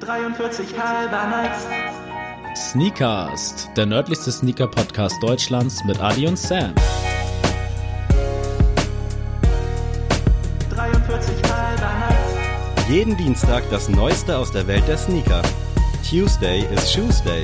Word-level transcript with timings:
43 0.00 0.66
halber 0.78 1.26
Nights. 1.28 1.66
Sneakast, 2.72 3.70
der 3.76 3.86
nördlichste 3.86 4.32
Sneaker-Podcast 4.32 5.22
Deutschlands 5.22 5.84
mit 5.84 6.00
Adi 6.00 6.26
und 6.26 6.38
Sam. 6.38 6.74
43 10.70 11.34
halber 11.50 11.92
Nights. 12.00 12.88
Jeden 12.90 13.16
Dienstag 13.16 13.62
das 13.70 13.88
Neueste 13.88 14.36
aus 14.36 14.50
der 14.52 14.66
Welt 14.66 14.86
der 14.88 14.98
Sneaker. 14.98 15.42
Tuesday 16.08 16.64
is 16.74 16.92
Shoesday. 16.92 17.42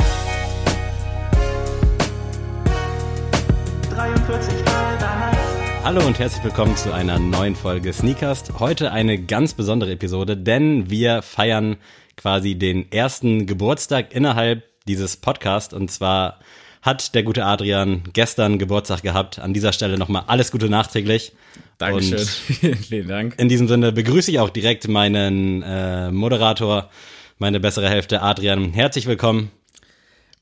43 3.95 4.55
halber 4.67 5.17
Nights. 5.19 5.39
Hallo 5.82 6.07
und 6.07 6.19
herzlich 6.19 6.45
willkommen 6.45 6.77
zu 6.77 6.93
einer 6.93 7.19
neuen 7.19 7.57
Folge 7.57 7.93
Sneakast. 7.93 8.53
Heute 8.59 8.93
eine 8.93 9.19
ganz 9.23 9.55
besondere 9.55 9.93
Episode, 9.93 10.37
denn 10.37 10.91
wir 10.91 11.23
feiern 11.23 11.77
quasi 12.20 12.55
den 12.55 12.92
ersten 12.92 13.47
Geburtstag 13.47 14.15
innerhalb 14.15 14.62
dieses 14.87 15.16
Podcasts 15.16 15.73
und 15.73 15.91
zwar 15.91 16.38
hat 16.83 17.15
der 17.15 17.23
gute 17.23 17.46
Adrian 17.46 18.02
gestern 18.12 18.59
Geburtstag 18.59 19.02
gehabt. 19.02 19.38
An 19.38 19.55
dieser 19.55 19.73
Stelle 19.73 19.96
nochmal 19.96 20.24
alles 20.27 20.51
Gute 20.51 20.69
nachträglich. 20.69 21.33
Dankeschön. 21.79 22.19
Vielen 22.88 23.09
Dank. 23.09 23.38
in 23.38 23.48
diesem 23.48 23.69
Sinne 23.69 23.93
begrüße 23.93 24.30
ich 24.30 24.38
auch 24.38 24.51
direkt 24.51 24.87
meinen 24.87 25.62
äh, 25.62 26.10
Moderator, 26.10 26.91
meine 27.38 27.59
bessere 27.59 27.88
Hälfte 27.88 28.21
Adrian. 28.21 28.74
Herzlich 28.74 29.07
willkommen. 29.07 29.51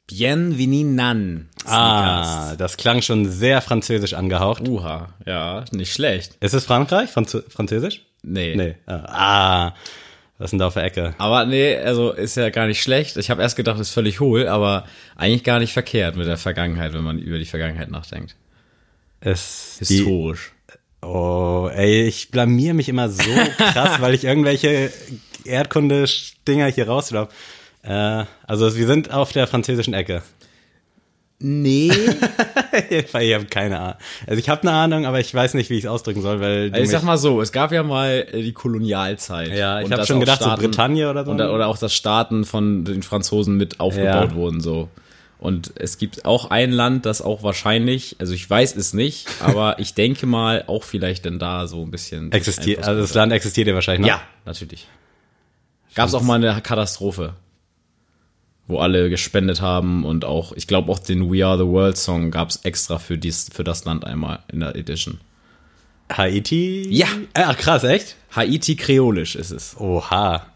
Bienvenue 0.09 0.84
nan. 0.84 1.48
Ah, 1.65 2.56
das 2.56 2.76
klang 2.76 3.02
schon 3.02 3.30
sehr 3.30 3.60
französisch 3.60 4.15
angehaucht. 4.15 4.66
Uha, 4.66 5.15
ja, 5.26 5.65
nicht 5.70 5.92
schlecht. 5.92 6.38
Ist 6.40 6.54
es 6.54 6.65
Frankreich? 6.65 7.10
Franz 7.10 7.37
Französisch? 7.51 8.02
Nee. 8.23 8.56
Nee. 8.56 8.74
Ah, 8.87 9.74
was 10.38 10.47
ist 10.47 10.51
denn 10.52 10.60
da 10.60 10.69
auf 10.69 10.74
der 10.74 10.84
Ecke? 10.84 11.15
Aber 11.19 11.45
nee, 11.45 11.77
also 11.77 12.12
ist 12.12 12.37
ja 12.37 12.51
gar 12.51 12.68
nicht 12.68 12.80
schlecht. 12.80 13.16
Ich 13.16 13.29
habe 13.29 13.43
erst 13.43 13.57
gedacht, 13.57 13.80
ist 13.80 13.90
völlig 13.90 14.21
hohl, 14.21 14.46
aber 14.46 14.85
eigentlich 15.16 15.43
gar 15.43 15.59
nicht 15.59 15.73
verkehrt 15.73 16.16
mit 16.16 16.29
der 16.29 16.37
Vergangenheit, 16.37 16.93
wenn 16.93 17.02
man 17.02 17.18
über 17.18 17.38
die 17.38 17.45
Vergangenheit 17.45 17.90
nachdenkt. 17.90 18.37
Es 19.21 19.79
die, 19.80 19.96
Historisch. 19.96 20.52
Oh, 21.02 21.68
ey, 21.73 22.07
ich 22.07 22.30
blamier 22.30 22.73
mich 22.74 22.88
immer 22.88 23.09
so 23.09 23.30
krass, 23.57 24.01
weil 24.01 24.15
ich 24.15 24.24
irgendwelche 24.24 24.93
Erdkunde-Dinger 25.45 26.66
hier 26.66 26.87
rausschlapp. 26.87 27.32
Äh, 27.82 28.24
also 28.46 28.77
wir 28.77 28.87
sind 28.87 29.12
auf 29.12 29.32
der 29.32 29.49
französischen 29.49 29.95
Ecke. 29.95 30.23
Nee. 31.40 31.90
ich 32.90 33.14
habe 33.14 33.44
keine 33.48 33.78
Ahnung. 33.78 33.94
Also 34.26 34.40
ich 34.40 34.48
habe 34.48 34.62
eine 34.62 34.72
Ahnung, 34.72 35.06
aber 35.06 35.20
ich 35.20 35.32
weiß 35.32 35.54
nicht, 35.54 35.70
wie 35.70 35.74
ich 35.78 35.84
es 35.84 35.90
ausdrücken 35.90 36.20
soll, 36.20 36.40
weil 36.40 36.70
du 36.70 36.74
Also 36.74 36.84
ich 36.84 36.90
sag 36.90 37.04
mal 37.04 37.16
so, 37.16 37.40
es 37.40 37.52
gab 37.52 37.70
ja 37.70 37.84
mal 37.84 38.26
äh, 38.32 38.42
die 38.42 38.52
Kolonialzeit. 38.52 39.56
Ja, 39.56 39.78
ich 39.78 39.86
Und 39.86 39.92
hab 39.92 39.98
dass 40.00 40.09
schon 40.09 40.18
gedacht, 40.20 40.40
so 40.40 40.46
Staaten- 40.46 40.62
Bretagne 40.62 41.09
oder 41.09 41.24
so. 41.24 41.30
Und, 41.30 41.40
oder 41.40 41.68
auch 41.68 41.78
das 41.78 41.94
Staaten 41.94 42.44
von 42.44 42.84
den 42.84 43.02
Franzosen 43.04 43.56
mit 43.56 43.78
aufgebaut 43.78 44.30
Ja. 44.30 44.34
wurden, 44.34 44.60
so. 44.60 44.88
Und 45.38 45.72
es 45.76 45.98
gibt 45.98 46.24
auch 46.24 46.50
ein 46.50 46.72
Land, 46.72 47.06
das 47.06 47.22
auch 47.22 47.44
wahrscheinlich, 47.44 48.16
also 48.18 48.34
ich 48.34 48.50
weiß 48.50 48.74
es 48.74 48.92
nicht, 48.92 49.28
aber 49.40 49.78
ich 49.78 49.94
denke 49.94 50.26
mal 50.26 50.64
auch 50.66 50.82
vielleicht 50.82 51.24
denn 51.24 51.38
da 51.38 51.68
so 51.68 51.82
ein 51.82 51.92
bisschen 51.92 52.32
existiert, 52.32 52.82
also 52.88 53.00
das 53.00 53.14
Land 53.14 53.32
existiert 53.32 53.68
ja 53.68 53.74
wahrscheinlich 53.74 54.00
noch. 54.10 54.18
Ja, 54.18 54.22
natürlich. 54.44 54.88
Gab 55.94 56.09
es 56.09 56.14
auch 56.14 56.22
mal 56.22 56.34
eine 56.44 56.60
Katastrophe, 56.60 57.34
wo 58.69 58.79
alle 58.79 59.09
gespendet 59.11 59.61
haben 59.63 60.05
und 60.05 60.24
auch, 60.24 60.52
ich 60.52 60.66
glaube 60.66 60.93
auch 60.93 60.99
den 60.99 61.33
We 61.33 61.45
Are 61.45 61.59
the 61.59 61.65
World 61.65 61.97
Song 61.97 62.30
gab 62.30 62.51
es 62.51 62.57
extra 62.65 62.99
für, 62.99 63.16
dies, 63.19 63.49
für 63.52 63.65
das 63.65 63.87
Land 63.87 64.05
einmal 64.05 64.41
in 64.53 64.61
der 64.61 64.77
Edition. 64.77 65.19
Haiti? 66.12 66.87
Ja. 66.91 67.06
Ach 67.34 67.56
krass, 67.56 67.84
echt? 67.84 68.16
Haiti 68.37 68.77
Kreolisch 68.77 69.37
ist 69.37 69.50
es. 69.50 69.77
Oha. 69.78 70.47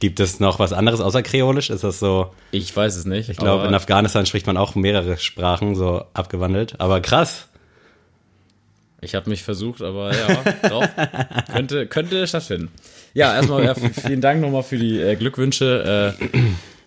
Gibt 0.00 0.18
es 0.18 0.40
noch 0.40 0.58
was 0.58 0.72
anderes 0.72 1.00
außer 1.00 1.22
Kreolisch? 1.22 1.70
Ist 1.70 1.84
das 1.84 2.00
so? 2.00 2.32
Ich 2.52 2.74
weiß 2.74 2.96
es 2.96 3.04
nicht. 3.04 3.28
Ich 3.28 3.36
glaube, 3.36 3.66
in 3.66 3.74
Afghanistan 3.74 4.26
spricht 4.26 4.46
man 4.46 4.56
auch 4.56 4.74
mehrere 4.74 5.18
Sprachen, 5.18 5.74
so 5.74 6.04
abgewandelt. 6.14 6.74
Aber 6.78 7.00
krass. 7.00 7.48
Ich 9.02 9.14
habe 9.14 9.30
mich 9.30 9.42
versucht, 9.42 9.82
aber 9.82 10.12
ja, 10.16 10.68
doch. 10.68 10.88
könnte, 11.52 11.86
könnte 11.86 12.26
stattfinden. 12.26 12.70
Ja, 13.14 13.34
erstmal 13.34 13.64
ja, 13.64 13.74
vielen 13.74 14.20
Dank 14.20 14.40
nochmal 14.40 14.62
für 14.62 14.78
die 14.78 15.00
äh, 15.00 15.16
Glückwünsche. 15.16 16.16
Äh, 16.18 16.26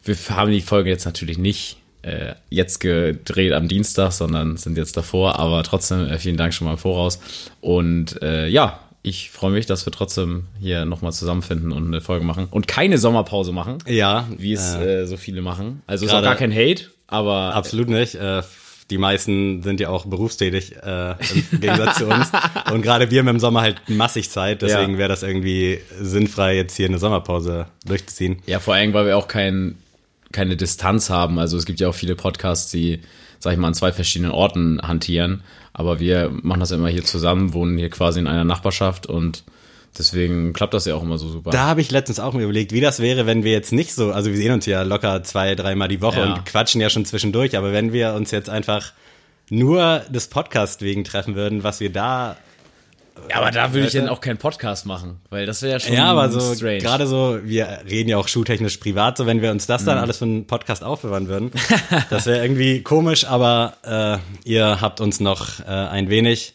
wir 0.03 0.15
haben 0.29 0.51
die 0.51 0.61
Folge 0.61 0.89
jetzt 0.89 1.05
natürlich 1.05 1.37
nicht 1.37 1.77
äh, 2.01 2.33
jetzt 2.49 2.79
gedreht 2.79 3.53
am 3.53 3.67
Dienstag, 3.67 4.11
sondern 4.11 4.57
sind 4.57 4.77
jetzt 4.77 4.97
davor, 4.97 5.39
aber 5.39 5.63
trotzdem 5.63 6.05
äh, 6.07 6.17
vielen 6.19 6.37
Dank 6.37 6.53
schon 6.53 6.65
mal 6.65 6.73
im 6.73 6.77
Voraus. 6.77 7.19
Und 7.61 8.21
äh, 8.21 8.47
ja, 8.47 8.79
ich 9.03 9.31
freue 9.31 9.51
mich, 9.51 9.65
dass 9.65 9.85
wir 9.85 9.91
trotzdem 9.93 10.45
hier 10.59 10.85
nochmal 10.85 11.11
zusammenfinden 11.13 11.71
und 11.71 11.87
eine 11.87 12.01
Folge 12.01 12.25
machen 12.25 12.47
und 12.51 12.67
keine 12.67 12.97
Sommerpause 12.97 13.51
machen, 13.51 13.77
Ja, 13.87 14.27
wie 14.37 14.53
es 14.53 14.75
äh, 14.75 15.01
äh, 15.01 15.05
so 15.05 15.17
viele 15.17 15.41
machen. 15.41 15.81
Also 15.87 16.05
ist 16.05 16.13
auch 16.13 16.21
gar 16.21 16.35
kein 16.35 16.53
Hate, 16.53 16.85
aber 17.07 17.53
absolut 17.53 17.89
nicht. 17.89 18.15
Äh, 18.15 18.43
die 18.89 18.97
meisten 18.97 19.63
sind 19.63 19.79
ja 19.79 19.87
auch 19.89 20.05
berufstätig 20.05 20.75
äh, 20.83 21.11
im 21.11 21.45
Gegensatz 21.61 21.97
zu 21.99 22.05
uns. 22.07 22.29
Und 22.71 22.81
gerade 22.81 23.09
wir 23.11 23.19
haben 23.19 23.27
im 23.29 23.39
Sommer 23.39 23.61
halt 23.61 23.77
massig 23.87 24.29
Zeit, 24.29 24.61
deswegen 24.61 24.93
Ja. 24.93 24.97
wäre 24.97 25.09
das 25.09 25.23
irgendwie 25.23 25.79
sinnfrei, 26.01 26.55
jetzt 26.57 26.75
hier 26.75 26.87
eine 26.87 26.99
Sommerpause 26.99 27.67
durchzuziehen. 27.85 28.41
Ja, 28.45 28.59
vor 28.59 28.73
allem, 28.73 28.93
weil 28.93 29.05
wir 29.05 29.17
auch 29.17 29.27
kein, 29.29 29.77
keine 30.33 30.57
Distanz 30.57 31.09
haben. 31.09 31.39
Also 31.39 31.57
es 31.57 31.65
gibt 31.65 31.79
ja 31.79 31.87
auch 31.87 31.95
viele 31.95 32.15
Podcasts, 32.15 32.69
die, 32.71 32.99
sag 33.39 33.53
ich 33.53 33.59
mal, 33.59 33.67
an 33.67 33.73
zwei 33.73 33.93
verschiedenen 33.93 34.31
Orten 34.31 34.81
hantieren. 34.81 35.43
Aber 35.71 35.99
wir 36.01 36.29
machen 36.41 36.59
das 36.59 36.71
immer 36.71 36.89
hier 36.89 37.05
zusammen, 37.05 37.53
wohnen 37.53 37.77
hier 37.77 37.89
quasi 37.89 38.19
in 38.19 38.27
einer 38.27 38.43
Nachbarschaft 38.43 39.07
und 39.07 39.43
deswegen 39.97 40.53
klappt 40.53 40.73
das 40.73 40.85
ja 40.85 40.95
auch 40.95 41.03
immer 41.03 41.17
so 41.17 41.29
super. 41.29 41.51
Da 41.51 41.65
habe 41.67 41.81
ich 41.81 41.89
letztens 41.91 42.19
auch 42.19 42.33
mir 42.33 42.43
überlegt, 42.43 42.71
wie 42.73 42.81
das 42.81 42.99
wäre, 42.99 43.25
wenn 43.25 43.43
wir 43.43 43.51
jetzt 43.51 43.71
nicht 43.71 43.93
so, 43.93 44.11
also 44.11 44.29
wir 44.29 44.37
sehen 44.37 44.51
uns 44.53 44.65
ja 44.65 44.81
locker 44.83 45.23
zwei, 45.23 45.55
dreimal 45.55 45.87
die 45.87 46.01
Woche 46.01 46.19
Ja. 46.19 46.33
und 46.33 46.45
quatschen 46.45 46.81
ja 46.81 46.89
schon 46.89 47.05
zwischendurch, 47.05 47.57
aber 47.57 47.71
wenn 47.73 47.93
wir 47.93 48.13
uns 48.13 48.31
jetzt 48.31 48.49
einfach 48.49 48.91
nur 49.49 50.01
des 50.09 50.27
Podcasts 50.27 50.81
wegen 50.81 51.03
treffen 51.03 51.35
würden, 51.35 51.63
was 51.63 51.79
wir 51.79 51.91
da 51.91 52.37
ja, 53.29 53.37
aber 53.37 53.51
da 53.51 53.73
würde 53.73 53.87
ich 53.87 53.93
du? 53.93 53.99
dann 53.99 54.09
auch 54.09 54.21
keinen 54.21 54.37
Podcast 54.37 54.85
machen, 54.85 55.19
weil 55.29 55.45
das 55.45 55.61
wäre 55.61 55.73
ja 55.73 55.79
schon 55.79 55.93
Ja, 55.95 56.05
aber 56.11 56.29
so 56.29 56.53
strange. 56.55 56.79
gerade 56.79 57.07
so, 57.07 57.39
wir 57.43 57.79
reden 57.89 58.09
ja 58.09 58.17
auch 58.17 58.27
schultechnisch 58.27 58.77
privat, 58.77 59.17
so 59.17 59.25
wenn 59.25 59.41
wir 59.41 59.51
uns 59.51 59.65
das 59.67 59.85
dann 59.85 59.97
Mhm. 59.97 60.03
alles 60.03 60.17
für 60.17 60.25
einen 60.25 60.47
Podcast 60.47 60.83
aufbewahren 60.83 61.27
würden, 61.27 61.51
das 62.09 62.25
wäre 62.25 62.41
irgendwie 62.43 62.81
komisch, 62.83 63.25
aber 63.25 64.21
äh, 64.45 64.49
ihr 64.49 64.81
habt 64.81 64.99
uns 65.01 65.19
noch 65.19 65.59
äh, 65.61 65.63
ein 65.65 66.09
wenig. 66.09 66.53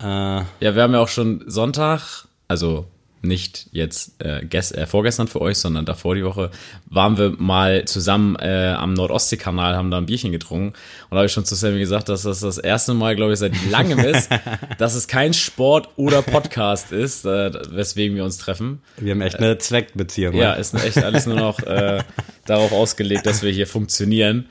Äh, 0.00 0.04
Ja, 0.06 0.44
wir 0.60 0.82
haben 0.82 0.94
ja 0.94 1.00
auch 1.00 1.08
schon 1.08 1.42
Sonntag, 1.46 2.26
also 2.48 2.86
nicht 3.22 3.68
jetzt 3.72 4.12
äh, 4.22 4.44
gest, 4.44 4.74
äh, 4.76 4.86
vorgestern 4.86 5.28
für 5.28 5.40
euch, 5.40 5.58
sondern 5.58 5.84
davor 5.84 6.14
die 6.14 6.24
Woche, 6.24 6.50
waren 6.86 7.18
wir 7.18 7.34
mal 7.38 7.84
zusammen 7.84 8.36
äh, 8.36 8.74
am 8.76 8.94
Nordostseekanal, 8.94 9.76
haben 9.76 9.90
da 9.90 9.98
ein 9.98 10.06
Bierchen 10.06 10.32
getrunken. 10.32 10.68
Und 10.68 10.76
da 11.10 11.16
habe 11.16 11.26
ich 11.26 11.32
schon 11.32 11.44
zu 11.44 11.54
Sammy 11.54 11.78
gesagt, 11.78 12.08
dass 12.08 12.22
das 12.22 12.40
das 12.40 12.58
erste 12.58 12.94
Mal, 12.94 13.16
glaube 13.16 13.32
ich, 13.32 13.38
seit 13.38 13.52
langem 13.70 13.98
ist, 13.98 14.30
dass 14.78 14.94
es 14.94 15.06
kein 15.06 15.34
Sport 15.34 15.88
oder 15.96 16.22
Podcast 16.22 16.92
ist, 16.92 17.24
äh, 17.26 17.52
weswegen 17.70 18.16
wir 18.16 18.24
uns 18.24 18.38
treffen. 18.38 18.80
wir 18.96 19.12
haben 19.12 19.20
echt 19.20 19.36
eine 19.36 19.58
Zweckbeziehung. 19.58 20.34
Ja, 20.34 20.54
ne? 20.54 20.60
ist 20.60 20.74
echt 20.74 20.98
alles 21.04 21.26
nur 21.26 21.36
noch 21.36 21.60
äh, 21.60 22.02
darauf 22.46 22.72
ausgelegt, 22.72 23.26
dass 23.26 23.42
wir 23.42 23.50
hier 23.52 23.66
funktionieren. 23.66 24.46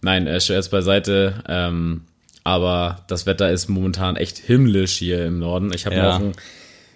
Nein, 0.00 0.26
äh, 0.26 0.40
Scherz 0.40 0.68
beiseite. 0.68 1.42
Ähm, 1.48 2.02
aber 2.44 3.04
das 3.08 3.26
Wetter 3.26 3.50
ist 3.50 3.68
momentan 3.68 4.16
echt 4.16 4.38
himmlisch 4.38 4.92
hier 4.96 5.24
im 5.26 5.38
Norden. 5.38 5.72
Ich 5.74 5.86
habe 5.86 5.96
Ja. 5.96 6.10
auch 6.10 6.20
einen 6.20 6.32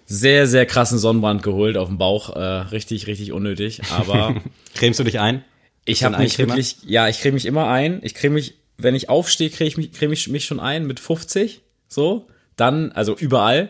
sehr, 0.07 0.47
sehr 0.47 0.65
krassen 0.65 0.97
Sonnenbrand 0.97 1.43
geholt 1.43 1.77
auf 1.77 1.89
dem 1.89 1.97
Bauch. 1.97 2.35
Äh, 2.35 2.39
richtig, 2.39 3.07
richtig 3.07 3.33
unnötig. 3.33 3.81
Aber 3.91 4.41
Cremst 4.73 4.99
du 4.99 5.03
dich 5.03 5.19
ein? 5.19 5.43
ich 5.85 6.03
habe 6.03 6.17
mich 6.17 6.37
wirklich, 6.37 6.77
ja, 6.85 7.07
ich 7.07 7.19
creme 7.21 7.35
mich 7.35 7.45
immer 7.45 7.67
ein. 7.67 7.99
Ich 8.03 8.13
creme 8.13 8.35
mich, 8.35 8.55
wenn 8.77 8.95
ich 8.95 9.09
aufstehe, 9.09 9.49
creme 9.49 9.67
ich 9.67 9.77
mich, 9.77 9.91
creme 9.93 10.13
ich 10.13 10.27
mich 10.27 10.45
schon 10.45 10.59
ein 10.59 10.85
mit 10.87 10.99
50. 10.99 11.61
So. 11.87 12.27
Dann, 12.55 12.91
also 12.93 13.15
überall. 13.15 13.69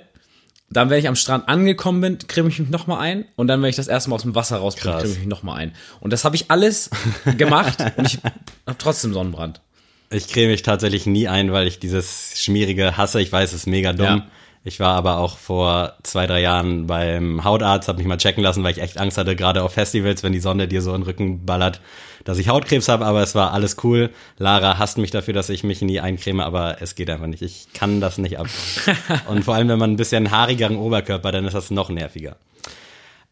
Dann, 0.69 0.89
wenn 0.89 0.99
ich 0.99 1.07
am 1.07 1.15
Strand 1.15 1.47
angekommen 1.47 2.01
bin, 2.01 2.17
creme 2.27 2.49
ich 2.49 2.59
mich 2.59 2.69
nochmal 2.69 2.99
ein. 2.99 3.25
Und 3.35 3.47
dann, 3.47 3.61
wenn 3.61 3.69
ich 3.69 3.75
das 3.75 3.87
erste 3.87 4.09
Mal 4.09 4.17
aus 4.17 4.23
dem 4.23 4.35
Wasser 4.35 4.57
raus 4.57 4.75
bin, 4.75 4.83
Krass. 4.83 5.01
creme 5.01 5.13
ich 5.13 5.19
mich 5.19 5.27
nochmal 5.27 5.59
ein. 5.59 5.73
Und 6.01 6.11
das 6.13 6.23
habe 6.23 6.35
ich 6.35 6.51
alles 6.51 6.89
gemacht 7.37 7.77
und 7.97 8.05
ich 8.05 8.19
habe 8.23 8.77
trotzdem 8.77 9.13
Sonnenbrand. 9.13 9.61
Ich 10.09 10.27
creme 10.27 10.51
mich 10.51 10.61
tatsächlich 10.61 11.05
nie 11.05 11.27
ein, 11.27 11.51
weil 11.51 11.67
ich 11.67 11.79
dieses 11.79 12.33
schmierige 12.35 12.95
hasse. 12.95 13.21
Ich 13.21 13.31
weiß, 13.31 13.49
es 13.51 13.61
ist 13.61 13.67
mega 13.67 13.93
dumm. 13.93 14.05
Ja. 14.05 14.27
Ich 14.67 14.81
war 14.81 14.97
aber 14.97 15.19
auch 15.19 15.37
vor 15.37 15.93
zwei, 16.03 16.27
drei 16.27 16.41
Jahren 16.41 16.87
beim 16.87 17.45
Hautarzt, 17.45 17.87
habe 17.87 17.99
mich 17.99 18.07
mal 18.07 18.17
checken 18.17 18.43
lassen, 18.43 18.65
weil 18.65 18.73
ich 18.73 18.81
echt 18.81 18.97
Angst 18.97 19.17
hatte, 19.17 19.33
gerade 19.33 19.63
auf 19.63 19.71
Festivals, 19.71 20.23
wenn 20.23 20.33
die 20.33 20.41
Sonne 20.41 20.67
dir 20.67 20.81
so 20.81 20.93
in 20.93 20.99
den 20.99 21.07
Rücken 21.07 21.45
ballert, 21.45 21.79
dass 22.25 22.37
ich 22.37 22.49
Hautkrebs 22.49 22.89
habe, 22.89 23.05
aber 23.05 23.23
es 23.23 23.33
war 23.33 23.53
alles 23.53 23.77
cool. 23.85 24.09
Lara 24.37 24.77
hasst 24.77 24.97
mich 24.97 25.09
dafür, 25.09 25.33
dass 25.33 25.47
ich 25.47 25.63
mich 25.63 25.81
nie 25.81 26.01
eincreme, 26.01 26.41
aber 26.41 26.81
es 26.81 26.95
geht 26.95 27.09
einfach 27.09 27.27
nicht. 27.27 27.43
Ich 27.43 27.67
kann 27.73 28.01
das 28.01 28.17
nicht 28.17 28.39
ab. 28.39 28.47
Und 29.29 29.45
vor 29.45 29.55
allem, 29.55 29.69
wenn 29.69 29.79
man 29.79 29.91
ein 29.91 29.95
bisschen 29.95 30.31
haarigeren 30.31 30.75
Oberkörper, 30.75 31.31
dann 31.31 31.45
ist 31.45 31.53
das 31.53 31.71
noch 31.71 31.89
nerviger. 31.89 32.35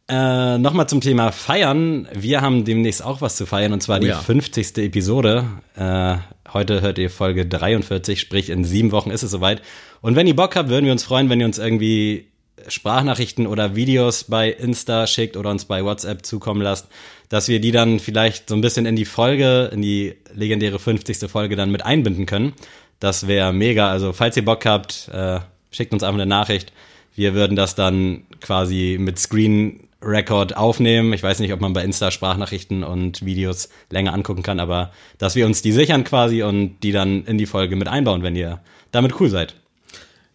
Äh, 0.08 0.60
Nochmal 0.60 0.88
zum 0.88 1.02
Thema 1.02 1.32
Feiern. 1.32 2.08
Wir 2.14 2.42
haben 2.42 2.64
demnächst 2.64 3.04
auch 3.04 3.22
was 3.22 3.36
zu 3.36 3.48
feiern 3.48 3.74
und 3.74 3.82
zwar 3.82 4.00
die 4.00 4.08
ja. 4.08 4.20
50. 4.20 4.78
Episode. 4.78 5.46
Äh, 5.76 6.18
heute 6.54 6.82
hört 6.82 7.00
ihr 7.00 7.10
Folge 7.10 7.48
43, 7.48 8.20
sprich 8.20 8.52
in 8.52 8.64
sieben 8.64 8.92
Wochen 8.92 9.10
ist 9.10 9.24
es 9.24 9.32
soweit. 9.32 9.64
Und 10.02 10.16
wenn 10.16 10.28
ihr 10.28 10.36
Bock 10.36 10.56
habt, 10.56 10.70
würden 10.70 10.86
wir 10.86 10.92
uns 10.92 11.04
freuen, 11.04 11.30
wenn 11.30 11.40
ihr 11.40 11.48
uns 11.48 11.58
irgendwie 11.58 12.28
Sprachnachrichten 12.68 13.48
oder 13.48 13.76
Videos 13.76 14.26
bei 14.26 14.50
Insta 14.52 15.08
schickt 15.08 15.38
oder 15.38 15.50
uns 15.50 15.66
bei 15.66 15.84
WhatsApp 15.84 16.26
zukommen 16.26 16.62
lasst. 16.62 16.88
dass 17.30 17.48
wir 17.48 17.60
die 17.60 17.72
dann 17.72 18.00
vielleicht 18.00 18.50
so 18.50 18.56
ein 18.56 18.62
bisschen 18.62 18.86
in 18.86 18.96
die 18.96 19.06
Folge, 19.06 19.72
in 19.74 19.82
die 19.82 20.16
legendäre 20.36 20.78
50. 20.78 21.30
Folge 21.30 21.56
dann 21.56 21.72
mit 21.72 21.84
einbinden 21.84 22.28
können. 22.28 22.54
Das 23.00 23.28
wäre 23.28 23.52
mega. 23.54 23.90
Also 23.90 24.14
falls 24.14 24.38
ihr 24.38 24.46
Bock 24.46 24.66
habt, 24.68 25.10
äh, 25.12 25.40
schickt 25.72 25.94
uns 25.94 26.04
einfach 26.04 26.22
eine 26.22 26.28
Nachricht. 26.28 26.72
Wir 27.16 27.34
würden 27.34 27.56
das 27.56 27.74
dann 27.74 28.26
quasi 28.42 28.98
mit 29.00 29.18
Screen 29.18 29.85
Record 30.02 30.56
aufnehmen. 30.56 31.14
Ich 31.14 31.24
weiß 31.24 31.40
nicht, 31.40 31.54
ob 31.54 31.62
man 31.62 31.74
bei 31.74 31.84
Insta 31.84 32.12
Sprachnachrichten 32.12 32.84
und 32.84 33.26
Videos 33.26 33.70
länger 33.90 34.14
angucken 34.14 34.44
kann, 34.44 34.60
aber 34.60 34.92
dass 35.18 35.36
wir 35.36 35.46
uns 35.46 35.62
die 35.62 35.72
sichern 35.72 36.04
quasi 36.04 36.44
und 36.44 36.80
die 36.82 36.92
dann 36.92 37.26
in 37.26 37.38
die 37.38 37.46
Folge 37.46 37.76
mit 37.76 37.88
einbauen, 37.88 38.24
wenn 38.24 38.36
ihr 38.36 38.62
damit 38.92 39.20
cool 39.20 39.30
seid. 39.30 39.56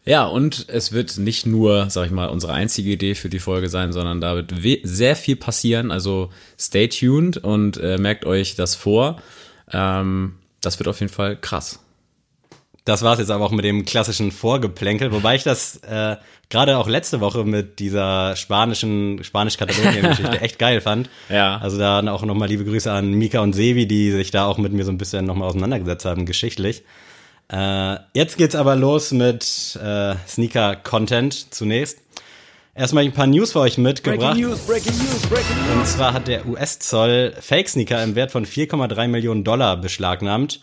Ja, 0.04 0.26
und 0.26 0.66
es 0.68 0.92
wird 0.92 1.18
nicht 1.18 1.46
nur, 1.46 1.90
sag 1.90 2.06
ich 2.06 2.10
mal, 2.10 2.30
unsere 2.30 2.54
einzige 2.54 2.90
Idee 2.90 3.14
für 3.14 3.28
die 3.28 3.38
Folge 3.38 3.68
sein, 3.68 3.92
sondern 3.92 4.20
da 4.20 4.34
wird 4.34 4.54
sehr 4.82 5.14
viel 5.14 5.36
passieren. 5.36 5.90
Also 5.90 6.30
stay 6.58 6.88
tuned 6.88 7.36
und 7.36 7.76
äh, 7.76 7.98
merkt 7.98 8.24
euch 8.24 8.54
das 8.56 8.74
vor. 8.74 9.20
Ähm, 9.70 10.36
das 10.62 10.78
wird 10.78 10.88
auf 10.88 11.00
jeden 11.00 11.12
Fall 11.12 11.36
krass. 11.36 11.80
Das 12.84 13.02
war's 13.02 13.18
jetzt 13.18 13.30
aber 13.30 13.44
auch 13.44 13.50
mit 13.50 13.64
dem 13.64 13.84
klassischen 13.84 14.32
Vorgeplänkel, 14.32 15.12
wobei 15.12 15.34
ich 15.36 15.42
das 15.42 15.76
äh, 15.78 16.16
gerade 16.48 16.78
auch 16.78 16.88
letzte 16.88 17.20
Woche 17.20 17.44
mit 17.44 17.78
dieser 17.78 18.36
spanischen 18.36 19.22
Spanisch-Katalonien-Geschichte 19.22 20.40
echt 20.40 20.58
geil 20.58 20.80
fand. 20.80 21.10
Ja. 21.28 21.58
Also 21.58 21.78
da 21.78 22.00
auch 22.10 22.24
nochmal 22.24 22.48
liebe 22.48 22.64
Grüße 22.64 22.90
an 22.90 23.12
Mika 23.12 23.40
und 23.40 23.52
Sevi, 23.52 23.86
die 23.86 24.10
sich 24.10 24.30
da 24.30 24.46
auch 24.46 24.58
mit 24.58 24.72
mir 24.72 24.84
so 24.84 24.90
ein 24.90 24.98
bisschen 24.98 25.26
nochmal 25.26 25.48
auseinandergesetzt 25.48 26.06
haben, 26.06 26.24
geschichtlich. 26.24 26.82
Äh, 27.52 27.96
jetzt 28.14 28.38
geht's 28.38 28.54
aber 28.54 28.76
los 28.76 29.12
mit 29.12 29.78
äh, 29.82 30.14
Sneaker-Content 30.26 31.52
zunächst. 31.52 31.98
Erstmal 32.74 33.04
ein 33.04 33.12
paar 33.12 33.26
News 33.26 33.52
für 33.52 33.60
euch 33.60 33.76
mitgebracht. 33.78 34.34
Breaking 34.34 34.48
News, 34.48 34.60
Breaking 34.60 34.96
News, 34.96 35.26
Breaking 35.26 35.56
News. 35.56 35.76
Und 35.76 35.86
zwar 35.86 36.12
hat 36.14 36.28
der 36.28 36.46
US-Zoll 36.46 37.34
Fake-Sneaker 37.38 38.02
im 38.02 38.14
Wert 38.14 38.30
von 38.30 38.46
4,3 38.46 39.08
Millionen 39.08 39.44
Dollar 39.44 39.76
beschlagnahmt. 39.76 40.60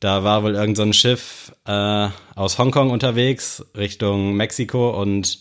Da 0.00 0.24
war 0.24 0.42
wohl 0.42 0.54
irgend 0.54 0.76
so 0.76 0.82
ein 0.82 0.92
Schiff 0.92 1.52
äh, 1.66 2.08
aus 2.34 2.58
Hongkong 2.58 2.90
unterwegs 2.90 3.64
Richtung 3.76 4.34
Mexiko 4.34 4.90
und 5.00 5.40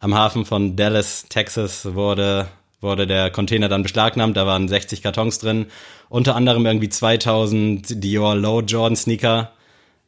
am 0.00 0.14
Hafen 0.14 0.44
von 0.44 0.76
Dallas, 0.76 1.26
Texas 1.28 1.94
wurde 1.94 2.48
wurde 2.84 3.08
der 3.08 3.30
Container 3.30 3.68
dann 3.68 3.82
beschlagnahmt. 3.82 4.36
Da 4.36 4.46
waren 4.46 4.68
60 4.68 5.02
Kartons 5.02 5.38
drin, 5.40 5.66
unter 6.08 6.36
anderem 6.36 6.64
irgendwie 6.66 6.90
2000 6.90 8.04
Dior 8.04 8.36
Low 8.36 8.60
Jordan 8.60 8.94
Sneaker. 8.94 9.52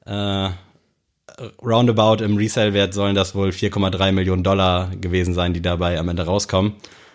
Äh, 0.04 0.50
roundabout 1.60 2.22
im 2.22 2.36
Resale-Wert 2.36 2.94
sollen 2.94 3.14
das 3.14 3.34
wohl 3.34 3.48
4,3 3.48 4.12
Millionen 4.12 4.44
Dollar 4.44 4.90
gewesen 5.00 5.34
sein, 5.34 5.52
die 5.52 5.62
dabei 5.62 5.98
am 5.98 6.08
Ende 6.08 6.24
rauskommen. 6.24 6.74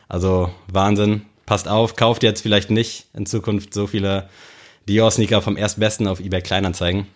Also 0.10 0.52
Wahnsinn. 0.68 1.24
Passt 1.46 1.68
auf, 1.68 1.96
kauft 1.96 2.24
jetzt 2.24 2.42
vielleicht 2.42 2.70
nicht 2.70 3.08
in 3.14 3.26
Zukunft 3.26 3.74
so 3.74 3.88
viele 3.88 4.30
Dior-Sneaker 4.88 5.42
vom 5.42 5.58
Erstbesten 5.58 6.08
auf 6.08 6.20
eBay 6.20 6.42
Kleinanzeigen. 6.42 7.08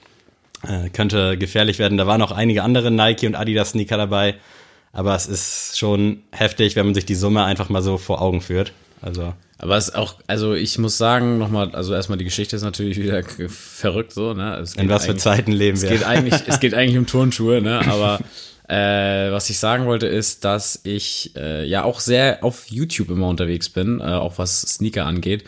Äh, 0.67 0.89
könnte 0.89 1.37
gefährlich 1.37 1.79
werden. 1.79 1.97
Da 1.97 2.07
waren 2.07 2.19
noch 2.19 2.31
einige 2.31 2.63
andere 2.63 2.91
Nike 2.91 3.27
und 3.27 3.35
Adidas 3.35 3.71
Sneaker 3.71 3.97
dabei. 3.97 4.35
Aber 4.93 5.15
es 5.15 5.27
ist 5.27 5.77
schon 5.77 6.23
heftig, 6.31 6.75
wenn 6.75 6.85
man 6.85 6.95
sich 6.95 7.05
die 7.05 7.15
Summe 7.15 7.43
einfach 7.43 7.69
mal 7.69 7.81
so 7.81 7.97
vor 7.97 8.21
Augen 8.21 8.41
führt. 8.41 8.71
Also. 9.01 9.33
Aber 9.57 9.77
es 9.77 9.89
ist 9.89 9.95
auch, 9.95 10.15
also 10.27 10.53
ich 10.53 10.77
muss 10.77 10.97
sagen, 10.97 11.37
nochmal, 11.37 11.73
also 11.75 11.93
erstmal 11.93 12.17
die 12.17 12.23
Geschichte 12.25 12.55
ist 12.55 12.63
natürlich 12.63 12.97
wieder 12.97 13.21
verrückt 13.23 14.13
so, 14.13 14.33
ne? 14.33 14.57
Es 14.57 14.75
In 14.75 14.89
was 14.89 15.05
für 15.05 15.15
Zeiten 15.15 15.51
leben 15.51 15.75
Es 15.77 15.83
wir? 15.83 15.89
geht 15.89 16.03
eigentlich, 16.03 16.35
es 16.47 16.59
geht 16.59 16.73
eigentlich 16.75 16.97
um 16.97 17.05
Turnschuhe, 17.07 17.61
ne? 17.61 17.79
Aber 17.87 18.19
äh, 18.67 19.31
was 19.31 19.49
ich 19.49 19.59
sagen 19.59 19.85
wollte, 19.85 20.07
ist, 20.07 20.43
dass 20.43 20.79
ich 20.83 21.31
äh, 21.35 21.65
ja 21.65 21.83
auch 21.83 21.99
sehr 21.99 22.43
auf 22.43 22.69
YouTube 22.69 23.09
immer 23.11 23.27
unterwegs 23.27 23.69
bin, 23.69 23.99
äh, 23.99 24.03
auch 24.03 24.37
was 24.37 24.61
Sneaker 24.61 25.05
angeht. 25.05 25.43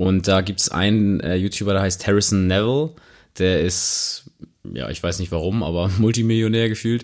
Und 0.00 0.28
da 0.28 0.40
gibt's 0.40 0.70
einen 0.70 1.20
äh, 1.20 1.34
YouTuber, 1.34 1.74
der 1.74 1.82
heißt 1.82 2.06
Harrison 2.06 2.46
Neville. 2.46 2.92
Der 3.38 3.60
ist, 3.60 4.30
ja, 4.72 4.88
ich 4.88 5.02
weiß 5.02 5.18
nicht 5.18 5.30
warum, 5.30 5.62
aber 5.62 5.90
Multimillionär 5.98 6.70
gefühlt 6.70 7.02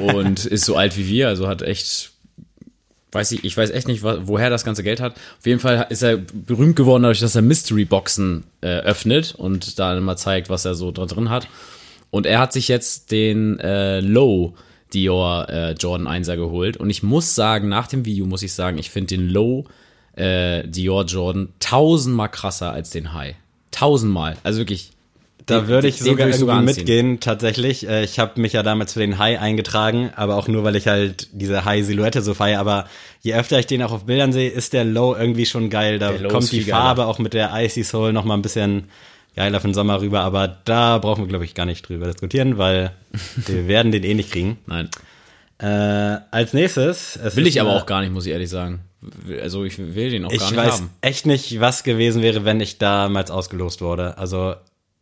und 0.00 0.44
ist 0.44 0.64
so 0.64 0.74
alt 0.74 0.98
wie 0.98 1.06
wir, 1.06 1.28
also 1.28 1.46
hat 1.46 1.62
echt 1.62 2.10
weiß 3.12 3.30
ich, 3.32 3.44
ich 3.44 3.56
weiß 3.56 3.70
echt 3.70 3.86
nicht, 3.86 4.02
woher 4.02 4.50
das 4.50 4.64
ganze 4.64 4.82
Geld 4.82 5.00
hat. 5.00 5.12
Auf 5.38 5.46
jeden 5.46 5.60
Fall 5.60 5.86
ist 5.90 6.02
er 6.02 6.16
berühmt 6.16 6.74
geworden 6.74 7.04
dadurch, 7.04 7.20
dass 7.20 7.36
er 7.36 7.42
Mystery-Boxen 7.42 8.42
äh, 8.62 8.78
öffnet 8.78 9.36
und 9.36 9.78
da 9.78 9.96
immer 9.96 10.16
zeigt, 10.16 10.48
was 10.50 10.64
er 10.64 10.74
so 10.74 10.90
da 10.90 11.04
drin 11.04 11.28
hat. 11.28 11.46
Und 12.10 12.26
er 12.26 12.40
hat 12.40 12.52
sich 12.52 12.66
jetzt 12.66 13.12
den 13.12 13.60
äh, 13.60 14.00
Low 14.00 14.54
Dior 14.94 15.48
äh, 15.48 15.72
Jordan 15.72 16.08
1er 16.08 16.36
geholt. 16.36 16.78
Und 16.78 16.90
ich 16.90 17.02
muss 17.02 17.34
sagen, 17.34 17.68
nach 17.68 17.86
dem 17.86 18.04
Video 18.04 18.26
muss 18.26 18.42
ich 18.42 18.54
sagen, 18.54 18.78
ich 18.78 18.90
finde 18.90 19.14
den 19.16 19.28
Low 19.28 19.66
äh, 20.16 20.66
Dior 20.66 21.04
Jordan 21.04 21.48
tausendmal 21.60 22.28
krasser 22.28 22.72
als 22.72 22.90
den 22.90 23.12
High. 23.12 23.34
Tausendmal. 23.70 24.36
Also 24.42 24.58
wirklich. 24.58 24.90
Da 25.46 25.66
würde 25.66 25.88
ich 25.88 25.98
sogar 25.98 26.28
irgendwie 26.28 26.50
anziehen. 26.52 26.64
mitgehen, 26.76 27.20
tatsächlich. 27.20 27.88
Äh, 27.88 28.04
Ich 28.04 28.20
habe 28.20 28.40
mich 28.40 28.52
ja 28.52 28.62
damals 28.62 28.92
für 28.92 29.00
den 29.00 29.18
High 29.18 29.40
eingetragen, 29.40 30.10
aber 30.14 30.36
auch 30.36 30.46
nur, 30.46 30.62
weil 30.62 30.76
ich 30.76 30.86
halt 30.86 31.28
diese 31.32 31.64
High-Silhouette 31.64 32.22
so 32.22 32.34
feiere. 32.34 32.60
Aber 32.60 32.86
je 33.22 33.34
öfter 33.34 33.58
ich 33.58 33.66
den 33.66 33.82
auch 33.82 33.90
auf 33.90 34.04
Bildern 34.04 34.32
sehe, 34.32 34.48
ist 34.50 34.72
der 34.72 34.84
Low 34.84 35.16
irgendwie 35.16 35.46
schon 35.46 35.68
geil. 35.68 35.98
Da 35.98 36.12
kommt 36.12 36.44
die 36.52 36.58
viel 36.58 36.64
geiler. 36.66 36.78
Farbe 36.82 37.06
auch 37.06 37.18
mit 37.18 37.34
der 37.34 37.50
Icy 37.54 37.82
Soul 37.82 38.12
noch 38.12 38.24
mal 38.24 38.34
ein 38.34 38.42
bisschen 38.42 38.84
geiler 39.34 39.58
für 39.60 39.66
den 39.66 39.74
Sommer 39.74 40.00
rüber. 40.00 40.20
Aber 40.20 40.46
da 40.64 40.98
brauchen 40.98 41.24
wir, 41.24 41.28
glaube 41.28 41.44
ich, 41.44 41.54
gar 41.54 41.66
nicht 41.66 41.88
drüber 41.88 42.06
diskutieren, 42.06 42.56
weil 42.56 42.92
wir 43.46 43.66
werden 43.66 43.90
den 43.90 44.04
eh 44.04 44.14
nicht 44.14 44.30
kriegen. 44.30 44.58
Nein. 44.66 44.90
Äh, 45.58 46.20
als 46.30 46.52
nächstes. 46.52 47.16
es 47.16 47.34
Will 47.34 47.48
ich 47.48 47.60
aber 47.60 47.74
auch 47.74 47.86
gar 47.86 48.00
nicht, 48.00 48.12
muss 48.12 48.26
ich 48.26 48.32
ehrlich 48.32 48.50
sagen. 48.50 48.80
Also 49.40 49.64
ich 49.64 49.78
will 49.78 50.10
den 50.10 50.24
auch 50.24 50.32
Ich 50.32 50.38
gar 50.38 50.50
nicht 50.50 50.58
weiß 50.58 50.72
haben. 50.74 50.90
echt 51.00 51.26
nicht, 51.26 51.60
was 51.60 51.82
gewesen 51.82 52.22
wäre, 52.22 52.44
wenn 52.44 52.60
ich 52.60 52.78
damals 52.78 53.30
ausgelost 53.30 53.80
wurde. 53.80 54.18
Also 54.18 54.54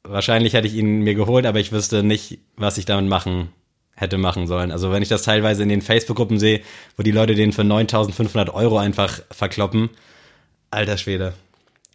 wahrscheinlich 0.02 0.54
hätte 0.54 0.66
ich 0.66 0.74
ihn 0.74 1.00
mir 1.00 1.14
geholt, 1.14 1.46
aber 1.46 1.60
ich 1.60 1.72
wüsste 1.72 2.02
nicht, 2.02 2.38
was 2.56 2.78
ich 2.78 2.86
damit 2.86 3.08
machen 3.08 3.50
hätte 3.94 4.16
machen 4.16 4.46
sollen. 4.46 4.72
Also 4.72 4.90
wenn 4.90 5.02
ich 5.02 5.08
das 5.08 5.22
teilweise 5.22 5.62
in 5.62 5.68
den 5.68 5.82
Facebook-Gruppen 5.82 6.38
sehe, 6.38 6.62
wo 6.96 7.02
die 7.02 7.10
Leute 7.10 7.34
den 7.34 7.52
für 7.52 7.62
9.500 7.62 8.50
Euro 8.54 8.78
einfach 8.78 9.20
verkloppen, 9.30 9.90
alter 10.70 10.96
Schwede. 10.96 11.34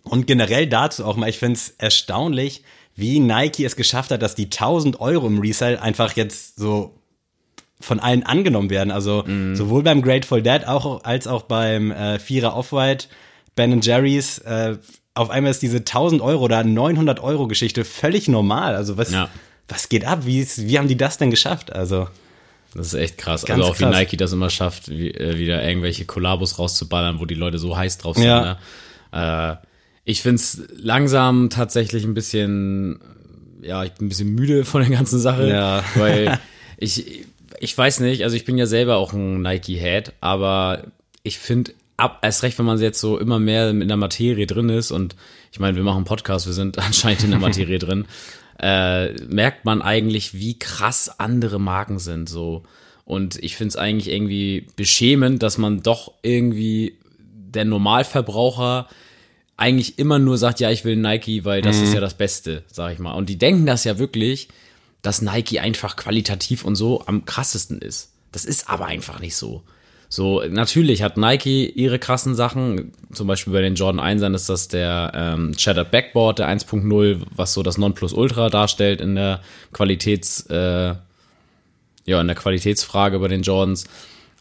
Und 0.03 0.27
generell 0.27 0.67
dazu 0.67 1.03
auch 1.03 1.15
mal, 1.15 1.29
ich 1.29 1.39
finde 1.39 1.55
es 1.55 1.69
erstaunlich, 1.79 2.63
wie 2.95 3.19
Nike 3.19 3.65
es 3.65 3.75
geschafft 3.75 4.11
hat, 4.11 4.21
dass 4.21 4.35
die 4.35 4.45
1000 4.45 5.01
Euro 5.01 5.25
im 5.25 5.39
Resell 5.39 5.77
einfach 5.77 6.15
jetzt 6.15 6.57
so 6.57 6.93
von 7.85 7.99
allen 7.99 8.23
angenommen 8.23 8.69
werden. 8.69 8.91
Also 8.91 9.23
sowohl 9.53 9.83
beim 9.83 10.01
Grateful 10.01 10.41
Dead 10.41 10.65
auch, 10.67 11.03
als 11.03 11.27
auch 11.27 11.43
beim 11.43 11.91
äh, 11.91 12.19
Vierer 12.19 12.55
Off-White, 12.55 13.07
Ben 13.55 13.79
Jerry's. 13.81 14.39
Äh, 14.39 14.77
auf 15.13 15.29
einmal 15.29 15.51
ist 15.51 15.61
diese 15.61 15.77
1000 15.77 16.21
Euro 16.21 16.43
oder 16.43 16.63
900 16.63 17.21
Euro 17.21 17.47
Geschichte 17.47 17.85
völlig 17.85 18.27
normal. 18.27 18.75
Also 18.75 18.97
was, 18.97 19.11
Ja. 19.11 19.29
was 19.67 19.87
geht 19.87 20.05
ab? 20.05 20.25
Wie, 20.25 20.39
ist, 20.41 20.67
wie 20.67 20.77
haben 20.77 20.87
die 20.89 20.97
das 20.97 21.17
denn 21.17 21.31
geschafft? 21.31 21.71
Also 21.71 22.09
Das 22.73 22.87
ist 22.87 22.93
echt 22.95 23.17
krass. 23.17 23.45
Ganz 23.45 23.59
also 23.61 23.71
auch 23.71 23.77
krass. 23.77 23.91
wie 23.93 23.97
Nike 23.97 24.17
das 24.17 24.33
immer 24.33 24.49
schafft, 24.49 24.89
wie, 24.89 25.11
äh, 25.11 25.37
wieder 25.37 25.63
irgendwelche 25.65 26.03
Kollabos 26.05 26.59
rauszuballern, 26.59 27.19
wo 27.21 27.25
die 27.25 27.35
Leute 27.35 27.59
so 27.59 27.77
heiß 27.77 27.97
drauf 27.99 28.15
sind. 28.17 28.25
Ja. 28.25 28.57
Ne? 29.13 29.59
Äh, 29.61 29.65
ich 30.03 30.21
find's 30.21 30.61
langsam 30.75 31.49
tatsächlich 31.49 32.03
ein 32.03 32.13
bisschen, 32.13 32.99
ja, 33.61 33.83
ich 33.85 33.93
bin 33.93 34.07
ein 34.07 34.09
bisschen 34.09 34.35
müde 34.35 34.65
von 34.65 34.81
der 34.81 34.89
ganzen 34.91 35.19
Sache, 35.19 35.47
Ja. 35.49 35.83
weil 35.95 36.39
ich, 36.77 37.25
ich 37.59 37.77
weiß 37.77 37.99
nicht, 38.01 38.23
also 38.23 38.35
ich 38.35 38.45
bin 38.45 38.57
ja 38.57 38.65
selber 38.65 38.97
auch 38.97 39.13
ein 39.13 39.41
Nike-Head, 39.41 40.13
aber 40.21 40.91
ich 41.23 41.39
finde, 41.39 41.73
ab, 41.97 42.19
erst 42.21 42.43
recht, 42.43 42.57
wenn 42.59 42.65
man 42.65 42.79
jetzt 42.79 42.99
so 42.99 43.17
immer 43.17 43.39
mehr 43.39 43.69
in 43.69 43.87
der 43.87 43.97
Materie 43.97 44.47
drin 44.47 44.69
ist 44.69 44.91
und 44.91 45.15
ich 45.51 45.59
meine, 45.59 45.75
wir 45.75 45.83
machen 45.83 45.97
einen 45.97 46.05
Podcast, 46.05 46.45
wir 46.45 46.53
sind 46.53 46.77
anscheinend 46.85 47.23
in 47.23 47.31
der 47.31 47.39
Materie 47.39 47.79
drin, 47.79 48.05
äh, 48.59 49.13
merkt 49.25 49.65
man 49.65 49.81
eigentlich, 49.81 50.33
wie 50.33 50.57
krass 50.57 51.19
andere 51.19 51.59
Marken 51.59 51.99
sind, 51.99 52.29
so. 52.29 52.63
Und 53.03 53.41
ich 53.43 53.55
finde 53.55 53.69
es 53.69 53.75
eigentlich 53.75 54.11
irgendwie 54.11 54.65
beschämend, 54.75 55.43
dass 55.43 55.59
man 55.59 55.83
doch 55.83 56.13
irgendwie 56.23 56.97
der 57.19 57.65
Normalverbraucher 57.65 58.87
eigentlich 59.57 59.99
immer 59.99 60.17
nur 60.17 60.37
sagt, 60.37 60.59
ja, 60.59 60.71
ich 60.71 60.83
will 60.85 60.95
Nike, 60.95 61.45
weil 61.45 61.61
das 61.61 61.79
ist 61.79 61.93
ja 61.93 62.01
das 62.01 62.15
Beste, 62.15 62.63
sag 62.67 62.93
ich 62.93 62.99
mal. 62.99 63.13
Und 63.13 63.29
die 63.29 63.37
denken 63.37 63.65
das 63.65 63.83
ja 63.83 63.99
wirklich, 63.99 64.49
dass 65.05 65.21
Nike 65.21 65.59
einfach 65.59 65.95
qualitativ 65.95 66.63
und 66.65 66.75
so 66.75 67.03
am 67.05 67.25
krassesten 67.25 67.79
ist. 67.79 68.11
Das 68.31 68.45
ist 68.45 68.69
aber 68.69 68.85
einfach 68.87 69.19
nicht 69.19 69.35
so. 69.35 69.63
So, 70.07 70.41
natürlich 70.47 71.01
hat 71.01 71.17
Nike 71.17 71.65
ihre 71.69 71.99
krassen 71.99 72.35
Sachen, 72.35 72.91
zum 73.11 73.27
Beispiel 73.27 73.51
bei 73.53 73.61
den 73.61 73.75
Jordan 73.75 73.99
1 73.99 74.21
ist 74.35 74.49
das 74.49 74.67
der 74.67 75.11
ähm, 75.15 75.53
Shattered 75.57 75.91
Backboard, 75.91 76.39
der 76.39 76.47
1.0, 76.49 77.21
was 77.35 77.53
so 77.53 77.63
das 77.63 77.77
Nonplusultra 77.77 78.49
darstellt 78.49 79.01
in 79.01 79.15
der 79.15 79.41
Qualitäts, 79.73 80.45
äh, 80.49 80.93
ja, 82.05 82.21
in 82.21 82.27
der 82.27 82.35
Qualitätsfrage 82.35 83.19
bei 83.19 83.27
den 83.27 83.41
Jordans. 83.41 83.85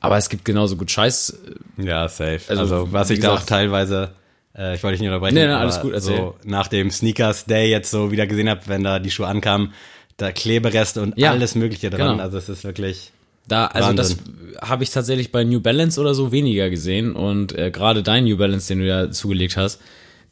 Aber 0.00 0.18
es 0.18 0.28
gibt 0.28 0.44
genauso 0.44 0.76
gut 0.76 0.90
Scheiß, 0.90 1.38
Ja, 1.78 2.08
safe. 2.08 2.40
Also, 2.48 2.60
Also, 2.62 2.92
was 2.92 3.10
ich 3.10 3.20
da 3.20 3.28
auch 3.30 3.34
gesagt- 3.36 3.48
teilweise, 3.48 4.10
äh, 4.56 4.74
ich 4.76 4.82
wollte 4.82 4.92
dich 4.94 5.00
nicht 5.00 5.08
unterbrechen, 5.08 5.34
Nee, 5.34 5.46
nee, 5.46 5.52
alles 5.52 5.80
gut, 5.80 5.94
erzähl. 5.94 6.16
so 6.16 6.36
nach 6.44 6.68
dem 6.68 6.90
Sneakers 6.90 7.46
Day 7.46 7.70
jetzt 7.70 7.90
so 7.90 8.10
wieder 8.12 8.26
gesehen 8.26 8.50
habe, 8.50 8.60
wenn 8.66 8.84
da 8.84 8.98
die 8.98 9.10
Schuhe 9.10 9.26
ankamen, 9.28 9.72
da 10.16 10.32
Klebereste 10.32 11.02
und 11.02 11.18
Ja, 11.18 11.30
alles 11.32 11.54
Mögliche 11.54 11.90
dran. 11.90 12.12
genau. 12.12 12.22
Also 12.22 12.38
es 12.38 12.48
ist 12.48 12.64
wirklich. 12.64 13.10
Da, 13.46 13.66
also 13.66 13.88
Wahnsinn. 13.88 14.18
das 14.58 14.68
habe 14.70 14.84
ich 14.84 14.90
tatsächlich 14.90 15.30
bei 15.30 15.44
New 15.44 15.60
Balance 15.60 16.00
oder 16.00 16.14
so 16.14 16.32
weniger 16.32 16.70
gesehen 16.70 17.14
und 17.14 17.52
äh, 17.58 17.70
gerade 17.70 18.02
dein 18.02 18.24
New 18.24 18.36
Balance, 18.38 18.68
den 18.68 18.78
du 18.78 18.86
ja 18.86 19.10
zugelegt 19.10 19.56
hast, 19.58 19.80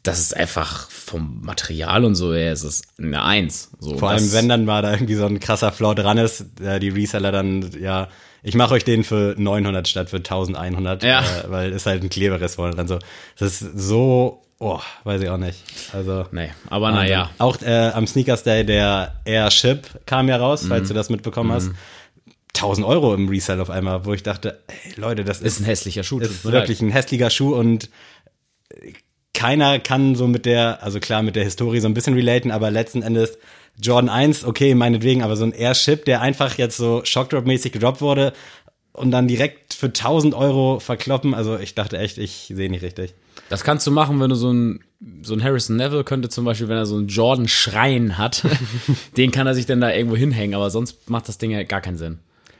das 0.01 0.19
ist 0.19 0.35
einfach 0.35 0.89
vom 0.89 1.39
Material 1.43 2.03
und 2.05 2.15
so 2.15 2.33
her, 2.33 2.51
es 2.51 2.63
ist 2.63 2.85
eine 2.97 3.23
Eins. 3.23 3.69
So, 3.79 3.97
Vor 3.97 4.09
allem, 4.09 4.31
wenn 4.33 4.49
dann 4.49 4.65
mal 4.65 4.81
da 4.81 4.91
irgendwie 4.93 5.15
so 5.15 5.25
ein 5.25 5.39
krasser 5.39 5.71
Flaw 5.71 5.93
dran 5.95 6.17
ist, 6.17 6.59
äh, 6.61 6.79
die 6.79 6.89
Reseller 6.89 7.31
dann, 7.31 7.69
ja, 7.79 8.09
ich 8.41 8.55
mache 8.55 8.73
euch 8.73 8.83
den 8.83 9.03
für 9.05 9.35
900 9.37 9.87
statt 9.87 10.09
für 10.09 10.17
1100, 10.17 11.03
Ja. 11.03 11.19
äh, 11.21 11.49
weil 11.51 11.71
ist 11.71 11.85
halt 11.85 12.03
ein 12.03 12.09
Kleberes 12.09 12.55
vorne 12.55 12.75
dran. 12.75 12.87
So, 12.87 12.99
das 13.37 13.61
ist 13.61 13.79
so, 13.79 14.42
oh, 14.63 14.81
weiß 15.03 15.21
ich 15.21 15.29
auch 15.29 15.37
nicht. 15.37 15.59
Also, 15.93 16.25
Nee, 16.31 16.51
aber 16.69 16.91
naja. 16.91 17.29
Auch 17.37 17.61
äh, 17.61 17.91
am 17.93 18.07
Sneakers 18.07 18.43
Day 18.43 18.65
der 18.65 19.15
Airship 19.25 19.87
kam 20.05 20.27
ja 20.29 20.37
raus, 20.37 20.63
Mhm. 20.63 20.67
falls 20.69 20.87
du 20.87 20.93
das 20.93 21.09
mitbekommen 21.09 21.51
hast. 21.51 21.71
1000 22.55 22.85
Euro 22.87 23.13
im 23.15 23.29
Resell 23.29 23.59
auf 23.61 23.69
einmal, 23.69 24.05
wo 24.05 24.13
ich 24.13 24.21
dachte, 24.23 24.59
ey, 24.67 24.93
Leute, 24.95 25.23
das 25.23 25.39
Ist 25.41 25.55
ist, 25.55 25.61
ein 25.61 25.65
hässlicher 25.65 26.03
Schuh. 26.03 26.19
ist 26.19 26.45
wirklich 26.45 26.81
ein 26.81 26.91
hässlicher 26.91 27.29
Schuh 27.29 27.55
und 27.55 27.89
keiner 29.33 29.79
kann 29.79 30.15
so 30.15 30.27
mit 30.27 30.45
der, 30.45 30.81
also 30.83 30.99
klar 30.99 31.23
mit 31.23 31.35
der 31.35 31.43
Historie 31.43 31.79
so 31.79 31.87
ein 31.87 31.93
bisschen 31.93 32.13
relaten, 32.13 32.51
aber 32.51 32.69
letzten 32.71 33.01
Endes 33.01 33.37
Jordan 33.81 34.09
1, 34.09 34.45
okay, 34.45 34.75
meinetwegen, 34.75 35.23
aber 35.23 35.35
so 35.35 35.45
ein 35.45 35.51
Airship, 35.51 36.05
der 36.05 36.21
einfach 36.21 36.59
jetzt 36.59 36.77
so 36.77 37.01
Shockdrop-mäßig 37.03 37.71
gedroppt 37.71 38.01
wurde 38.01 38.33
und 38.93 39.11
dann 39.11 39.27
direkt 39.27 39.73
für 39.73 39.87
1000 39.87 40.33
Euro 40.33 40.79
verkloppen, 40.79 41.33
also 41.33 41.57
ich 41.57 41.75
dachte 41.75 41.97
echt, 41.97 42.17
ich 42.17 42.51
sehe 42.53 42.69
nicht 42.69 42.83
richtig. 42.83 43.13
Das 43.49 43.63
kannst 43.63 43.85
du 43.85 43.91
machen, 43.91 44.19
wenn 44.19 44.29
du 44.29 44.35
so 44.35 44.51
ein 44.51 44.79
so 45.21 45.33
ein 45.33 45.43
Harrison 45.43 45.75
Neville 45.75 46.05
könnte 46.05 46.29
zum 46.29 46.45
Beispiel, 46.45 46.69
wenn 46.69 46.77
er 46.77 46.85
so 46.85 46.95
einen 46.95 47.07
Jordan 47.07 47.47
Schrein 47.47 48.17
hat, 48.17 48.43
den 49.17 49.31
kann 49.31 49.47
er 49.47 49.53
sich 49.53 49.65
dann 49.65 49.81
da 49.81 49.91
irgendwo 49.91 50.15
hinhängen, 50.15 50.55
aber 50.55 50.69
sonst 50.69 51.09
macht 51.09 51.27
das 51.27 51.37
Ding 51.37 51.51
ja 51.51 51.63
gar 51.63 51.81
keinen 51.81 51.97
Sinn. 51.97 52.19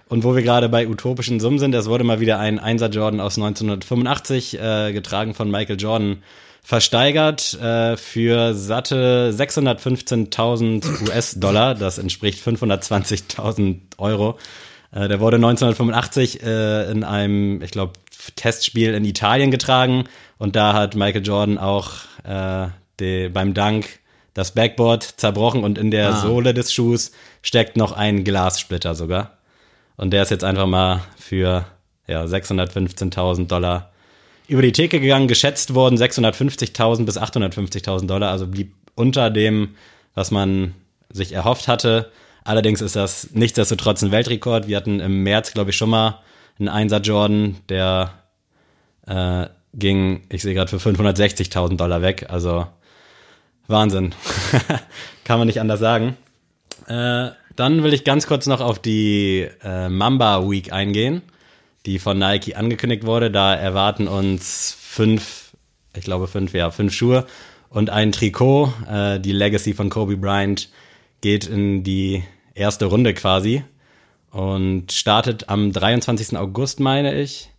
Und 0.09 0.23
wo 0.23 0.35
wir 0.35 0.43
gerade 0.43 0.67
bei 0.69 0.87
utopischen 0.87 1.39
Summen 1.39 1.59
sind, 1.59 1.73
es 1.73 1.87
wurde 1.87 2.03
mal 2.03 2.19
wieder 2.19 2.39
ein 2.39 2.59
1er 2.59 2.89
Jordan 2.89 3.21
aus 3.21 3.37
1985, 3.37 4.59
äh, 4.59 4.91
getragen 4.91 5.33
von 5.33 5.49
Michael 5.49 5.79
Jordan, 5.79 6.17
versteigert 6.61 7.53
äh, 7.61 7.97
für 7.97 8.53
satte 8.53 9.33
615.000 9.35 11.09
US-Dollar. 11.09 11.75
Das 11.75 11.97
entspricht 11.97 12.45
520.000 12.45 13.77
Euro. 13.97 14.37
Äh, 14.93 15.07
der 15.07 15.19
wurde 15.19 15.38
1985 15.38 16.43
äh, 16.43 16.91
in 16.91 17.03
einem, 17.03 17.62
ich 17.62 17.71
glaube, 17.71 17.93
Testspiel 18.35 18.93
in 18.93 19.05
Italien 19.05 19.51
getragen. 19.51 20.05
Und 20.38 20.55
da 20.55 20.73
hat 20.73 20.95
Michael 20.95 21.25
Jordan 21.25 21.57
auch 21.57 21.91
äh, 22.23 22.67
die, 23.00 23.29
beim 23.29 23.53
Dank 23.53 24.00
das 24.33 24.51
Backboard 24.51 25.03
zerbrochen 25.03 25.63
und 25.63 25.77
in 25.77 25.91
der 25.91 26.09
Ah. 26.09 26.15
Sohle 26.21 26.53
des 26.53 26.73
Schuhs 26.73 27.12
steckt 27.41 27.77
noch 27.77 27.91
ein 27.91 28.23
Glassplitter 28.23 28.95
sogar. 28.95 29.38
Und 29.95 30.12
der 30.12 30.23
ist 30.23 30.31
jetzt 30.31 30.43
einfach 30.43 30.65
mal 30.65 31.01
für 31.17 31.65
ja, 32.07 32.23
615.000 32.23 33.47
Dollar 33.47 33.91
über 34.47 34.62
die 34.62 34.71
Theke 34.71 35.00
gegangen, 35.00 35.27
geschätzt 35.27 35.73
worden 35.73 35.97
650.000 35.97 37.05
bis 37.05 37.17
850.000 37.17 38.07
Dollar, 38.07 38.31
also 38.31 38.47
blieb 38.47 38.73
unter 38.95 39.29
dem, 39.29 39.75
was 40.15 40.31
man 40.31 40.73
sich 41.09 41.31
erhofft 41.31 41.67
hatte. 41.67 42.12
Allerdings 42.43 42.81
ist 42.81 42.95
das 42.95 43.29
nichtsdestotrotz 43.33 44.01
ein 44.03 44.12
Weltrekord. 44.12 44.67
Wir 44.67 44.77
hatten 44.77 45.00
im 45.00 45.23
März, 45.23 45.53
glaube 45.53 45.69
ich, 45.69 45.77
schon 45.77 45.89
mal 45.89 46.21
einen 46.59 46.69
Einser 46.69 47.00
Jordan, 47.00 47.57
der 47.69 48.13
äh, 49.07 49.47
ging, 49.73 50.23
ich 50.29 50.41
sehe 50.41 50.53
gerade, 50.53 50.69
für 50.69 50.89
560.000 50.89 51.77
Dollar 51.77 52.01
weg. 52.01 52.27
Also 52.29 52.67
Wahnsinn. 53.67 54.13
Kann 55.23 55.39
man 55.39 55.47
nicht 55.47 55.62
anders 55.62 55.79
sagen. 55.79 56.17
Äh, 56.88 57.29
dann 57.55 57.83
will 57.83 57.93
ich 57.93 58.03
ganz 58.03 58.27
kurz 58.27 58.47
noch 58.47 58.62
auf 58.62 58.79
die 58.79 59.47
äh, 59.63 59.88
Mamba 59.89 60.50
Week 60.50 60.73
eingehen, 60.73 61.21
die 61.85 62.00
von 62.00 62.17
Nike 62.17 62.55
angekündigt 62.55 63.05
wurde. 63.05 63.31
Da 63.31 63.53
erwarten 63.53 64.07
uns 64.07 64.75
fünf, 64.79 65.51
ich 65.95 66.03
glaube 66.03 66.27
fünf, 66.27 66.53
ja, 66.53 66.71
fünf 66.71 66.93
Schuhe 66.93 67.25
und 67.69 67.89
ein 67.89 68.12
Trikot. 68.12 68.73
Äh, 68.89 69.19
die 69.19 69.31
Legacy 69.31 69.73
von 69.73 69.89
Kobe 69.89 70.17
Bryant 70.17 70.69
geht 71.21 71.47
in 71.47 71.83
die 71.83 72.23
erste 72.55 72.86
Runde 72.86 73.13
quasi 73.13 73.63
und 74.31 74.91
startet 74.91 75.50
am 75.50 75.72
23. 75.72 76.38
August, 76.38 76.79
meine 76.79 77.19
ich. 77.19 77.50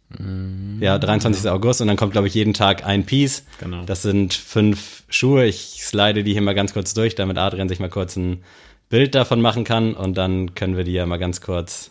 Ja, 0.81 0.99
23. 0.99 1.51
August 1.51 1.81
und 1.81 1.89
dann 1.89 1.97
kommt, 1.97 2.13
glaube 2.13 2.29
ich, 2.29 2.35
jeden 2.35 2.55
Tag 2.55 2.87
ein 2.87 3.05
Piece. 3.05 3.45
Genau. 3.59 3.83
Das 3.85 4.03
sind 4.03 4.33
fünf 4.35 5.03
Schuhe. 5.09 5.47
Ich 5.47 5.81
slide 5.83 6.23
die 6.23 6.33
hier 6.33 6.43
mal 6.43 6.55
ganz 6.55 6.73
kurz 6.73 6.95
durch, 6.95 7.17
damit 7.17 7.37
Adrian 7.37 7.69
sich 7.69 7.81
mal 7.81 7.89
kurz 7.89 8.15
ein 8.17 8.43
Bild 8.89 9.15
davon 9.17 9.41
machen 9.41 9.65
kann 9.65 9.95
und 9.95 10.17
dann 10.17 10.55
können 10.55 10.77
wir 10.77 10.85
die 10.85 10.93
ja 10.93 11.05
mal 11.07 11.17
ganz 11.17 11.41
kurz, 11.41 11.91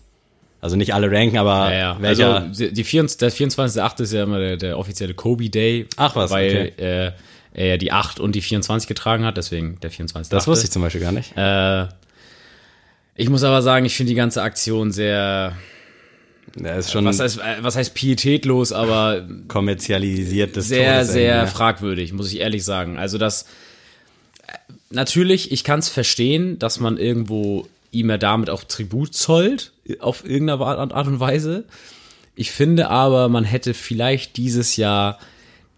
also 0.62 0.77
nicht 0.77 0.93
alle 0.93 1.12
ranken, 1.12 1.38
aber 1.38 1.72
Ja, 1.74 1.77
ja. 1.77 1.98
welcher, 2.00 2.36
Also 2.43 2.69
die 2.69 2.83
24, 2.83 3.17
der 3.17 3.31
24.8. 3.31 4.01
ist 4.03 4.13
ja 4.13 4.24
immer 4.24 4.39
der, 4.39 4.55
der 4.57 4.77
offizielle 4.79 5.15
Kobe 5.15 5.50
Day. 5.50 5.88
Ach 5.98 6.15
was, 6.15 6.31
Weil 6.31 6.72
okay. 6.77 7.07
äh, 7.07 7.12
er 7.55 7.67
ja 7.67 7.77
die 7.77 7.91
8 7.91 8.22
und 8.22 8.36
die 8.36 8.41
24 8.41 8.88
getragen 8.88 9.25
hat, 9.25 9.36
deswegen 9.36 9.79
der 9.81 9.91
24. 9.91 10.29
das 10.29 10.48
wusste 10.48 10.65
ich 10.65 10.72
zum 10.72 10.81
Beispiel 10.81 11.01
gar 11.01 11.12
nicht. 11.12 11.36
Äh, 11.36 11.88
ich 13.15 13.29
muss 13.29 13.43
aber 13.43 13.62
sagen, 13.62 13.86
ich 13.86 13.96
finde 13.96 14.12
die 14.12 14.15
ganze 14.15 14.41
Aktion 14.41 14.91
sehr, 14.91 15.55
Der 16.55 16.77
ist 16.77 16.91
schon 16.91 17.05
was 17.05 17.20
heißt, 17.20 17.39
äh, 17.39 17.62
was 17.62 17.75
heißt 17.75 17.93
pietätlos, 17.93 18.72
aber 18.72 19.27
kommerzialisiert 19.48 20.55
des 20.55 20.67
sehr, 20.67 21.00
Todes 21.00 21.13
sehr 21.13 21.41
ne? 21.43 21.48
fragwürdig, 21.48 22.13
muss 22.13 22.32
ich 22.32 22.39
ehrlich 22.39 22.63
sagen. 22.63 22.98
Also 22.98 23.17
das, 23.17 23.43
äh, 24.48 24.53
natürlich, 24.89 25.51
ich 25.51 25.63
kann 25.63 25.79
es 25.79 25.89
verstehen, 25.89 26.60
dass 26.60 26.79
man 26.79 26.98
irgendwo 26.98 27.67
ihm 27.91 28.10
ja 28.10 28.17
damit 28.17 28.50
auch 28.50 28.63
Tribut 28.63 29.13
zollt, 29.13 29.72
auf 30.00 30.25
irgendeine 30.25 30.65
Art 30.65 31.08
und 31.08 31.20
Weise. 31.20 31.65
Ich 32.36 32.51
finde 32.51 32.89
aber, 32.89 33.29
man 33.29 33.43
hätte 33.43 33.75
vielleicht 33.75 34.38
dieses 34.38 34.75
Jahr 34.75 35.20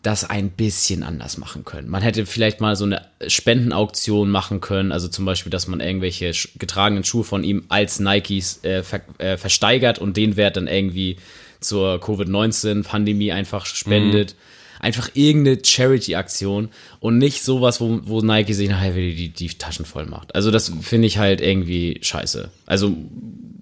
das 0.06 0.30
ein 0.30 0.52
bisschen 0.52 1.04
anders 1.04 1.38
machen 1.38 1.66
können. 1.66 1.90
Man 1.90 2.02
hätte 2.02 2.26
vielleicht 2.26 2.62
mal 2.62 2.76
so 2.76 2.86
eine 2.86 3.08
Spendenauktion 3.28 4.30
machen 4.30 4.62
können, 4.62 4.92
also 4.92 5.08
zum 5.08 5.26
Beispiel, 5.26 5.50
dass 5.50 5.68
man 5.68 5.80
irgendwelche 5.80 6.32
getragenen 6.58 7.04
Schuhe 7.04 7.24
von 7.24 7.44
ihm 7.44 7.66
als 7.70 8.00
Nikes 8.00 8.64
äh, 8.64 8.84
ver 8.84 9.02
äh, 9.18 9.38
versteigert 9.38 9.98
und 10.00 10.18
den 10.18 10.36
Wert 10.38 10.58
dann 10.58 10.68
irgendwie 10.68 11.18
zur 11.60 12.00
Covid-19-Pandemie 12.00 13.32
einfach 13.32 13.66
spendet. 13.66 14.36
Einfach 14.80 15.10
irgendeine 15.14 15.64
Charity-Aktion 15.64 16.70
und 17.00 17.18
nicht 17.18 17.44
sowas, 17.44 17.82
wo, 17.82 18.02
wo 18.04 18.22
Nike 18.22 18.54
sich 18.54 18.70
nachher 18.70 18.96
wieder 18.96 19.16
die, 19.16 19.30
die 19.30 19.48
Taschen 19.48 19.86
voll 19.86 20.06
macht. 20.06 20.36
Also 20.36 20.52
das 20.52 20.72
finde 20.82 21.08
ich 21.08 21.18
halt 21.18 21.42
irgendwie 21.42 21.98
scheiße. 22.02 22.52
Also, 22.68 22.96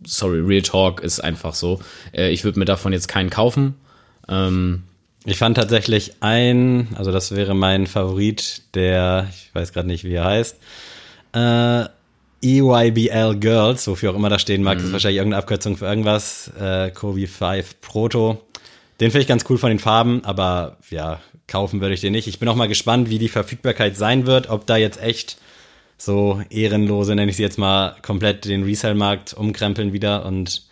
sorry, 0.05 0.39
Real 0.39 0.63
Talk 0.63 1.01
ist 1.01 1.21
einfach 1.21 1.53
so. 1.53 1.79
Äh, 2.11 2.31
ich 2.31 2.43
würde 2.43 2.59
mir 2.59 2.65
davon 2.65 2.91
jetzt 2.91 3.07
keinen 3.07 3.29
kaufen. 3.29 3.75
Ähm, 4.27 4.83
Ich 5.25 5.37
fand 5.37 5.55
tatsächlich 5.55 6.15
ein, 6.19 6.89
also 6.95 7.11
das 7.11 7.33
wäre 7.33 7.55
mein 7.55 7.87
Favorit, 7.87 8.63
der, 8.73 9.27
ich 9.29 9.55
weiß 9.55 9.71
gerade 9.71 9.87
nicht, 9.87 10.03
wie 10.03 10.13
er 10.13 10.25
heißt, 10.25 10.57
äh, 11.33 11.85
EYBL 12.41 13.37
Girls, 13.39 13.87
wofür 13.87 14.11
auch 14.11 14.15
immer 14.15 14.29
das 14.29 14.41
stehen 14.41 14.63
mag, 14.63 14.77
das 14.77 14.87
ist 14.87 14.91
wahrscheinlich 14.91 15.19
irgendeine 15.19 15.41
Abkürzung 15.41 15.77
für 15.77 15.85
irgendwas, 15.85 16.51
äh, 16.59 16.91
Kobe 16.91 17.25
5 17.25 17.79
Proto. 17.79 18.41
Den 18.99 19.11
finde 19.11 19.21
ich 19.21 19.27
ganz 19.27 19.45
cool 19.49 19.57
von 19.57 19.69
den 19.69 19.79
Farben, 19.79 20.25
aber 20.25 20.77
ja, 20.89 21.21
kaufen 21.47 21.79
würde 21.79 21.93
ich 21.93 22.01
den 22.01 22.11
nicht. 22.11 22.27
Ich 22.27 22.39
bin 22.39 22.49
auch 22.49 22.55
mal 22.55 22.67
gespannt, 22.67 23.09
wie 23.09 23.17
die 23.17 23.29
Verfügbarkeit 23.29 23.95
sein 23.95 24.25
wird, 24.25 24.49
ob 24.49 24.67
da 24.67 24.75
jetzt 24.75 25.01
echt 25.01 25.37
so 25.97 26.41
ehrenlose, 26.49 27.15
nenne 27.15 27.31
ich 27.31 27.37
sie 27.37 27.43
jetzt 27.43 27.57
mal, 27.57 27.95
komplett 28.01 28.43
den 28.43 28.63
Resale-Markt 28.63 29.33
umkrempeln 29.33 29.93
wieder 29.93 30.25
und 30.25 30.63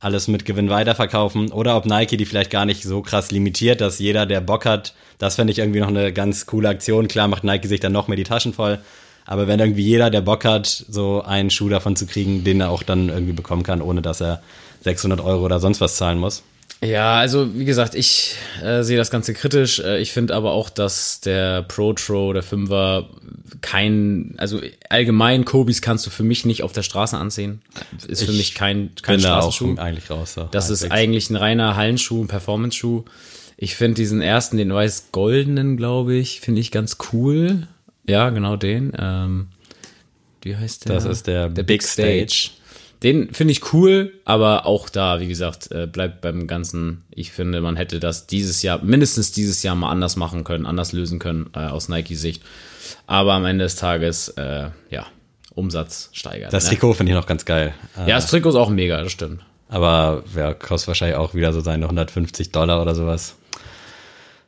alles 0.00 0.28
mit 0.28 0.46
Gewinn 0.46 0.70
weiterverkaufen 0.70 1.52
oder 1.52 1.76
ob 1.76 1.84
Nike 1.84 2.16
die 2.16 2.24
vielleicht 2.24 2.50
gar 2.50 2.64
nicht 2.64 2.82
so 2.82 3.02
krass 3.02 3.30
limitiert, 3.30 3.80
dass 3.80 3.98
jeder, 3.98 4.26
der 4.26 4.40
Bock 4.40 4.64
hat, 4.64 4.94
das 5.18 5.36
fände 5.36 5.52
ich 5.52 5.58
irgendwie 5.58 5.80
noch 5.80 5.88
eine 5.88 6.12
ganz 6.12 6.46
coole 6.46 6.70
Aktion. 6.70 7.06
Klar 7.06 7.28
macht 7.28 7.44
Nike 7.44 7.68
sich 7.68 7.80
dann 7.80 7.92
noch 7.92 8.08
mehr 8.08 8.16
die 8.16 8.24
Taschen 8.24 8.54
voll, 8.54 8.78
aber 9.26 9.46
wenn 9.46 9.60
irgendwie 9.60 9.84
jeder, 9.84 10.10
der 10.10 10.22
Bock 10.22 10.44
hat, 10.44 10.66
so 10.88 11.22
einen 11.22 11.50
Schuh 11.50 11.68
davon 11.68 11.96
zu 11.96 12.06
kriegen, 12.06 12.42
den 12.42 12.60
er 12.60 12.70
auch 12.70 12.82
dann 12.82 13.10
irgendwie 13.10 13.34
bekommen 13.34 13.62
kann, 13.62 13.82
ohne 13.82 14.00
dass 14.00 14.20
er 14.20 14.42
600 14.82 15.20
Euro 15.20 15.44
oder 15.44 15.60
sonst 15.60 15.80
was 15.80 15.96
zahlen 15.96 16.18
muss. 16.18 16.42
Ja, 16.82 17.18
also 17.18 17.54
wie 17.58 17.66
gesagt, 17.66 17.94
ich 17.94 18.36
äh, 18.62 18.82
sehe 18.82 18.96
das 18.96 19.10
Ganze 19.10 19.34
kritisch. 19.34 19.80
Äh, 19.80 20.00
ich 20.00 20.12
finde 20.12 20.34
aber 20.34 20.52
auch, 20.52 20.70
dass 20.70 21.20
der 21.20 21.62
Pro 21.62 21.92
Tro, 21.92 22.32
der 22.32 22.42
Fünfer, 22.42 23.10
kein, 23.60 24.34
also 24.38 24.60
allgemein 24.88 25.44
Kobis 25.44 25.82
kannst 25.82 26.06
du 26.06 26.10
für 26.10 26.22
mich 26.22 26.46
nicht 26.46 26.62
auf 26.62 26.72
der 26.72 26.82
Straße 26.82 27.18
ansehen. 27.18 27.60
Ist 28.08 28.22
für 28.24 28.30
Ich 28.32 28.38
mich 28.38 28.54
kein, 28.54 28.92
kein 29.02 29.16
Bin 29.16 29.24
da 29.24 29.40
auch 29.40 29.52
Straßenschuh. 29.52 29.78
eigentlich 29.80 30.10
raus. 30.10 30.32
So. 30.34 30.48
Das 30.50 30.70
ist 30.70 30.90
eigentlich 30.90 31.28
ein 31.28 31.36
reiner 31.36 31.76
Hallenschuh, 31.76 32.24
ein 32.24 32.28
Performance-Schuh. 32.28 33.04
Ich 33.58 33.74
finde 33.74 33.96
diesen 33.96 34.22
ersten, 34.22 34.56
den 34.56 34.72
weiß-goldenen, 34.72 35.76
glaube 35.76 36.14
ich, 36.14 36.40
finde 36.40 36.62
ich 36.62 36.70
ganz 36.70 36.96
cool. 37.12 37.66
Ja, 38.08 38.30
genau 38.30 38.56
den. 38.56 38.92
Ähm, 38.98 39.48
wie 40.42 40.56
heißt 40.56 40.88
der? 40.88 40.94
Das 40.94 41.04
ist 41.04 41.26
der 41.26 41.50
der 41.50 41.62
Big 41.62 41.82
Stage. 41.82 42.52
Den 43.02 43.32
finde 43.32 43.52
ich 43.52 43.72
cool, 43.72 44.12
aber 44.26 44.66
auch 44.66 44.90
da, 44.90 45.20
wie 45.20 45.28
gesagt, 45.28 45.72
äh, 45.72 45.86
bleibt 45.86 46.20
beim 46.20 46.46
Ganzen. 46.46 47.04
Ich 47.10 47.32
finde, 47.32 47.62
man 47.62 47.76
hätte 47.76 47.98
das 47.98 48.26
dieses 48.26 48.62
Jahr, 48.62 48.82
mindestens 48.82 49.32
dieses 49.32 49.62
Jahr 49.62 49.74
mal 49.74 49.90
anders 49.90 50.16
machen 50.16 50.44
können, 50.44 50.66
anders 50.66 50.92
lösen 50.92 51.18
können 51.18 51.50
äh, 51.54 51.60
aus 51.60 51.88
Nike-Sicht. 51.88 52.42
Aber 53.06 53.32
am 53.32 53.46
Ende 53.46 53.64
des 53.64 53.76
Tages, 53.76 54.28
äh, 54.30 54.68
ja, 54.90 55.06
Umsatz 55.54 56.10
steigert. 56.12 56.52
Das 56.52 56.64
ne? 56.64 56.70
Trikot 56.70 56.94
finde 56.94 57.12
ich 57.12 57.16
noch 57.16 57.26
ganz 57.26 57.44
geil. 57.44 57.74
Äh, 57.96 58.08
Ja, 58.08 58.16
das 58.16 58.26
Trikot 58.26 58.50
ist 58.50 58.54
auch 58.54 58.70
mega, 58.70 59.02
das 59.02 59.12
stimmt. 59.12 59.42
Aber 59.68 60.24
ja, 60.36 60.52
kostet 60.52 60.88
wahrscheinlich 60.88 61.16
auch 61.16 61.34
wieder 61.34 61.52
so 61.52 61.60
seine 61.60 61.84
150 61.84 62.50
Dollar 62.50 62.82
oder 62.82 62.94
sowas. 62.94 63.36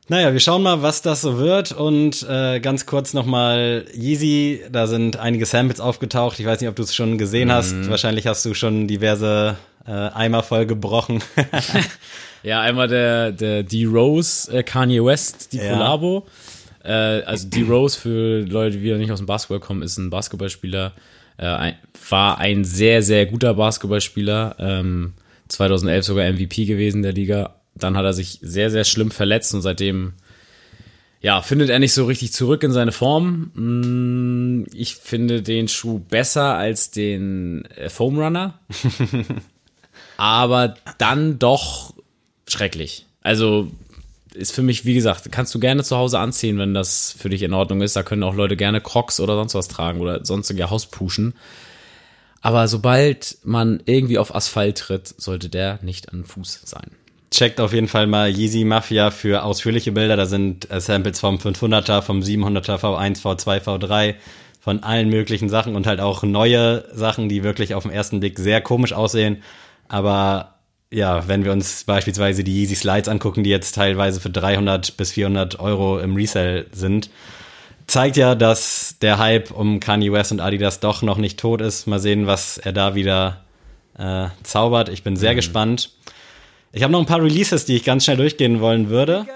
Naja, 0.09 0.33
wir 0.33 0.41
schauen 0.41 0.63
mal, 0.63 0.83
was 0.83 1.01
das 1.01 1.21
so 1.23 1.39
wird. 1.39 1.73
Und 1.73 2.27
äh, 2.29 2.61
ganz 2.61 2.87
kurz 2.87 3.15
nochmal 3.15 3.87
Yeezy, 3.95 4.63
da 4.71 4.87
sind 4.87 5.17
einige 5.17 5.47
Samples 5.47 5.81
aufgetaucht. 5.81 6.39
Ich 6.41 6.47
weiß 6.47 6.61
nicht, 6.61 6.69
ob 6.69 6.77
du 6.77 6.83
es 6.83 6.95
schon 6.95 7.19
gesehen 7.19 7.49
Mhm. 7.49 7.53
hast. 7.53 7.91
Wahrscheinlich 7.91 8.27
hast 8.27 8.45
du 8.45 8.53
schon 8.55 8.89
diverse 8.89 9.57
äh, 9.87 9.91
Eimer 9.91 10.43
voll 10.43 10.67
gebrochen. 10.67 11.23
Ja, 12.45 12.61
einmal 12.61 12.89
der, 12.89 13.31
der 13.31 13.63
D-Rose, 13.63 14.51
äh, 14.53 14.63
Kanye 14.65 15.05
West, 15.05 15.53
die 15.53 15.59
Ja. 15.59 15.75
Collabo. 15.75 16.27
Äh, 16.83 16.91
also 17.23 17.47
D-Rose, 17.49 17.97
für 18.01 18.41
Leute, 18.41 18.79
die 18.79 18.83
wieder 18.83 18.99
nicht 18.99 19.13
aus 19.13 19.21
dem 19.21 19.27
Basketball 19.27 19.61
kommen, 19.61 19.81
ist 19.83 19.97
ein 19.97 20.11
Basketballspieler. 20.11 20.91
Äh, 21.39 21.47
ein, 21.47 21.75
war 22.11 22.39
ein 22.39 22.65
sehr, 22.65 23.01
sehr 23.05 23.27
guter 23.27 23.55
Basketballspieler. 23.55 24.57
Ähm, 24.59 25.13
2011 25.51 26.05
sogar 26.05 26.25
MVP 26.33 26.65
gewesen 26.65 27.03
der 27.05 27.13
Liga. 27.13 27.55
Dann 27.75 27.97
hat 27.97 28.05
er 28.05 28.13
sich 28.13 28.39
sehr, 28.43 28.71
sehr 28.71 28.85
schlimm 28.85 29.11
verletzt 29.11 29.55
und 29.55 29.63
seitdem 29.63 30.15
ja, 31.23 31.41
findet 31.41 31.71
er 31.71 31.79
nicht 31.79 31.95
so 31.95 32.05
richtig 32.07 32.33
zurück 32.33 32.65
in 32.65 32.73
seine 32.73 32.91
Form. 32.91 33.53
Mm, 33.55 34.67
Ich 34.73 34.97
finde 34.97 35.41
den 35.41 35.69
Schuh 35.69 36.01
besser 36.01 36.57
als 36.57 36.91
den 36.91 37.65
äh, 37.77 37.89
Foam 37.89 38.19
Runner. 38.19 38.59
aber 40.17 40.75
dann 40.99 41.39
doch 41.39 41.95
schrecklich. 42.49 43.07
Also 43.23 43.71
ist 44.35 44.53
für 44.53 44.63
mich, 44.63 44.85
wie 44.85 44.95
gesagt, 44.95 45.31
kannst 45.31 45.55
du 45.55 45.61
gerne 45.61 45.85
zu 45.85 45.97
Hause 45.97 46.19
anziehen, 46.19 46.59
wenn 46.59 46.75
das 46.75 47.15
für 47.17 47.29
dich 47.29 47.43
in 47.43 47.55
Ordnung 47.55 47.83
ist. 47.83 47.95
Da 47.95 48.03
können 48.03 48.23
auch 48.25 48.35
Leute 48.35 48.57
gerne 48.57 48.81
Crocs 48.81 49.21
oder 49.21 49.37
sonst 49.37 49.55
was 49.55 49.69
tragen 49.69 50.01
oder 50.01 50.25
sonstige 50.25 50.71
Hauspuschen. 50.71 51.35
Aber 52.41 52.67
sobald 52.67 53.39
man 53.45 53.81
irgendwie 53.85 54.19
auf 54.19 54.35
Asphalt 54.35 54.79
tritt, 54.79 55.15
sollte 55.17 55.49
der 55.49 55.79
nicht 55.83 56.13
an 56.13 56.25
Fuß 56.25 56.63
sein. 56.65 56.91
Checkt 57.33 57.61
auf 57.61 57.73
jeden 57.73 57.89
Fall 57.89 58.07
mal 58.07 58.29
Yeezy 58.29 58.63
Mafia 58.65 59.11
für 59.11 59.43
ausführliche 59.43 59.91
Bilder. 59.91 60.17
Da 60.17 60.27
sind 60.27 60.71
äh, 60.71 60.81
Samples 60.81 61.19
vom 61.19 61.39
500er, 61.39 62.03
vom 62.03 62.21
700er 62.21 62.79
V1, 62.79 63.23
V2, 63.23 63.63
V3, 63.63 64.15
von 64.61 64.83
allen 64.83 65.09
möglichen 65.09 65.49
Sachen 65.49 65.75
und 65.75 65.87
halt 65.87 65.99
auch 65.99 66.23
neue 66.25 66.85
Sachen, 66.93 67.31
die 67.31 67.43
wirklich 67.43 67.75
auf 67.75 67.85
den 67.85 67.93
ersten 67.93 68.21
Blick 68.21 68.39
sehr 68.39 68.61
komisch 68.61 68.93
aussehen. 68.93 69.43
Aber 69.89 70.57
ja, 70.91 71.27
wenn 71.27 71.43
wir 71.43 71.53
uns 71.53 71.85
beispielsweise 71.85 72.45
die 72.45 72.53
Yeezy 72.53 72.75
Slides 72.75 73.09
angucken, 73.09 73.45
die 73.45 73.51
jetzt 73.51 73.75
teilweise 73.75 74.21
für 74.21 74.29
300 74.29 74.99
bis 74.99 75.13
400 75.13 75.59
Euro 75.59 76.01
im 76.01 76.15
Resell 76.15 76.67
sind, 76.73 77.09
zeigt 77.87 78.19
ja, 78.19 78.35
dass 78.35 78.97
der 79.01 79.17
Hype 79.17 79.51
um 79.53 79.81
Kanye 79.81 80.13
West 80.13 80.33
und 80.33 80.41
Adidas 80.41 80.81
doch 80.81 81.01
noch 81.01 81.17
nicht 81.17 81.41
tot 81.41 81.63
ist. 81.63 81.87
Mal 81.87 81.99
sehen, 81.99 82.27
was 82.27 82.59
er 82.59 82.75
da 82.75 82.95
wieder 82.95 83.41
äh, 83.97 84.27
zaubert. 84.43 84.91
Ich 84.91 85.03
bin 85.03 85.17
sehr 85.17 85.35
gespannt. 85.35 85.93
Ich 86.75 86.83
habe 86.83 86.91
noch 86.91 87.01
ein 87.01 87.07
paar 87.07 87.23
Releases, 87.23 87.67
die 87.67 87.77
ich 87.77 87.85
ganz 87.85 88.05
schnell 88.05 88.17
durchgehen 88.17 88.61
wollen 88.61 88.89
würde, 88.89 89.27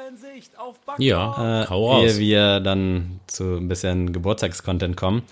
Ja, 0.98 1.62
äh, 1.62 1.66
hau 1.68 2.02
ehe 2.02 2.16
wir 2.18 2.60
dann 2.60 3.20
zu 3.26 3.56
ein 3.56 3.68
bisschen 3.68 4.12
Geburtstagscontent 4.12 4.96
kommen. 4.96 5.22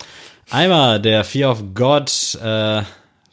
Einmal 0.51 1.01
der 1.01 1.23
Fear 1.23 1.51
of 1.51 1.63
God 1.73 2.11
äh, 2.43 2.83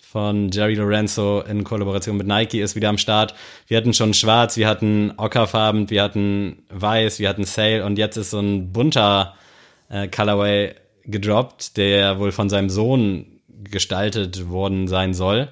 von 0.01 0.51
Jerry 0.51 0.75
Lorenzo 0.75 1.43
in 1.43 1.65
Kollaboration 1.65 2.17
mit 2.17 2.27
Nike 2.27 2.61
ist 2.61 2.75
wieder 2.75 2.89
am 2.89 2.97
Start. 2.97 3.35
Wir 3.67 3.77
hatten 3.77 3.93
schon 3.93 4.15
schwarz, 4.15 4.57
wir 4.57 4.69
hatten 4.69 5.13
ockerfarben, 5.19 5.91
wir 5.91 6.03
hatten 6.03 6.63
weiß, 6.71 7.19
wir 7.19 7.29
hatten 7.29 7.45
Sale 7.45 7.85
und 7.85 7.99
jetzt 7.99 8.17
ist 8.17 8.31
so 8.31 8.41
ein 8.41 8.73
bunter 8.73 9.35
äh, 9.91 10.09
Colorway 10.09 10.75
gedroppt, 11.05 11.77
der 11.77 12.19
wohl 12.19 12.33
von 12.33 12.49
seinem 12.49 12.71
Sohn 12.71 13.27
gestaltet 13.71 14.49
worden 14.49 14.89
sein 14.89 15.13
soll. 15.13 15.49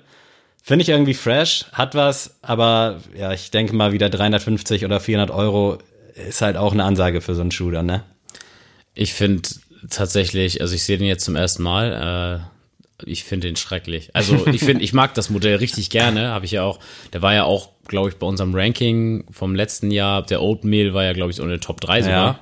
Finde 0.63 0.83
ich 0.83 0.89
irgendwie 0.89 1.15
fresh, 1.15 1.65
hat 1.73 1.95
was, 1.95 2.39
aber 2.43 3.01
ja, 3.17 3.33
ich 3.33 3.51
denke 3.51 3.75
mal 3.75 3.93
wieder 3.93 4.11
350 4.11 4.85
oder 4.85 5.01
400 5.01 5.31
Euro 5.31 5.79
ist 6.29 6.43
halt 6.43 6.57
auch 6.57 6.73
eine 6.73 6.85
Ansage 6.85 7.21
für 7.21 7.35
so 7.35 7.41
einen 7.41 7.51
Schuh 7.51 7.71
dann, 7.71 7.87
ne? 7.87 8.05
Ich 8.95 9.15
finde 9.15 9.49
tatsächlich, 9.89 10.61
also 10.61 10.75
ich 10.75 10.83
sehe 10.83 10.99
den 10.99 11.07
jetzt 11.07 11.25
zum 11.25 11.37
ersten 11.37 11.63
Mal. 11.63 12.43
Äh, 12.45 13.07
ich 13.07 13.25
finde 13.25 13.49
den 13.49 13.57
schrecklich. 13.57 14.11
Also 14.15 14.47
ich 14.47 14.61
finde, 14.61 14.85
ich 14.85 14.93
mag 14.93 15.15
das 15.15 15.31
Modell 15.31 15.57
richtig 15.57 15.89
gerne. 15.89 16.29
Habe 16.29 16.45
ich 16.45 16.51
ja 16.53 16.65
auch. 16.65 16.79
Der 17.13 17.23
war 17.23 17.35
ja 17.35 17.45
auch, 17.45 17.71
glaube 17.87 18.11
ich, 18.11 18.17
bei 18.17 18.27
unserem 18.27 18.55
Ranking 18.55 19.25
vom 19.31 19.55
letzten 19.55 19.91
Jahr. 19.91 20.23
Der 20.23 20.43
Oatmeal 20.43 20.93
war 20.93 21.05
ja, 21.05 21.13
glaube 21.15 21.31
ich, 21.31 21.37
so 21.37 21.43
in 21.43 21.49
der 21.49 21.61
Top 21.61 21.81
3 21.81 22.03
sogar. 22.03 22.27
Ja. 22.27 22.41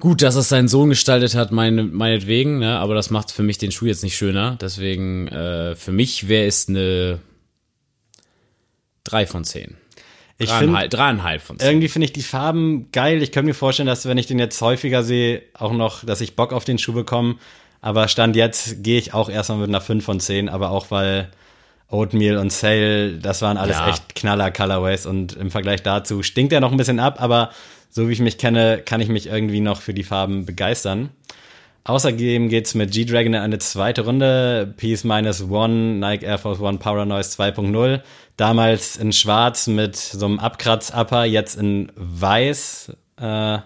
Gut, 0.00 0.22
dass 0.22 0.34
es 0.34 0.48
seinen 0.48 0.66
Sohn 0.68 0.88
gestaltet 0.88 1.34
hat, 1.34 1.52
meine, 1.52 1.84
meinetwegen, 1.84 2.58
ne? 2.58 2.78
aber 2.78 2.94
das 2.94 3.10
macht 3.10 3.30
für 3.30 3.42
mich 3.42 3.58
den 3.58 3.70
Schuh 3.70 3.86
jetzt 3.86 4.02
nicht 4.02 4.16
schöner. 4.16 4.56
Deswegen, 4.60 5.28
äh, 5.28 5.76
für 5.76 5.92
mich 5.92 6.26
wäre 6.28 6.46
es 6.46 6.68
eine 6.68 7.20
3 9.04 9.26
von 9.26 9.44
10. 9.44 9.76
Ich 10.38 10.48
finde, 10.48 10.64
Dreieinhalb, 10.72 10.90
dreieinhalb 10.90 11.42
von 11.42 11.58
10. 11.58 11.68
irgendwie 11.68 11.88
finde 11.88 12.06
ich 12.06 12.14
die 12.14 12.22
Farben 12.22 12.90
geil. 12.92 13.22
Ich 13.22 13.30
könnte 13.30 13.48
mir 13.48 13.54
vorstellen, 13.54 13.86
dass 13.88 14.06
wenn 14.06 14.16
ich 14.16 14.26
den 14.26 14.38
jetzt 14.38 14.60
häufiger 14.62 15.02
sehe, 15.02 15.42
auch 15.52 15.72
noch, 15.72 16.02
dass 16.02 16.22
ich 16.22 16.34
Bock 16.34 16.54
auf 16.54 16.64
den 16.64 16.78
Schuh 16.78 16.94
bekomme. 16.94 17.36
Aber 17.82 18.08
Stand 18.08 18.36
jetzt 18.36 18.82
gehe 18.82 18.98
ich 18.98 19.12
auch 19.12 19.28
erstmal 19.28 19.58
mit 19.58 19.68
einer 19.68 19.82
5 19.82 20.02
von 20.02 20.18
10, 20.18 20.48
aber 20.48 20.70
auch 20.70 20.90
weil 20.90 21.30
Oatmeal 21.88 22.38
und 22.38 22.52
Sale, 22.52 23.18
das 23.18 23.42
waren 23.42 23.58
alles 23.58 23.76
Ja. 23.76 23.90
echt 23.90 24.14
knaller 24.14 24.50
Colorways 24.50 25.04
und 25.04 25.34
im 25.34 25.50
Vergleich 25.50 25.82
dazu 25.82 26.22
stinkt 26.22 26.52
er 26.54 26.60
noch 26.60 26.70
ein 26.70 26.78
bisschen 26.78 27.00
ab, 27.00 27.20
aber 27.20 27.50
so 27.90 28.08
wie 28.08 28.12
ich 28.12 28.20
mich 28.20 28.38
kenne, 28.38 28.80
kann 28.84 29.00
ich 29.00 29.08
mich 29.08 29.26
irgendwie 29.26 29.60
noch 29.60 29.82
für 29.82 29.92
die 29.92 30.04
Farben 30.04 30.46
begeistern. 30.46 31.10
Außerdem 31.84 32.48
geht's 32.50 32.74
mit 32.74 32.92
G-Dragon 32.92 33.34
in 33.34 33.40
eine 33.40 33.58
zweite 33.58 34.02
Runde. 34.02 34.72
Peace 34.76 35.02
Minus 35.02 35.42
One, 35.50 35.98
Nike 35.98 36.24
Air 36.24 36.38
Force 36.38 36.60
One 36.60 36.78
Power 36.78 37.04
Noise 37.04 37.30
2.0. 37.40 38.00
Damals 38.36 38.96
in 38.96 39.12
schwarz 39.12 39.66
mit 39.66 39.96
so 39.96 40.26
einem 40.26 40.38
Abkratz-Upper, 40.38 41.24
jetzt 41.24 41.56
in 41.56 41.90
weiß, 41.96 42.92
äh, 43.16 43.58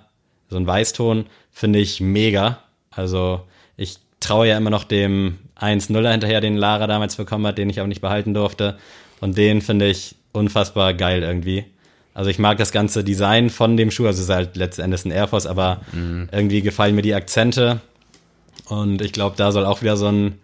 so 0.49 0.57
ein 0.57 0.67
Weißton, 0.67 1.27
finde 1.51 1.81
ich 1.81 2.01
mega. 2.01 2.61
Also 2.91 3.43
ich 3.77 3.99
traue 4.21 4.49
ja 4.49 4.57
immer 4.57 4.71
noch 4.71 4.85
dem 4.85 5.39
1-0er 5.61 6.11
hinterher, 6.11 6.41
den 6.41 6.57
Lara 6.57 6.87
damals 6.87 7.17
bekommen 7.17 7.47
hat, 7.47 7.59
den 7.59 7.69
ich 7.69 7.81
aber 7.81 7.89
nicht 7.89 8.01
behalten 8.01 8.33
durfte. 8.33 8.79
Und 9.21 9.37
den 9.37 9.61
finde 9.61 9.89
ich 9.89 10.17
unfassbar 10.33 10.95
geil 10.95 11.23
irgendwie. 11.23 11.65
Also 12.15 12.31
ich 12.31 12.39
mag 12.39 12.59
das 12.59 12.71
ganze 12.71 13.03
Design 13.03 13.51
von 13.51 13.77
dem 13.77 13.91
Schuh, 13.91 14.07
also 14.07 14.23
es 14.23 14.29
ist 14.29 14.35
halt 14.35 14.57
letzten 14.57 14.83
Endes 14.83 15.05
ein 15.05 15.11
Air 15.11 15.27
Force, 15.29 15.47
aber 15.47 15.81
irgendwie 15.93 16.63
gefallen 16.63 16.95
mir 16.95 17.03
die 17.03 17.15
Akzente. 17.15 17.81
Und 18.69 19.03
ich 19.03 19.13
glaube, 19.13 19.35
da 19.37 19.51
soll 19.53 19.67
auch 19.67 19.83
wieder 19.83 19.97
so 19.97 20.07
ein 20.07 20.39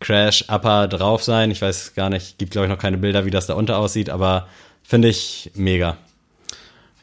Crash-Upper 0.00 0.86
drauf 0.86 1.24
sein. 1.24 1.50
Ich 1.50 1.60
weiß 1.62 1.94
gar 1.94 2.10
nicht, 2.10 2.38
gibt 2.38 2.52
glaube 2.52 2.66
ich 2.66 2.70
noch 2.70 2.78
keine 2.78 2.98
Bilder, 2.98 3.24
wie 3.24 3.30
das 3.30 3.46
da 3.46 3.54
unter 3.54 3.78
aussieht, 3.78 4.10
aber 4.10 4.46
finde 4.82 5.08
ich 5.08 5.50
mega. 5.54 5.96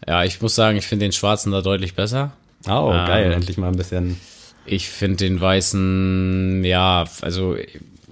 Ja, 0.07 0.23
ich 0.23 0.39
muss 0.39 0.55
sagen, 0.55 0.77
ich 0.77 0.85
finde 0.87 1.05
den 1.05 1.11
schwarzen 1.11 1.51
da 1.51 1.61
deutlich 1.61 1.95
besser. 1.95 2.31
Oh, 2.67 2.91
Ähm, 2.93 3.07
geil, 3.07 3.31
endlich 3.33 3.57
mal 3.57 3.67
ein 3.67 3.75
bisschen. 3.75 4.19
Ich 4.67 4.87
finde 4.87 5.17
den 5.17 5.41
weißen, 5.41 6.63
ja, 6.63 7.05
also 7.21 7.55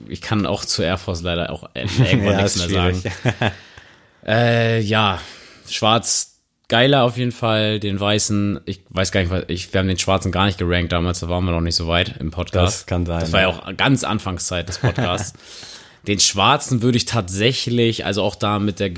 ich 0.07 0.21
kann 0.21 0.45
auch 0.45 0.65
zu 0.65 0.81
Air 0.81 0.97
Force 0.97 1.21
leider 1.21 1.51
auch 1.51 1.69
irgendwann 1.75 2.33
Ja, 2.33 2.41
nichts 2.41 2.57
mehr 2.57 2.69
sagen. 2.69 3.03
Äh, 4.25 4.79
ja, 4.81 5.19
schwarz 5.69 6.39
geiler 6.69 7.03
auf 7.03 7.17
jeden 7.17 7.31
Fall, 7.31 7.79
den 7.79 7.99
weißen, 7.99 8.61
ich 8.65 8.81
weiß 8.89 9.11
gar 9.11 9.21
nicht, 9.21 9.29
was- 9.29 9.43
ich, 9.47 9.71
wir 9.73 9.79
haben 9.79 9.87
den 9.87 9.99
schwarzen 9.99 10.31
gar 10.31 10.45
nicht 10.45 10.57
gerankt 10.57 10.91
damals, 10.91 11.19
da 11.19 11.29
waren 11.29 11.43
wir 11.45 11.51
noch 11.51 11.61
nicht 11.61 11.75
so 11.75 11.87
weit 11.87 12.15
im 12.19 12.31
Podcast. 12.31 12.81
Das 12.81 12.85
kann 12.85 13.05
sein, 13.05 13.19
Das 13.19 13.31
war 13.33 13.41
ja 13.41 13.47
auch 13.49 13.77
ganz 13.77 14.03
Anfangszeit 14.03 14.67
des 14.69 14.79
Podcasts. 14.79 15.33
den 16.07 16.19
schwarzen 16.19 16.81
würde 16.81 16.97
ich 16.97 17.05
tatsächlich, 17.05 18.05
also 18.05 18.23
auch 18.23 18.35
da 18.35 18.59
mit 18.59 18.79
der, 18.79 18.91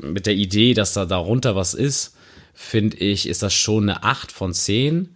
mit 0.00 0.26
der 0.26 0.34
Idee, 0.34 0.74
dass 0.74 0.92
da 0.94 1.04
darunter 1.06 1.54
was 1.56 1.74
ist, 1.74 2.16
finde 2.52 2.96
ich, 2.98 3.28
ist 3.28 3.42
das 3.42 3.54
schon 3.54 3.88
eine 3.88 4.02
8 4.02 4.32
von 4.32 4.52
10. 4.52 5.14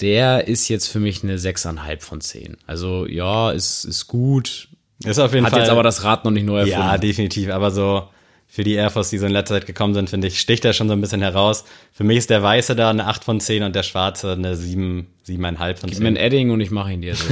Der 0.00 0.48
ist 0.48 0.68
jetzt 0.68 0.88
für 0.88 0.98
mich 1.00 1.22
eine 1.22 1.36
6,5 1.36 2.00
von 2.00 2.20
10. 2.20 2.56
Also 2.66 3.06
ja, 3.06 3.50
ist, 3.52 3.84
ist 3.84 4.06
gut. 4.06 4.68
Ist 5.04 5.18
auf 5.18 5.34
jeden 5.34 5.44
Hat 5.44 5.52
Fall. 5.52 5.60
jetzt 5.60 5.70
aber 5.70 5.82
das 5.82 6.02
Rad 6.02 6.24
noch 6.24 6.30
nicht 6.32 6.46
neu 6.46 6.60
erfunden. 6.60 6.80
Ja, 6.80 6.98
definitiv. 6.98 7.50
Aber 7.50 7.70
so 7.70 8.08
für 8.54 8.64
die 8.64 8.74
Air 8.74 8.90
Force, 8.90 9.08
die 9.08 9.16
so 9.16 9.24
in 9.24 9.32
letzter 9.32 9.54
Zeit 9.54 9.66
gekommen 9.66 9.94
sind, 9.94 10.10
finde 10.10 10.26
ich, 10.26 10.38
sticht 10.38 10.62
er 10.66 10.74
schon 10.74 10.86
so 10.86 10.92
ein 10.92 11.00
bisschen 11.00 11.22
heraus. 11.22 11.64
Für 11.90 12.04
mich 12.04 12.18
ist 12.18 12.28
der 12.28 12.42
weiße 12.42 12.76
da 12.76 12.90
eine 12.90 13.06
8 13.06 13.24
von 13.24 13.40
10 13.40 13.62
und 13.62 13.74
der 13.74 13.82
schwarze 13.82 14.32
eine 14.32 14.56
7, 14.56 15.06
7,5 15.26 15.76
von 15.76 15.88
Gib 15.88 16.00
mir 16.00 16.04
10. 16.04 16.06
ein 16.08 16.16
Edding 16.16 16.50
und 16.50 16.60
ich 16.60 16.70
mache 16.70 16.92
ihn 16.92 17.00
dir 17.00 17.16
so. 17.16 17.24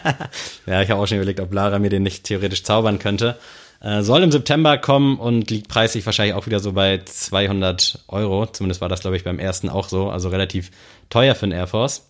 Ja, 0.66 0.80
ich 0.80 0.88
habe 0.90 1.02
auch 1.02 1.06
schon 1.06 1.18
überlegt, 1.18 1.40
ob 1.40 1.52
Lara 1.52 1.78
mir 1.78 1.90
den 1.90 2.02
nicht 2.02 2.24
theoretisch 2.24 2.62
zaubern 2.62 2.98
könnte. 2.98 3.36
Äh, 3.82 4.00
soll 4.00 4.22
im 4.22 4.32
September 4.32 4.78
kommen 4.78 5.18
und 5.18 5.50
liegt 5.50 5.68
preislich 5.68 6.06
wahrscheinlich 6.06 6.34
auch 6.34 6.46
wieder 6.46 6.60
so 6.60 6.72
bei 6.72 7.02
200 7.04 8.04
Euro. 8.08 8.46
Zumindest 8.46 8.80
war 8.80 8.88
das, 8.88 9.00
glaube 9.00 9.18
ich, 9.18 9.24
beim 9.24 9.38
ersten 9.38 9.68
auch 9.68 9.90
so. 9.90 10.08
Also 10.08 10.30
relativ 10.30 10.70
teuer 11.10 11.34
für 11.34 11.42
einen 11.42 11.52
Air 11.52 11.66
Force. 11.66 12.08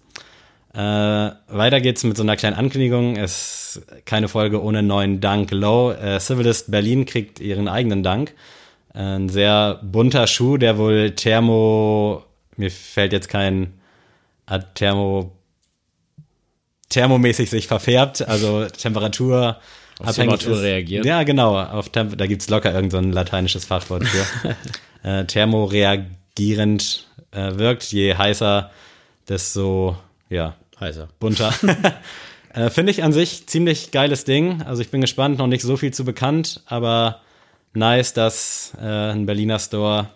Äh, 0.75 0.79
weiter 0.79 1.81
geht's 1.81 2.03
mit 2.03 2.17
so 2.17 2.23
einer 2.23 2.37
kleinen 2.37 2.57
Ankündigung. 2.57 3.17
Es 3.17 3.77
ist 3.77 4.05
keine 4.07 4.29
Folge 4.29 4.63
ohne 4.63 4.83
neuen 4.83 5.21
Dank 5.21 5.51
Low. 5.53 5.93
Äh, 5.93 6.19
Civilist 6.19 6.71
Berlin 6.71 7.07
kriegt 7.07 7.39
ihren 7.39 7.69
eigenen 7.69 8.03
Dank. 8.03 8.35
Äh, 8.93 8.99
ein 8.99 9.29
sehr 9.29 9.81
bunter 9.83 10.27
Schuh, 10.27 10.57
der 10.57 10.77
wohl 10.77 11.13
Thermo, 11.13 12.25
mir 12.57 12.71
fällt 12.71 13.13
jetzt 13.13 13.29
kein 13.29 13.75
Thermo 14.75 15.33
thermomäßig 16.95 17.51
sich 17.51 17.67
verfärbt, 17.67 18.27
also 18.27 18.67
Temperatur 18.67 19.59
Auf 19.99 20.15
Temperatur 20.15 20.61
reagiert. 20.61 21.05
Ja, 21.05 21.23
genau. 21.23 21.59
Auf 21.59 21.89
Temp 21.91 22.17
da 22.17 22.27
gibt's 22.27 22.49
locker 22.49 22.73
irgend 22.73 22.93
so 22.93 22.99
ein 22.99 23.13
lateinisches 23.13 23.65
Fachwort 23.65 24.05
für. 24.05 24.57
äh, 25.03 25.25
thermoreagierend 25.25 27.09
äh, 27.33 27.59
wirkt. 27.59 27.85
Je 27.93 28.15
heißer, 28.15 28.71
desto, 29.29 29.97
ja, 30.31 30.55
Heißer. 30.81 31.09
bunter. 31.19 31.53
äh, 32.55 32.71
Finde 32.71 32.93
ich 32.93 33.03
an 33.03 33.13
sich 33.13 33.47
ziemlich 33.47 33.91
geiles 33.91 34.25
Ding. 34.25 34.63
Also 34.63 34.83
ich 34.83 34.91
bin 34.91 35.01
gespannt, 35.01 35.39
noch 35.39 35.47
nicht 35.47 35.63
so 35.63 35.77
viel 35.77 35.93
zu 35.93 36.05
bekannt, 36.05 36.63
aber 36.67 37.21
nice, 37.75 38.13
dass 38.13 38.73
äh, 38.81 39.13
ein 39.13 39.27
Berliner 39.27 39.59
Store 39.59 40.09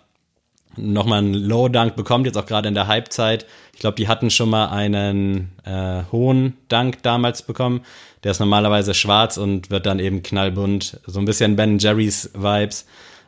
nochmal 0.75 1.19
einen 1.19 1.33
Low 1.33 1.67
Dunk 1.67 1.95
bekommt, 1.95 2.25
jetzt 2.25 2.37
auch 2.37 2.45
gerade 2.45 2.67
in 2.67 2.73
der 2.73 2.87
Halbzeit. 2.87 3.45
Ich 3.73 3.79
glaube, 3.79 3.95
die 3.95 4.07
hatten 4.07 4.29
schon 4.29 4.49
mal 4.49 4.67
einen 4.67 5.49
äh, 5.65 6.03
hohen 6.11 6.57
Dunk 6.67 7.03
damals 7.03 7.41
bekommen. 7.41 7.81
Der 8.23 8.31
ist 8.31 8.39
normalerweise 8.39 8.93
schwarz 8.93 9.37
und 9.37 9.69
wird 9.69 9.85
dann 9.85 9.99
eben 9.99 10.23
knallbunt. 10.23 10.99
So 11.05 11.19
ein 11.19 11.25
bisschen 11.25 11.55
Ben 11.55 11.79
Jerry's 11.79 12.31
Vibes. 12.33 12.85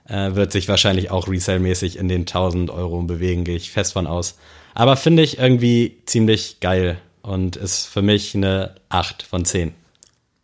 Äh, 0.07 0.35
wird 0.35 0.51
sich 0.51 0.67
wahrscheinlich 0.67 1.11
auch 1.11 1.27
resellmäßig 1.27 1.97
in 1.97 2.07
den 2.07 2.21
1000 2.21 2.69
Euro 2.69 3.01
bewegen, 3.03 3.43
gehe 3.43 3.55
ich 3.55 3.71
fest 3.71 3.93
von 3.93 4.07
aus. 4.07 4.37
Aber 4.73 4.97
finde 4.97 5.23
ich 5.23 5.37
irgendwie 5.37 5.97
ziemlich 6.05 6.59
geil 6.59 6.97
und 7.21 7.55
ist 7.55 7.85
für 7.85 8.01
mich 8.01 8.35
eine 8.35 8.75
8 8.89 9.23
von 9.23 9.45
10. 9.45 9.73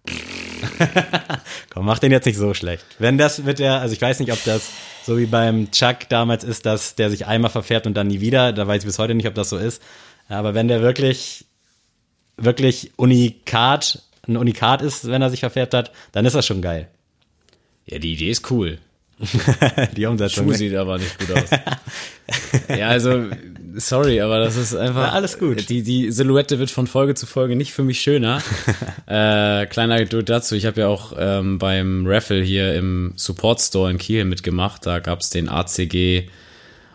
Komm, 1.69 1.85
mach 1.85 1.99
den 1.99 2.11
jetzt 2.11 2.25
nicht 2.25 2.37
so 2.37 2.53
schlecht. 2.53 2.85
Wenn 2.99 3.17
das 3.17 3.39
mit 3.39 3.59
der, 3.59 3.81
also 3.81 3.93
ich 3.93 4.01
weiß 4.01 4.19
nicht, 4.19 4.31
ob 4.31 4.43
das 4.43 4.69
so 5.03 5.17
wie 5.17 5.25
beim 5.25 5.71
Chuck 5.71 6.09
damals 6.09 6.43
ist, 6.43 6.65
dass 6.65 6.95
der 6.95 7.09
sich 7.09 7.25
einmal 7.25 7.51
verfärbt 7.51 7.87
und 7.87 7.93
dann 7.95 8.07
nie 8.07 8.19
wieder, 8.19 8.53
da 8.53 8.67
weiß 8.67 8.81
ich 8.83 8.85
bis 8.85 8.99
heute 8.99 9.15
nicht, 9.15 9.27
ob 9.27 9.35
das 9.35 9.49
so 9.49 9.57
ist. 9.57 9.81
Aber 10.27 10.53
wenn 10.53 10.67
der 10.67 10.81
wirklich, 10.81 11.45
wirklich 12.35 12.91
Unikat, 12.97 14.01
ein 14.27 14.37
Unikat 14.37 14.81
ist, 14.81 15.07
wenn 15.07 15.21
er 15.21 15.29
sich 15.29 15.39
verfärbt 15.39 15.73
hat, 15.73 15.91
dann 16.11 16.25
ist 16.25 16.35
das 16.35 16.45
schon 16.45 16.61
geil. 16.61 16.89
Ja, 17.85 17.99
die 17.99 18.13
Idee 18.13 18.29
ist 18.29 18.51
cool. 18.51 18.79
Die 19.97 20.05
Umsetzung. 20.05 20.47
Schuh 20.47 20.53
sieht 20.53 20.75
aber 20.75 20.97
nicht 20.97 21.17
gut 21.19 21.31
aus. 21.31 21.49
ja, 22.77 22.89
also, 22.89 23.25
sorry, 23.75 24.21
aber 24.21 24.39
das 24.39 24.57
ist 24.57 24.75
einfach. 24.75 25.07
Ja, 25.07 25.11
alles 25.13 25.39
gut. 25.39 25.69
Die, 25.69 25.81
die 25.81 26.11
Silhouette 26.11 26.59
wird 26.59 26.69
von 26.69 26.85
Folge 26.85 27.15
zu 27.15 27.25
Folge 27.25 27.55
nicht 27.55 27.73
für 27.73 27.83
mich 27.83 27.99
schöner. 27.99 28.41
äh, 29.07 29.65
kleine 29.65 29.95
Anekdote 29.95 30.25
dazu. 30.25 30.55
Ich 30.55 30.65
habe 30.65 30.81
ja 30.81 30.87
auch 30.87 31.13
ähm, 31.17 31.57
beim 31.57 32.05
Raffle 32.05 32.41
hier 32.43 32.75
im 32.75 33.13
Support 33.15 33.59
Store 33.61 33.89
in 33.89 33.97
Kiel 33.97 34.25
mitgemacht. 34.25 34.85
Da 34.85 34.99
gab's 34.99 35.29
den 35.29 35.49
ACG. 35.49 36.29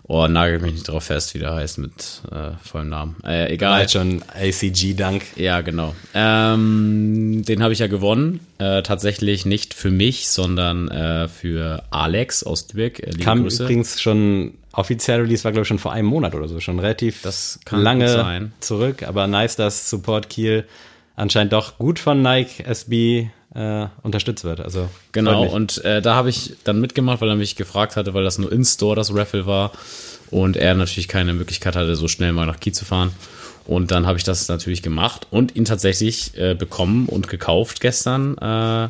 Oh, 0.09 0.27
nagel 0.27 0.59
mich 0.59 0.73
nicht 0.73 0.89
drauf 0.89 1.05
fest, 1.05 1.33
wie 1.35 1.39
der 1.39 1.55
heißt 1.55 1.79
mit 1.79 2.23
äh, 2.31 2.51
vollem 2.63 2.89
Namen. 2.89 3.17
Äh, 3.25 3.53
egal. 3.53 3.75
Halt 3.75 3.93
schon 3.93 4.23
ACG-Dank. 4.35 5.23
Ja, 5.37 5.61
genau. 5.61 5.95
Ähm, 6.13 7.45
den 7.47 7.63
habe 7.63 7.73
ich 7.73 7.79
ja 7.79 7.87
gewonnen. 7.87 8.41
Äh, 8.59 8.83
tatsächlich 8.83 9.47
nicht 9.47 9.75
für 9.75 9.91
mich, 9.91 10.29
sondern 10.29 10.89
äh, 10.89 11.29
für 11.29 11.85
Alex 11.91 12.43
aus 12.43 12.67
Lübeck. 12.73 12.99
Äh, 13.01 13.13
Kam 13.23 13.43
Grüße. 13.43 13.63
übrigens 13.63 14.01
schon, 14.03 14.55
offiziell 14.73 15.21
Release 15.21 15.45
war 15.45 15.53
glaube 15.53 15.63
ich 15.63 15.69
schon 15.69 15.79
vor 15.79 15.93
einem 15.93 16.09
Monat 16.09 16.35
oder 16.35 16.49
so, 16.49 16.59
schon 16.59 16.81
relativ 16.81 17.23
Das 17.23 17.61
kann 17.65 17.81
lange 17.81 18.51
zurück, 18.61 19.05
aber 19.05 19.29
nice, 19.29 19.55
dass 19.57 19.89
Support 19.89 20.29
Kiel 20.29 20.65
anscheinend 21.15 21.53
doch 21.53 21.79
gut 21.79 21.99
von 21.99 22.23
Nike 22.23 22.65
SB 22.65 23.31
äh, 23.55 23.87
unterstützt 24.03 24.45
wird. 24.45 24.61
Also 24.61 24.89
Genau, 25.13 25.45
und 25.45 25.85
äh, 25.85 26.01
da 26.01 26.15
habe 26.15 26.31
ich 26.31 26.55
dann 26.65 26.81
mitgemacht, 26.81 27.21
weil 27.21 27.29
er 27.29 27.37
mich 27.37 27.57
gefragt 27.57 27.97
hatte, 27.97 28.15
weil 28.15 28.25
das 28.25 28.39
nur 28.39 28.51
in-store 28.51 28.97
das 28.97 29.15
Raffle 29.15 29.47
war 29.47 29.73
und 30.31 30.57
er 30.57 30.75
natürlich 30.75 31.09
keine 31.09 31.35
Möglichkeit 31.35 31.77
hatte, 31.77 31.95
so 31.97 32.09
schnell 32.09 32.33
mal 32.33 32.47
nach 32.47 32.61
Kiel 32.61 32.73
zu 32.73 32.85
fahren. 32.85 33.13
Und 33.65 33.91
dann 33.91 34.07
habe 34.07 34.19
ich 34.19 34.25
das 34.25 34.49
natürlich 34.49 34.83
gemacht 34.83 35.27
und 35.31 35.55
ihn 35.55 35.65
tatsächlich 35.65 36.37
äh, 36.37 36.55
bekommen 36.55 37.07
und 37.07 37.29
gekauft 37.29 37.81
gestern. 37.81 38.37
Äh, 38.39 38.89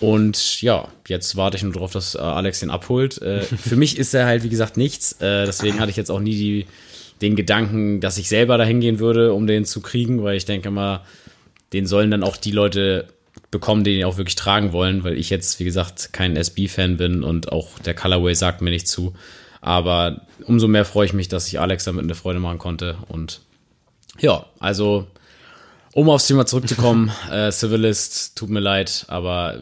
und 0.00 0.62
ja, 0.62 0.88
jetzt 1.06 1.36
warte 1.36 1.56
ich 1.56 1.62
nur 1.64 1.72
darauf, 1.72 1.92
dass 1.92 2.14
äh, 2.14 2.18
Alex 2.18 2.60
den 2.60 2.70
abholt. 2.70 3.20
Äh, 3.20 3.42
für 3.42 3.76
mich 3.76 3.98
ist 3.98 4.14
er 4.14 4.26
halt, 4.26 4.42
wie 4.42 4.48
gesagt, 4.48 4.76
nichts. 4.76 5.12
Äh, 5.20 5.44
deswegen 5.44 5.80
hatte 5.80 5.90
ich 5.90 5.96
jetzt 5.96 6.10
auch 6.10 6.20
nie 6.20 6.36
die, 6.36 6.66
den 7.20 7.36
Gedanken, 7.36 8.00
dass 8.00 8.16
ich 8.16 8.28
selber 8.28 8.56
dahin 8.56 8.80
gehen 8.80 9.00
würde, 9.00 9.34
um 9.34 9.46
den 9.46 9.64
zu 9.64 9.80
kriegen, 9.80 10.22
weil 10.22 10.36
ich 10.36 10.44
denke 10.44 10.70
mal, 10.70 11.00
den 11.72 11.86
sollen 11.86 12.10
dann 12.10 12.22
auch 12.22 12.36
die 12.36 12.52
Leute 12.52 13.08
bekommen, 13.50 13.84
die 13.84 13.98
ihn 13.98 14.04
auch 14.04 14.18
wirklich 14.18 14.34
tragen 14.36 14.72
wollen, 14.72 15.04
weil 15.04 15.16
ich 15.16 15.30
jetzt, 15.30 15.58
wie 15.58 15.64
gesagt, 15.64 16.12
kein 16.12 16.36
SB-Fan 16.36 16.96
bin 16.98 17.22
und 17.22 17.50
auch 17.50 17.78
der 17.78 17.94
Colorway 17.94 18.34
sagt 18.34 18.60
mir 18.60 18.70
nicht 18.70 18.88
zu. 18.88 19.14
Aber 19.60 20.22
umso 20.44 20.68
mehr 20.68 20.84
freue 20.84 21.06
ich 21.06 21.12
mich, 21.12 21.28
dass 21.28 21.48
ich 21.48 21.58
Alex 21.58 21.84
damit 21.84 22.04
eine 22.04 22.14
Freude 22.14 22.40
machen 22.40 22.58
konnte. 22.58 22.98
Und 23.08 23.40
ja, 24.20 24.44
also, 24.60 25.06
um 25.92 26.10
aufs 26.10 26.26
Thema 26.26 26.46
zurückzukommen, 26.46 27.10
äh, 27.30 27.50
Civilist, 27.50 28.36
tut 28.36 28.50
mir 28.50 28.60
leid, 28.60 29.04
aber 29.08 29.58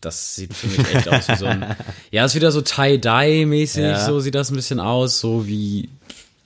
das 0.00 0.34
sieht 0.34 0.52
für 0.52 0.66
mich 0.66 0.94
echt 0.94 1.08
aus 1.08 1.28
wie 1.28 1.36
so 1.36 1.46
ein, 1.46 1.76
ja, 2.10 2.24
ist 2.24 2.34
wieder 2.34 2.52
so 2.52 2.60
Tie-Dye-mäßig, 2.60 3.82
Ja. 3.82 4.04
so 4.04 4.20
sieht 4.20 4.34
das 4.34 4.50
ein 4.50 4.56
bisschen 4.56 4.80
aus, 4.80 5.20
so 5.20 5.46
wie, 5.46 5.88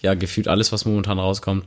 ja, 0.01 0.15
gefühlt 0.15 0.47
alles, 0.49 0.71
was 0.71 0.85
momentan 0.85 1.19
rauskommt. 1.19 1.65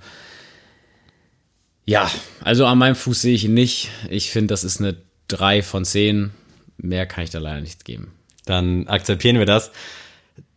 Ja, 1.86 2.10
also 2.42 2.66
an 2.66 2.78
meinem 2.78 2.96
Fuß 2.96 3.22
sehe 3.22 3.36
ich 3.36 3.46
ihn 3.46 3.54
nicht. 3.54 3.90
Ich 4.10 4.32
finde, 4.32 4.48
das 4.48 4.64
ist 4.64 4.80
eine 4.80 4.96
3 5.28 5.62
von 5.64 5.86
10. 5.86 6.32
Mehr 6.78 7.06
kann 7.06 7.24
ich 7.24 7.30
da 7.30 7.40
leider 7.40 7.62
nicht 7.62 7.86
geben. 7.86 8.14
Dann 8.46 8.88
akzeptieren 8.88 9.40
wir 9.40 9.46
das. 9.46 9.72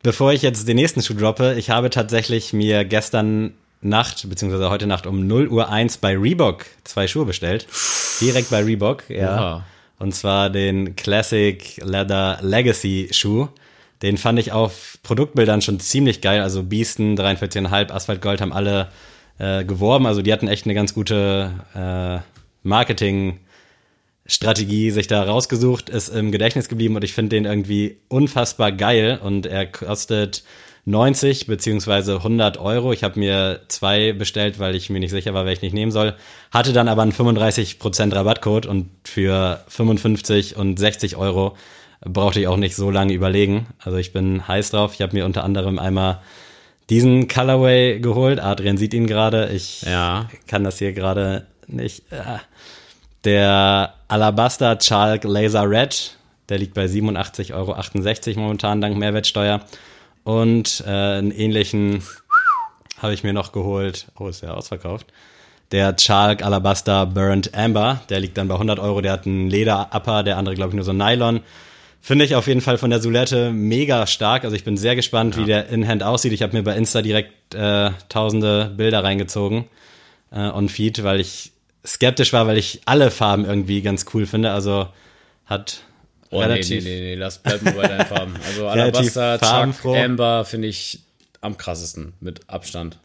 Bevor 0.02 0.32
ich 0.32 0.42
jetzt 0.42 0.68
den 0.68 0.76
nächsten 0.76 1.02
Schuh 1.02 1.14
droppe, 1.14 1.54
ich 1.54 1.70
habe 1.70 1.90
tatsächlich 1.90 2.52
mir 2.52 2.84
gestern 2.84 3.54
Nacht, 3.80 4.28
beziehungsweise 4.28 4.70
heute 4.70 4.86
Nacht 4.86 5.06
um 5.06 5.26
0 5.26 5.48
Uhr 5.48 5.68
1 5.68 5.98
bei 5.98 6.16
Reebok 6.16 6.66
zwei 6.84 7.06
Schuhe 7.06 7.26
bestellt. 7.26 7.66
Direkt 8.20 8.50
bei 8.50 8.62
Reebok, 8.62 9.08
ja. 9.08 9.34
Oha. 9.34 9.66
Und 9.98 10.14
zwar 10.14 10.50
den 10.50 10.96
Classic 10.96 11.80
Leather 11.82 12.38
Legacy 12.42 13.08
Schuh. 13.12 13.48
Den 14.02 14.18
fand 14.18 14.38
ich 14.38 14.52
auf 14.52 14.98
Produktbildern 15.02 15.62
schon 15.62 15.80
ziemlich 15.80 16.20
geil. 16.20 16.42
Also 16.42 16.62
Beasten, 16.62 17.14
43,5, 17.16 17.90
Asphalt 17.90 18.20
Gold 18.20 18.40
haben 18.40 18.52
alle 18.52 18.88
äh, 19.38 19.64
geworben. 19.64 20.06
Also 20.06 20.22
die 20.22 20.32
hatten 20.32 20.48
echt 20.48 20.64
eine 20.66 20.74
ganz 20.74 20.94
gute 20.94 21.52
äh, 21.74 22.20
Marketing- 22.62 23.40
Strategie 24.26 24.90
sich 24.90 25.06
da 25.06 25.22
rausgesucht, 25.22 25.90
ist 25.90 26.08
im 26.08 26.32
Gedächtnis 26.32 26.70
geblieben 26.70 26.96
und 26.96 27.04
ich 27.04 27.12
finde 27.12 27.36
den 27.36 27.44
irgendwie 27.44 27.98
unfassbar 28.08 28.72
geil 28.72 29.20
und 29.22 29.44
er 29.44 29.66
kostet 29.66 30.44
90 30.86 31.46
beziehungsweise 31.46 32.16
100 32.16 32.58
Euro. 32.58 32.92
Ich 32.92 33.04
habe 33.04 33.18
mir 33.18 33.60
zwei 33.68 34.12
bestellt, 34.12 34.58
weil 34.58 34.74
ich 34.74 34.88
mir 34.88 35.00
nicht 35.00 35.10
sicher 35.10 35.34
war, 35.34 35.44
welchen 35.44 35.66
ich 35.66 35.72
nehmen 35.74 35.92
soll. 35.92 36.14
Hatte 36.50 36.72
dann 36.72 36.88
aber 36.88 37.02
einen 37.02 37.12
35% 37.12 38.14
Rabattcode 38.14 38.66
und 38.66 38.88
für 39.04 39.62
55 39.68 40.56
und 40.56 40.78
60 40.78 41.16
Euro 41.16 41.56
brauchte 42.00 42.40
ich 42.40 42.48
auch 42.48 42.56
nicht 42.58 42.76
so 42.76 42.90
lange 42.90 43.12
überlegen. 43.14 43.66
Also 43.78 43.98
ich 43.98 44.12
bin 44.12 44.46
heiß 44.46 44.70
drauf. 44.70 44.94
Ich 44.94 45.02
habe 45.02 45.14
mir 45.14 45.24
unter 45.26 45.44
anderem 45.44 45.78
einmal 45.78 46.20
diesen 46.90 47.28
Colorway 47.28 47.98
geholt. 48.00 48.40
Adrian 48.40 48.76
sieht 48.76 48.94
ihn 48.94 49.06
gerade. 49.06 49.48
Ich 49.50 49.82
Ja. 49.82 50.28
kann 50.46 50.64
das 50.64 50.78
hier 50.78 50.92
gerade 50.92 51.46
nicht. 51.66 52.10
Äh. 52.12 52.38
Der 53.24 53.94
Alabaster 54.08 54.78
Chalk 54.78 55.24
Laser 55.24 55.68
Red, 55.68 56.16
der 56.48 56.58
liegt 56.58 56.74
bei 56.74 56.84
87,68 56.86 57.54
Euro 57.54 58.40
momentan 58.40 58.80
dank 58.80 58.96
Mehrwertsteuer. 58.96 59.60
Und 60.24 60.82
äh, 60.86 60.90
einen 60.90 61.30
ähnlichen 61.30 62.02
habe 63.00 63.14
ich 63.14 63.24
mir 63.24 63.32
noch 63.32 63.52
geholt. 63.52 64.06
Oh, 64.18 64.28
ist 64.28 64.42
ja 64.42 64.52
ausverkauft. 64.52 65.06
Der 65.72 65.96
Chalk 65.96 66.42
Alabaster 66.44 67.06
Burnt 67.06 67.54
Amber, 67.54 68.00
der 68.10 68.20
liegt 68.20 68.36
dann 68.36 68.48
bei 68.48 68.54
100 68.54 68.78
Euro. 68.78 69.00
Der 69.00 69.12
hat 69.12 69.26
einen 69.26 69.48
Leder-Upper, 69.48 70.22
der 70.22 70.36
andere, 70.36 70.54
glaube 70.54 70.70
ich, 70.70 70.74
nur 70.76 70.84
so 70.84 70.92
Nylon. 70.92 71.40
Finde 72.06 72.26
ich 72.26 72.34
auf 72.34 72.48
jeden 72.48 72.60
Fall 72.60 72.76
von 72.76 72.90
der 72.90 73.00
Silhouette 73.00 73.50
mega 73.50 74.06
stark. 74.06 74.44
Also 74.44 74.54
ich 74.54 74.62
bin 74.62 74.76
sehr 74.76 74.94
gespannt, 74.94 75.38
wie 75.38 75.46
der 75.46 75.70
In-Hand 75.70 76.02
aussieht. 76.02 76.34
Ich 76.34 76.42
habe 76.42 76.54
mir 76.54 76.62
bei 76.62 76.76
Insta 76.76 77.00
direkt 77.00 77.54
äh, 77.54 77.92
tausende 78.10 78.70
Bilder 78.76 79.02
reingezogen 79.02 79.64
äh, 80.30 80.40
on 80.40 80.68
Feed, 80.68 81.02
weil 81.02 81.18
ich 81.18 81.52
skeptisch 81.82 82.34
war, 82.34 82.46
weil 82.46 82.58
ich 82.58 82.82
alle 82.84 83.10
Farben 83.10 83.46
irgendwie 83.46 83.80
ganz 83.80 84.04
cool 84.12 84.26
finde. 84.26 84.50
Also 84.50 84.88
hat 85.46 85.80
Oh, 86.28 86.40
nee, 86.40 86.42
relativ 86.44 86.84
nee, 86.84 86.90
nee, 86.90 87.00
nee, 87.00 87.14
lass 87.14 87.38
bleib 87.38 87.62
mal 87.62 87.72
bei 87.72 87.88
deinen 87.88 88.04
Farben. 88.04 88.34
Also 88.44 88.68
Alabaster, 88.68 89.38
Chuck. 89.38 89.96
Amber 89.96 90.44
finde 90.44 90.68
ich 90.68 91.00
am 91.40 91.56
krassesten 91.56 92.12
mit 92.20 92.50
Abstand. 92.50 92.98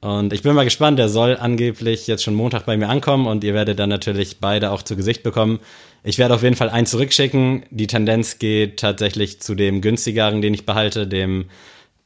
Und 0.00 0.32
ich 0.32 0.42
bin 0.42 0.54
mal 0.54 0.64
gespannt, 0.64 0.98
der 0.98 1.10
soll 1.10 1.36
angeblich 1.36 2.06
jetzt 2.06 2.22
schon 2.22 2.34
Montag 2.34 2.64
bei 2.64 2.76
mir 2.76 2.88
ankommen 2.88 3.26
und 3.26 3.44
ihr 3.44 3.52
werdet 3.52 3.78
dann 3.78 3.90
natürlich 3.90 4.38
beide 4.40 4.70
auch 4.70 4.82
zu 4.82 4.96
Gesicht 4.96 5.22
bekommen. 5.22 5.60
Ich 6.02 6.18
werde 6.18 6.34
auf 6.34 6.42
jeden 6.42 6.56
Fall 6.56 6.70
einen 6.70 6.86
zurückschicken. 6.86 7.64
Die 7.70 7.86
Tendenz 7.86 8.38
geht 8.38 8.80
tatsächlich 8.80 9.42
zu 9.42 9.54
dem 9.54 9.82
günstigeren, 9.82 10.40
den 10.40 10.54
ich 10.54 10.64
behalte, 10.64 11.06
dem 11.06 11.50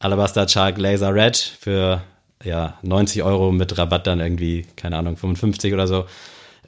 Alabaster 0.00 0.48
Shark 0.48 0.78
Laser 0.78 1.14
Red 1.14 1.36
für 1.36 2.02
ja, 2.42 2.78
90 2.82 3.22
Euro 3.22 3.52
mit 3.52 3.78
Rabatt 3.78 4.08
dann 4.08 4.18
irgendwie, 4.18 4.66
keine 4.76 4.96
Ahnung, 4.96 5.16
55 5.16 5.72
oder 5.72 5.86
so. 5.86 6.06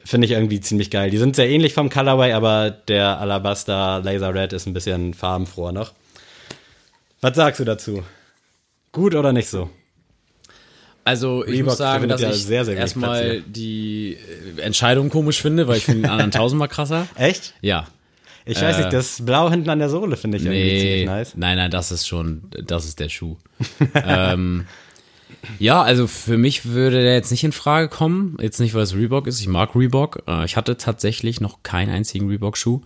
Finde 0.04 0.26
ich 0.26 0.32
irgendwie 0.32 0.60
ziemlich 0.60 0.90
geil. 0.90 1.10
Die 1.10 1.18
sind 1.18 1.34
sehr 1.34 1.48
ähnlich 1.48 1.74
vom 1.74 1.90
Colorway, 1.90 2.32
aber 2.32 2.70
der 2.70 3.18
Alabaster 3.18 4.00
Laser 4.04 4.32
Red 4.32 4.52
ist 4.52 4.66
ein 4.66 4.72
bisschen 4.72 5.12
farbenfroher 5.12 5.72
noch. 5.72 5.92
Was 7.20 7.34
sagst 7.34 7.58
du 7.58 7.64
dazu? 7.64 8.04
Gut 8.92 9.16
oder 9.16 9.32
nicht 9.32 9.48
so? 9.48 9.68
Also 11.06 11.44
ich 11.44 11.52
Reebok 11.52 11.66
muss 11.70 11.78
sagen, 11.78 12.08
dass 12.08 12.20
ja 12.20 12.30
ich 12.30 12.42
sehr, 12.44 12.64
sehr 12.64 12.76
erstmal 12.76 13.40
die 13.42 14.16
äh, 14.58 14.60
Entscheidung 14.60 15.08
komisch 15.08 15.40
finde, 15.40 15.68
weil 15.68 15.78
ich 15.78 15.84
finde 15.84 16.02
den 16.02 16.10
anderen 16.10 16.30
tausendmal 16.32 16.68
krasser. 16.68 17.06
Echt? 17.14 17.54
Ja. 17.60 17.86
Ich 18.44 18.60
weiß 18.60 18.76
Äh, 18.76 18.80
nicht, 18.80 18.92
das 18.92 19.24
Blau 19.24 19.50
hinten 19.50 19.70
an 19.70 19.78
der 19.78 19.88
Sohle 19.88 20.16
finde 20.16 20.38
ich 20.38 20.44
irgendwie 20.44 20.60
Nee, 20.62 20.80
ziemlich 20.80 21.06
nice. 21.06 21.32
nein, 21.36 21.56
nein, 21.56 21.70
das 21.70 21.90
ist 21.92 22.06
schon, 22.06 22.42
das 22.64 22.84
ist 22.86 23.00
der 23.00 23.08
Schuh. 23.08 23.36
ähm, 23.94 24.66
ja, 25.58 25.82
also 25.82 26.06
für 26.06 26.38
mich 26.38 26.66
würde 26.66 27.02
der 27.02 27.14
jetzt 27.14 27.30
nicht 27.30 27.44
in 27.44 27.52
Frage 27.52 27.88
kommen. 27.88 28.36
Jetzt 28.40 28.58
nicht, 28.60 28.74
weil 28.74 28.82
es 28.82 28.94
Reebok 28.94 29.26
ist. 29.26 29.40
Ich 29.40 29.48
mag 29.48 29.74
Reebok. 29.74 30.22
Äh, 30.26 30.44
ich 30.44 30.56
hatte 30.56 30.76
tatsächlich 30.76 31.40
noch 31.40 31.62
keinen 31.62 31.90
einzigen 31.90 32.28
Reebok-Schuh. 32.28 32.80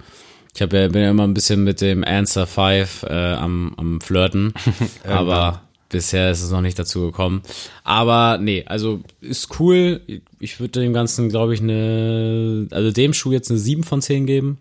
Ich 0.54 0.62
hab 0.62 0.72
ja, 0.72 0.88
bin 0.88 1.02
ja 1.02 1.10
immer 1.10 1.26
ein 1.26 1.34
bisschen 1.34 1.62
mit 1.64 1.80
dem 1.80 2.04
Answer 2.04 2.46
5 2.46 3.04
äh, 3.04 3.12
am, 3.34 3.74
am 3.76 4.00
Flirten. 4.00 4.52
aber 5.08 5.62
bisher 5.90 6.30
ist 6.30 6.42
es 6.42 6.50
noch 6.50 6.62
nicht 6.62 6.78
dazu 6.78 7.02
gekommen. 7.02 7.42
Aber 7.84 8.38
nee, 8.38 8.64
also 8.66 9.00
ist 9.20 9.60
cool. 9.60 10.00
Ich 10.38 10.58
würde 10.58 10.80
dem 10.80 10.94
Ganzen, 10.94 11.28
glaube 11.28 11.52
ich, 11.52 11.60
eine, 11.60 12.68
also 12.70 12.90
dem 12.90 13.12
Schuh 13.12 13.32
jetzt 13.32 13.50
eine 13.50 13.58
7 13.58 13.82
von 13.82 14.00
10 14.00 14.24
geben. 14.24 14.58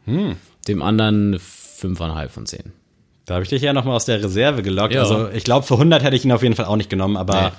Dem 0.68 0.82
anderen 0.82 1.28
eine 1.30 1.38
5,5 1.38 2.30
von 2.30 2.46
10. 2.46 2.74
Da 3.26 3.36
habe 3.36 3.44
ich 3.44 3.50
dich 3.50 3.62
ja 3.62 3.74
nochmal 3.74 3.96
aus 3.96 4.06
der 4.06 4.22
Reserve 4.22 4.64
gelockt. 4.64 4.94
Ja. 4.94 5.02
Also 5.02 5.30
ich 5.30 5.44
glaube, 5.44 5.66
für 5.66 5.76
100 5.76 6.04
hätte 6.04 6.16
ich 6.16 6.26
ihn 6.26 6.32
auf 6.32 6.44
jeden 6.44 6.56
Fall 6.56 6.66
auch 6.66 6.76
nicht 6.76 6.90
genommen, 6.90 7.16
aber 7.16 7.54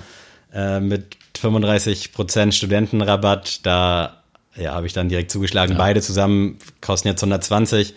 äh, 0.53 0.79
mit 0.79 1.17
35% 1.37 2.51
Studentenrabatt, 2.51 3.65
da 3.65 4.21
ja, 4.55 4.73
habe 4.73 4.85
ich 4.85 4.93
dann 4.93 5.07
direkt 5.07 5.31
zugeschlagen. 5.31 5.77
Beide 5.77 6.01
zusammen 6.01 6.57
kosten 6.81 7.07
jetzt 7.07 7.23
120, 7.23 7.93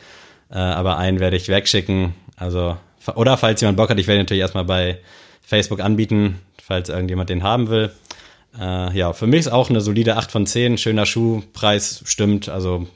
äh, 0.50 0.54
aber 0.54 0.98
einen 0.98 1.18
werde 1.18 1.36
ich 1.36 1.48
wegschicken. 1.48 2.14
Also, 2.36 2.76
oder 3.16 3.36
falls 3.36 3.60
jemand 3.60 3.76
Bock 3.76 3.90
hat, 3.90 3.98
ich 3.98 4.06
werde 4.06 4.20
natürlich 4.20 4.40
erstmal 4.40 4.64
bei 4.64 5.00
Facebook 5.44 5.80
anbieten, 5.80 6.40
falls 6.62 6.88
irgendjemand 6.88 7.30
den 7.30 7.42
haben 7.42 7.68
will. 7.68 7.92
Äh, 8.58 8.96
ja, 8.96 9.12
für 9.12 9.26
mich 9.26 9.40
ist 9.40 9.48
auch 9.48 9.70
eine 9.70 9.80
solide 9.80 10.16
8 10.16 10.30
von 10.30 10.46
10, 10.46 10.78
schöner 10.78 11.06
Schuh, 11.06 11.42
Preis 11.52 12.02
stimmt, 12.04 12.48
also 12.48 12.86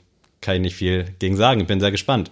kann 0.41 0.55
ich 0.55 0.61
nicht 0.61 0.75
viel 0.75 1.05
gegen 1.19 1.35
sagen. 1.35 1.65
Bin 1.65 1.79
sehr 1.79 1.91
gespannt. 1.91 2.31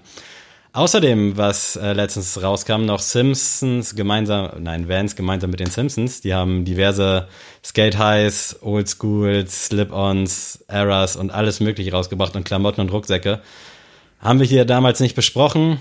Außerdem, 0.74 1.38
was 1.38 1.76
äh, 1.76 1.94
letztens 1.94 2.42
rauskam, 2.44 2.86
noch 2.86 3.00
Simpsons 3.00 3.96
gemeinsam, 3.96 4.52
nein, 4.62 4.88
Vans 4.88 5.16
gemeinsam 5.16 5.50
mit 5.50 5.60
den 5.60 5.72
Simpsons. 5.72 6.22
Die 6.22 6.34
haben 6.34 6.66
diverse 6.66 7.28
Skate 7.66 7.98
Highs, 7.98 8.58
Old 8.62 8.88
Schools, 8.88 9.66
Slip-Ons, 9.66 10.66
Eras 10.68 11.16
und 11.16 11.32
alles 11.32 11.60
mögliche 11.62 11.92
rausgebracht 11.92 12.36
und 12.36 12.44
Klamotten 12.44 12.82
und 12.82 12.92
Rucksäcke. 12.92 13.42
Haben 14.20 14.40
wir 14.40 14.46
hier 14.46 14.66
damals 14.66 15.00
nicht 15.00 15.16
besprochen. 15.16 15.80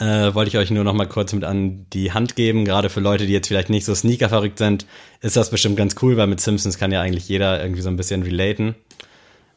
Äh, 0.00 0.34
wollte 0.34 0.48
ich 0.48 0.58
euch 0.58 0.70
nur 0.70 0.82
noch 0.82 0.92
mal 0.92 1.06
kurz 1.06 1.32
mit 1.32 1.44
an 1.44 1.86
die 1.92 2.12
Hand 2.12 2.34
geben. 2.36 2.64
Gerade 2.64 2.90
für 2.90 3.00
Leute, 3.00 3.26
die 3.26 3.32
jetzt 3.32 3.48
vielleicht 3.48 3.70
nicht 3.70 3.84
so 3.84 3.94
Sneaker 3.94 4.28
verrückt 4.28 4.58
sind, 4.58 4.86
ist 5.20 5.36
das 5.36 5.50
bestimmt 5.50 5.76
ganz 5.76 5.94
cool, 6.02 6.16
weil 6.16 6.26
mit 6.26 6.40
Simpsons 6.40 6.78
kann 6.78 6.90
ja 6.90 7.00
eigentlich 7.00 7.28
jeder 7.28 7.62
irgendwie 7.62 7.82
so 7.82 7.88
ein 7.88 7.96
bisschen 7.96 8.22
relaten. 8.22 8.74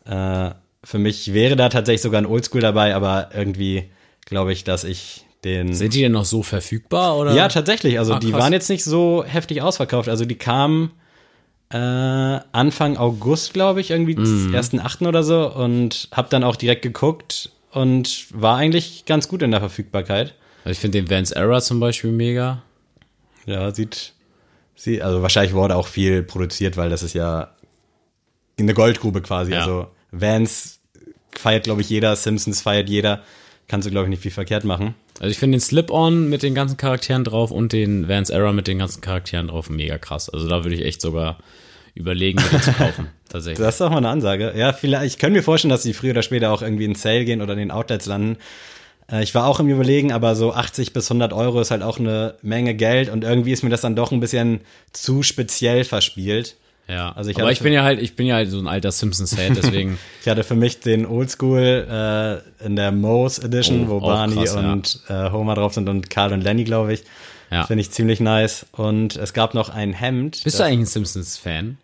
Äh, 0.06 0.52
für 0.84 1.00
mich 1.00 1.34
wäre 1.34 1.56
da 1.56 1.70
tatsächlich 1.70 2.02
sogar 2.04 2.22
ein 2.22 2.28
Oldschool 2.28 2.62
dabei, 2.62 2.96
aber 2.96 3.30
irgendwie 3.34 3.86
glaube 4.26 4.54
ich, 4.54 4.64
dass 4.64 4.84
ich 4.84 5.26
den. 5.44 5.74
Sind 5.74 5.94
die 5.94 6.02
denn 6.02 6.12
noch 6.12 6.26
so 6.26 6.44
verfügbar 6.44 7.18
oder? 7.18 7.34
ja, 7.34 7.48
tatsächlich. 7.48 7.98
Also 7.98 8.14
Ah, 8.14 8.20
die 8.20 8.34
waren 8.34 8.54
jetzt 8.54 8.70
nicht 8.70 8.84
so 8.84 9.24
heftig 9.26 9.62
ausverkauft. 9.62 10.08
Also 10.08 10.26
die 10.26 10.36
kamen 10.36 10.92
äh, 11.70 11.78
Anfang 11.78 12.98
August, 12.98 13.54
glaube 13.54 13.82
ich, 13.82 13.92
irgendwie 13.92 14.16
ersten 14.54 14.80
achten 14.80 15.06
oder 15.08 15.24
so 15.24 15.52
und 15.54 16.10
habe 16.14 16.30
dann 16.30 16.44
auch 16.44 16.56
direkt 16.56 16.82
geguckt 16.84 17.52
und 17.72 18.28
war 18.32 18.58
eigentlich 18.58 19.06
ganz 19.06 19.28
gut 19.28 19.42
in 19.42 19.52
der 19.52 19.60
Verfügbarkeit. 19.60 20.36
Also 20.64 20.72
ich 20.72 20.80
finde 20.80 21.02
den 21.02 21.10
Vans 21.10 21.32
Era 21.32 21.62
zum 21.62 21.80
Beispiel 21.80 22.12
mega. 22.12 22.64
Ja, 23.46 23.74
sieht, 23.74 24.14
sieht, 24.76 25.02
also 25.02 25.22
wahrscheinlich 25.22 25.54
wurde 25.54 25.76
auch 25.76 25.88
viel 25.88 26.24
produziert, 26.24 26.78
weil 26.78 26.90
das 26.90 27.04
ist 27.04 27.14
ja 27.14 27.52
eine 28.60 28.74
Goldgrube 28.74 29.22
quasi. 29.22 29.52
Ja. 29.52 29.60
Also 29.60 29.88
Vans 30.12 30.80
feiert, 31.32 31.64
glaube 31.64 31.82
ich, 31.82 31.90
jeder, 31.90 32.16
Simpsons 32.16 32.62
feiert 32.62 32.90
jeder. 32.90 33.24
Kannst 33.68 33.86
du, 33.86 33.92
glaube 33.92 34.06
ich, 34.06 34.10
nicht 34.10 34.22
viel 34.22 34.32
verkehrt 34.32 34.64
machen. 34.64 34.96
Also 35.20 35.30
ich 35.32 35.40
finde 35.40 35.58
den 35.58 35.62
Slip-On 35.62 36.30
mit 36.30 36.44
den 36.44 36.56
ganzen 36.56 36.78
Charakteren 36.78 37.24
drauf 37.24 37.52
und 37.52 37.74
den 37.74 38.08
Vans 38.08 38.30
Era 38.30 38.54
mit 38.54 38.68
den 38.68 38.80
ganzen 38.80 39.02
Charakteren 39.02 39.48
drauf 39.48 39.70
mega 39.70 39.98
krass. 39.98 40.30
Also 40.30 40.48
da 40.48 40.64
würde 40.64 40.76
ich 40.76 40.84
echt 40.84 41.02
sogar 41.02 41.38
überlegen, 41.98 42.42
den 42.52 42.62
zu 42.62 42.72
kaufen. 42.74 43.08
Tatsächlich. 43.30 43.60
Das 43.60 43.76
ist 43.76 43.82
doch 43.82 43.90
mal 43.90 43.98
eine 43.98 44.10
Ansage. 44.10 44.54
Ja, 44.56 44.72
vielleicht, 44.74 45.06
ich 45.06 45.18
könnte 45.18 45.38
mir 45.38 45.44
vorstellen, 45.44 45.70
dass 45.72 45.84
die 45.84 45.94
früher 45.94 46.12
oder 46.12 46.22
später 46.22 46.52
auch 46.52 46.62
irgendwie 46.62 46.86
in 46.86 46.96
Sale 46.96 47.26
gehen 47.26 47.42
oder 47.42 47.54
in 47.54 47.60
den 47.60 47.72
Outlets 47.72 48.06
landen. 48.06 48.38
Äh, 49.12 49.24
Ich 49.24 49.36
war 49.36 49.46
auch 49.48 49.60
im 49.60 49.68
Überlegen, 49.70 50.12
aber 50.14 50.36
so 50.36 50.54
80 50.54 50.94
bis 50.94 51.10
100 51.12 51.34
Euro 51.34 51.60
ist 51.60 51.72
halt 51.72 51.84
auch 51.84 52.00
eine 52.00 52.36
Menge 52.42 52.74
Geld 52.76 53.10
und 53.10 53.24
irgendwie 53.24 53.52
ist 53.52 53.64
mir 53.64 53.70
das 53.70 53.82
dann 53.82 53.96
doch 53.96 54.12
ein 54.12 54.20
bisschen 54.22 54.62
zu 54.94 55.24
speziell 55.24 55.84
verspielt. 55.84 56.56
Ja, 56.90 57.12
Also 57.12 57.30
ich 57.30 57.38
aber 57.42 57.52
ich 57.52 57.60
bin 57.60 57.74
ja 57.74 57.84
halt, 57.84 58.02
ich 58.02 58.16
bin 58.16 58.28
ja 58.28 58.36
halt 58.36 58.50
so 58.50 58.60
ein 58.60 58.68
alter 58.68 58.94
Simpsons-Fan, 58.94 59.56
deswegen. 59.62 59.98
Ich 60.22 60.28
hatte 60.30 60.46
für 60.46 60.56
mich 60.56 60.80
den 60.80 61.06
Oldschool 61.06 62.42
äh, 62.62 62.66
in 62.66 62.78
der 62.78 62.94
Moe's 62.94 63.40
Edition, 63.40 63.88
Oh, 63.88 63.90
wo 63.90 64.00
Barney 64.00 64.36
krass, 64.36 64.56
ja. 64.56 64.72
und 64.72 65.02
äh, 65.10 65.32
Homer 65.32 65.56
drauf 65.56 65.74
sind 65.74 65.90
und 65.90 66.10
Carl 66.10 66.32
und 66.32 66.42
Lenny, 66.46 66.64
glaube 66.64 66.94
ich. 66.94 67.04
Ja. 67.52 67.66
Finde 67.66 67.82
ich 67.82 67.92
ziemlich 67.92 68.22
nice. 68.22 68.66
Und 68.72 69.18
es 69.18 69.34
gab 69.34 69.54
noch 69.54 69.68
ein 69.70 69.92
Hemd. 69.92 70.42
Bist 70.46 70.60
du 70.60 70.64
eigentlich 70.64 70.80
ein 70.80 70.86
Simpsons-Fan? 70.86 71.78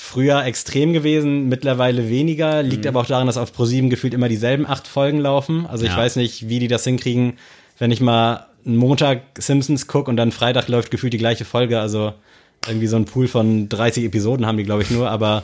Früher 0.00 0.44
extrem 0.44 0.92
gewesen, 0.92 1.48
mittlerweile 1.48 2.08
weniger. 2.08 2.62
Liegt 2.62 2.84
Mhm. 2.84 2.88
aber 2.88 3.00
auch 3.00 3.06
daran, 3.06 3.26
dass 3.26 3.36
auf 3.36 3.52
ProSieben 3.52 3.90
gefühlt 3.90 4.14
immer 4.14 4.28
dieselben 4.28 4.64
acht 4.64 4.86
Folgen 4.86 5.18
laufen. 5.18 5.66
Also 5.66 5.84
ich 5.84 5.90
Ja. 5.90 5.96
weiß 5.98 6.16
nicht, 6.16 6.48
wie 6.48 6.60
die 6.60 6.68
das 6.68 6.84
hinkriegen, 6.84 7.34
wenn 7.78 7.90
ich 7.90 8.00
mal 8.00 8.46
einen 8.64 8.76
Montag 8.76 9.22
Simpsons 9.38 9.86
gucke 9.88 10.08
und 10.10 10.16
dann 10.16 10.30
Freitag 10.30 10.68
läuft 10.68 10.90
gefühlt 10.92 11.12
die 11.12 11.18
gleiche 11.18 11.44
Folge. 11.44 11.80
Also 11.80 12.12
irgendwie 12.66 12.86
so 12.86 12.96
ein 12.96 13.06
Pool 13.06 13.26
von 13.28 13.68
30 13.68 14.04
Episoden 14.04 14.46
haben 14.46 14.56
die, 14.56 14.64
glaube 14.64 14.82
ich, 14.82 14.90
nur, 14.90 15.10
aber 15.10 15.42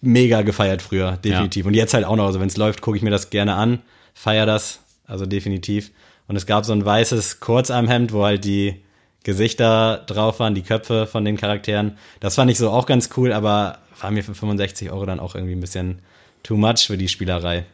mega 0.00 0.42
gefeiert 0.42 0.82
früher, 0.82 1.12
definitiv. 1.24 1.64
Und 1.66 1.74
jetzt 1.74 1.94
halt 1.94 2.04
auch 2.04 2.16
noch. 2.16 2.26
Also 2.26 2.40
wenn 2.40 2.48
es 2.48 2.56
läuft, 2.56 2.80
gucke 2.82 2.96
ich 2.96 3.02
mir 3.02 3.10
das 3.10 3.30
gerne 3.30 3.54
an, 3.54 3.78
feier 4.14 4.44
das, 4.46 4.80
also 5.06 5.24
definitiv. 5.26 5.90
Und 6.28 6.36
es 6.36 6.44
gab 6.46 6.64
so 6.66 6.72
ein 6.72 6.84
weißes 6.84 7.40
Kurzarmhemd, 7.40 8.12
wo 8.12 8.24
halt 8.24 8.44
die 8.44 8.76
Gesichter 9.24 10.02
drauf 10.06 10.40
waren, 10.40 10.54
die 10.54 10.62
Köpfe 10.62 11.06
von 11.06 11.24
den 11.24 11.36
Charakteren. 11.36 11.98
Das 12.20 12.34
fand 12.34 12.50
ich 12.50 12.58
so 12.58 12.70
auch 12.70 12.86
ganz 12.86 13.10
cool, 13.16 13.32
aber 13.32 13.78
war 14.00 14.10
mir 14.10 14.24
für 14.24 14.34
65 14.34 14.90
Euro 14.90 15.06
dann 15.06 15.20
auch 15.20 15.34
irgendwie 15.34 15.54
ein 15.54 15.60
bisschen 15.60 16.00
too 16.42 16.56
much 16.56 16.86
für 16.86 16.98
die 16.98 17.08
Spielerei. 17.08 17.64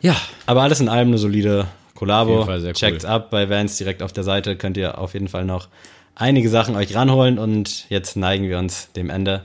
Ja. 0.00 0.16
Aber 0.46 0.62
alles 0.62 0.80
in 0.80 0.88
allem 0.88 1.08
eine 1.08 1.18
solide 1.18 1.66
Kollabo. 1.94 2.44
sehr 2.58 2.74
cool. 2.80 3.06
Ab 3.06 3.30
bei 3.30 3.48
Vans 3.48 3.76
direkt 3.76 4.02
auf 4.02 4.12
der 4.12 4.24
Seite. 4.24 4.56
Könnt 4.56 4.76
ihr 4.76 4.98
auf 4.98 5.14
jeden 5.14 5.28
Fall 5.28 5.44
noch 5.44 5.68
einige 6.14 6.48
Sachen 6.48 6.76
euch 6.76 6.94
ranholen. 6.94 7.38
Und 7.38 7.88
jetzt 7.88 8.16
neigen 8.16 8.48
wir 8.48 8.58
uns 8.58 8.92
dem 8.92 9.10
Ende. 9.10 9.42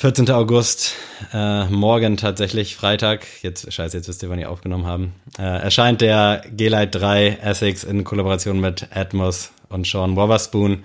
14. 0.00 0.30
August, 0.30 0.94
äh, 1.34 1.66
morgen 1.66 2.16
tatsächlich, 2.16 2.74
Freitag, 2.74 3.26
jetzt, 3.42 3.70
scheiße, 3.70 3.98
jetzt 3.98 4.08
wisst 4.08 4.22
ihr, 4.22 4.30
wann 4.30 4.38
die 4.38 4.46
aufgenommen 4.46 4.86
haben, 4.86 5.12
äh, 5.38 5.42
erscheint 5.42 6.00
der 6.00 6.42
G-Lite 6.52 6.98
3 6.98 7.38
Essex 7.42 7.84
in 7.84 8.02
Kollaboration 8.02 8.60
mit 8.60 8.88
Atmos 8.96 9.52
und 9.68 9.86
Sean 9.86 10.16
Wotherspoon. 10.16 10.84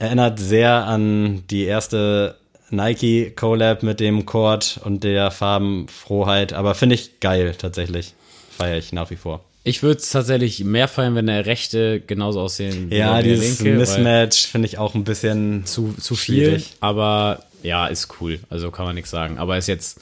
Erinnert 0.00 0.40
sehr 0.40 0.86
an 0.86 1.44
die 1.50 1.66
erste 1.66 2.36
Nike 2.68 3.30
Collab 3.30 3.84
mit 3.84 4.00
dem 4.00 4.26
Cord 4.26 4.80
und 4.82 5.04
der 5.04 5.30
Farbenfroheit, 5.30 6.52
aber 6.52 6.74
finde 6.74 6.96
ich 6.96 7.20
geil 7.20 7.54
tatsächlich. 7.56 8.14
Feiere 8.50 8.78
ich 8.78 8.92
nach 8.92 9.10
wie 9.10 9.16
vor. 9.16 9.44
Ich 9.66 9.82
würde 9.82 9.98
es 10.00 10.10
tatsächlich 10.10 10.62
mehr 10.64 10.86
feiern, 10.86 11.16
wenn 11.16 11.26
der 11.26 11.44
rechte 11.44 12.00
genauso 12.00 12.40
aussehen 12.40 12.88
wie 12.90 12.96
Ja, 12.98 13.14
der 13.20 13.34
dieses 13.34 13.58
linke, 13.60 13.72
weil 13.72 13.78
Mismatch 13.78 14.46
finde 14.46 14.68
ich 14.68 14.78
auch 14.78 14.94
ein 14.94 15.02
bisschen 15.04 15.66
Zu, 15.66 15.92
zu 16.00 16.14
viel, 16.14 16.44
Schwierig. 16.44 16.70
aber 16.80 17.42
ja, 17.64 17.88
ist 17.88 18.08
cool. 18.20 18.38
Also 18.48 18.70
kann 18.70 18.86
man 18.86 18.94
nichts 18.94 19.10
sagen. 19.10 19.38
Aber 19.38 19.58
ist 19.58 19.66
jetzt, 19.66 19.98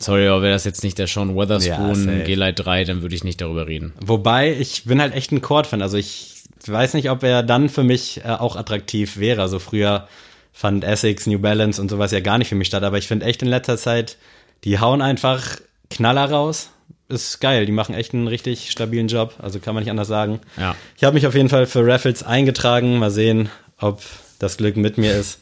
sorry, 0.00 0.26
aber 0.26 0.42
wäre 0.42 0.52
das 0.52 0.64
jetzt 0.64 0.82
nicht 0.82 0.98
der 0.98 1.06
Sean 1.06 1.30
Ja, 1.30 1.36
Weatherspoon 1.36 1.94
safe. 1.94 2.24
G-Lite 2.24 2.62
3, 2.64 2.84
dann 2.84 3.02
würde 3.02 3.14
ich 3.14 3.22
nicht 3.22 3.40
darüber 3.40 3.68
reden. 3.68 3.92
Wobei, 4.04 4.52
ich 4.58 4.82
bin 4.84 5.00
halt 5.00 5.14
echt 5.14 5.30
ein 5.30 5.42
Cord-Fan. 5.42 5.80
Also 5.80 5.96
ich 5.96 6.42
weiß 6.66 6.94
nicht, 6.94 7.08
ob 7.10 7.22
er 7.22 7.44
dann 7.44 7.68
für 7.68 7.84
mich 7.84 8.22
äh, 8.24 8.30
auch 8.30 8.56
attraktiv 8.56 9.18
wäre. 9.18 9.42
Also 9.42 9.60
früher 9.60 10.08
fand 10.52 10.82
Essex, 10.82 11.26
New 11.28 11.38
Balance 11.38 11.80
und 11.80 11.88
sowas 11.88 12.10
ja 12.10 12.18
gar 12.18 12.38
nicht 12.38 12.48
für 12.48 12.56
mich 12.56 12.66
statt. 12.66 12.82
Aber 12.82 12.98
ich 12.98 13.06
finde 13.06 13.26
echt 13.26 13.42
in 13.42 13.48
letzter 13.48 13.76
Zeit, 13.78 14.16
die 14.64 14.80
hauen 14.80 15.02
einfach 15.02 15.58
Knaller 15.88 16.28
raus. 16.28 16.70
Ist 17.08 17.40
geil. 17.40 17.64
Die 17.64 17.72
machen 17.72 17.94
echt 17.94 18.12
einen 18.12 18.28
richtig 18.28 18.70
stabilen 18.70 19.08
Job. 19.08 19.34
Also 19.38 19.60
kann 19.60 19.74
man 19.74 19.82
nicht 19.82 19.90
anders 19.90 20.08
sagen. 20.08 20.40
Ja. 20.58 20.76
Ich 20.96 21.04
habe 21.04 21.14
mich 21.14 21.26
auf 21.26 21.34
jeden 21.34 21.48
Fall 21.48 21.66
für 21.66 21.86
Raffles 21.86 22.22
eingetragen. 22.22 22.98
Mal 22.98 23.10
sehen, 23.10 23.48
ob 23.78 24.02
das 24.38 24.58
Glück 24.58 24.76
mit 24.76 24.98
mir 24.98 25.14
ist. 25.14 25.40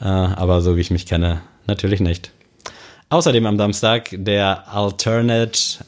Äh, 0.00 0.04
aber 0.04 0.62
so 0.62 0.76
wie 0.76 0.80
ich 0.80 0.90
mich 0.90 1.06
kenne, 1.06 1.42
natürlich 1.66 2.00
nicht. 2.00 2.30
Außerdem 3.10 3.44
am 3.46 3.58
Samstag 3.58 4.08
der 4.12 4.74
Alternate, 4.74 5.84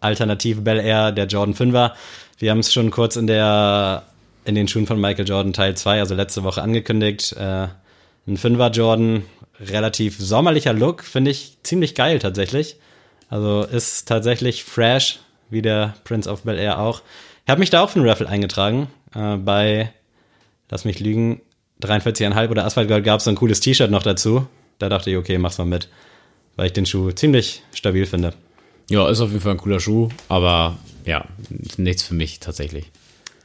Alternativ 0.00 0.62
Bel 0.62 0.78
Air, 0.78 1.12
der 1.12 1.26
Jordan 1.26 1.54
5er. 1.54 1.92
Wir 2.38 2.50
haben 2.50 2.60
es 2.60 2.72
schon 2.72 2.90
kurz 2.90 3.16
in 3.16 3.26
der, 3.26 4.02
in 4.44 4.54
den 4.54 4.68
Schuhen 4.68 4.86
von 4.86 5.00
Michael 5.00 5.26
Jordan 5.26 5.54
Teil 5.54 5.76
2, 5.76 5.98
also 5.98 6.14
letzte 6.14 6.44
Woche 6.44 6.62
angekündigt. 6.62 7.32
Äh, 7.32 7.68
ein 8.28 8.36
5er 8.36 8.70
Jordan, 8.70 9.22
relativ 9.60 10.18
sommerlicher 10.18 10.74
Look, 10.74 11.02
finde 11.02 11.30
ich 11.30 11.56
ziemlich 11.62 11.94
geil 11.94 12.18
tatsächlich. 12.18 12.76
Also 13.28 13.64
ist 13.64 14.06
tatsächlich 14.06 14.64
fresh, 14.64 15.20
wie 15.50 15.62
der 15.62 15.94
Prince 16.04 16.30
of 16.30 16.42
Bel 16.42 16.58
Air 16.58 16.78
auch. 16.78 17.02
Ich 17.44 17.50
habe 17.50 17.60
mich 17.60 17.70
da 17.70 17.82
auch 17.82 17.90
für 17.90 17.98
einen 17.98 18.08
Raffle 18.08 18.28
eingetragen. 18.28 18.88
Äh, 19.14 19.36
bei, 19.36 19.92
lass 20.70 20.84
mich 20.84 21.00
lügen, 21.00 21.40
43,5 21.82 22.50
oder 22.50 22.64
Asphalt 22.64 22.88
Gold 22.88 23.04
gab 23.04 23.18
es 23.18 23.24
so 23.24 23.30
ein 23.30 23.36
cooles 23.36 23.60
T-Shirt 23.60 23.90
noch 23.90 24.02
dazu. 24.02 24.46
Da 24.78 24.88
dachte 24.88 25.10
ich, 25.10 25.16
okay, 25.16 25.38
mach's 25.38 25.58
mal 25.58 25.64
mit. 25.64 25.88
Weil 26.56 26.66
ich 26.66 26.72
den 26.72 26.86
Schuh 26.86 27.10
ziemlich 27.10 27.62
stabil 27.74 28.06
finde. 28.06 28.32
Ja, 28.88 29.08
ist 29.08 29.20
auf 29.20 29.30
jeden 29.30 29.42
Fall 29.42 29.52
ein 29.52 29.58
cooler 29.58 29.80
Schuh, 29.80 30.08
aber 30.28 30.78
ja, 31.04 31.24
nichts 31.76 32.02
für 32.02 32.14
mich 32.14 32.40
tatsächlich. 32.40 32.90